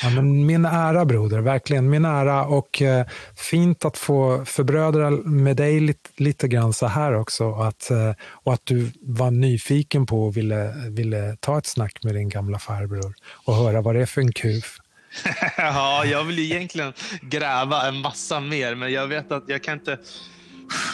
ja 0.03 0.11
men 0.11 0.47
min 0.47 0.65
ära 0.65 1.05
broder, 1.05 1.41
verkligen 1.41 1.91
min 1.91 2.05
ära. 2.05 2.45
Och 2.45 2.83
eh, 2.83 3.07
fint 3.37 3.85
att 3.85 3.99
få 3.99 4.45
förbrödra 4.45 5.11
med 5.11 5.57
dig 5.57 5.81
lite, 5.81 6.11
lite 6.17 6.49
grann 6.49 6.73
så 6.73 6.87
här 6.87 7.15
också. 7.15 7.45
Och 7.45 7.67
att, 7.67 7.91
eh, 7.91 8.13
och 8.21 8.55
att 8.55 8.67
du 8.67 8.93
var 9.01 9.31
nyfiken 9.31 10.07
på 10.07 10.27
och 10.27 10.37
ville, 10.37 10.75
ville 10.91 11.37
ta 11.41 11.59
ett 11.59 11.67
snack 11.67 11.99
med 12.03 12.15
din 12.15 12.29
gamla 12.29 12.59
farbror 12.59 13.15
och 13.45 13.55
höra 13.55 13.81
vad 13.81 13.95
det 13.95 14.03
är 14.03 14.07
för 14.07 14.21
en 14.21 14.33
kuf. 14.33 14.79
ja, 15.57 16.05
jag 16.05 16.25
vill 16.25 16.39
egentligen 16.39 16.93
gräva 17.23 17.89
en 17.89 17.97
massa 17.97 18.41
mer, 18.41 18.75
men 18.75 18.93
jag 18.93 19.07
vet 19.07 19.33
att 19.33 19.45
jag 19.47 19.63
kan 19.63 19.75
inte... 19.79 19.99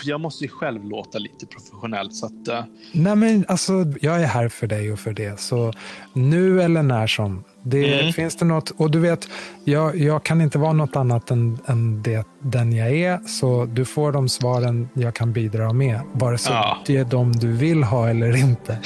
Jag 0.04 0.20
måste 0.20 0.44
ju 0.44 0.50
själv 0.50 0.84
låta 0.84 1.18
lite 1.18 1.46
professionell. 1.46 2.12
Så 2.12 2.26
att, 2.26 2.48
eh, 2.48 2.64
Nej 2.92 3.16
men 3.16 3.44
alltså, 3.48 3.72
jag 4.00 4.22
är 4.22 4.26
här 4.26 4.48
för 4.48 4.66
dig 4.66 4.92
och 4.92 4.98
för 4.98 5.12
det. 5.12 5.40
Så 5.40 5.72
nu 6.12 6.62
eller 6.62 6.82
när 6.82 7.06
som. 7.06 7.44
Det, 7.62 8.00
Mm. 8.00 8.12
Finns 8.12 8.36
det 8.36 8.44
något, 8.44 8.70
och 8.70 8.90
du 8.90 8.98
vet, 8.98 9.28
jag, 9.64 9.96
jag 9.96 10.22
kan 10.24 10.40
inte 10.40 10.58
vara 10.58 10.72
något 10.72 10.96
annat 10.96 11.30
än, 11.30 11.58
än 11.66 12.02
det, 12.02 12.26
den 12.42 12.72
jag 12.72 12.90
är. 12.92 13.18
Så 13.26 13.64
du 13.64 13.84
får 13.84 14.12
de 14.12 14.28
svaren 14.28 14.88
jag 14.94 15.14
kan 15.14 15.32
bidra 15.32 15.72
med. 15.72 16.00
Vare 16.12 16.38
sig 16.38 16.52
Ja. 16.52 16.78
det 16.86 16.96
är 16.96 17.04
de 17.04 17.32
du 17.32 17.52
vill 17.52 17.82
ha 17.82 18.08
eller 18.10 18.36
inte. 18.36 18.78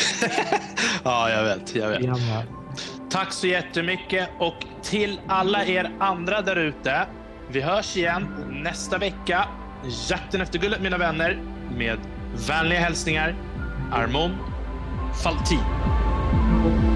ja, 1.04 1.30
jag 1.30 1.44
vet. 1.44 1.74
Jag 1.74 1.88
vet. 1.88 2.02
Jammar. 2.02 2.44
Tack 3.10 3.32
så 3.32 3.46
jättemycket 3.46 4.28
och 4.38 4.54
till 4.82 5.20
alla 5.28 5.64
er 5.64 5.90
andra 6.00 6.42
där 6.42 6.56
ute. 6.56 7.06
Vi 7.52 7.60
hörs 7.60 7.96
igen 7.96 8.26
nästa 8.64 8.98
vecka. 8.98 9.48
Jakten 9.88 10.40
efter 10.40 10.58
guldet 10.58 10.82
mina 10.82 10.98
vänner. 10.98 11.38
Med 11.76 11.98
vänliga 12.48 12.80
hälsningar 12.80 13.34
Armon 13.92 14.36
Faltin. 15.22 16.93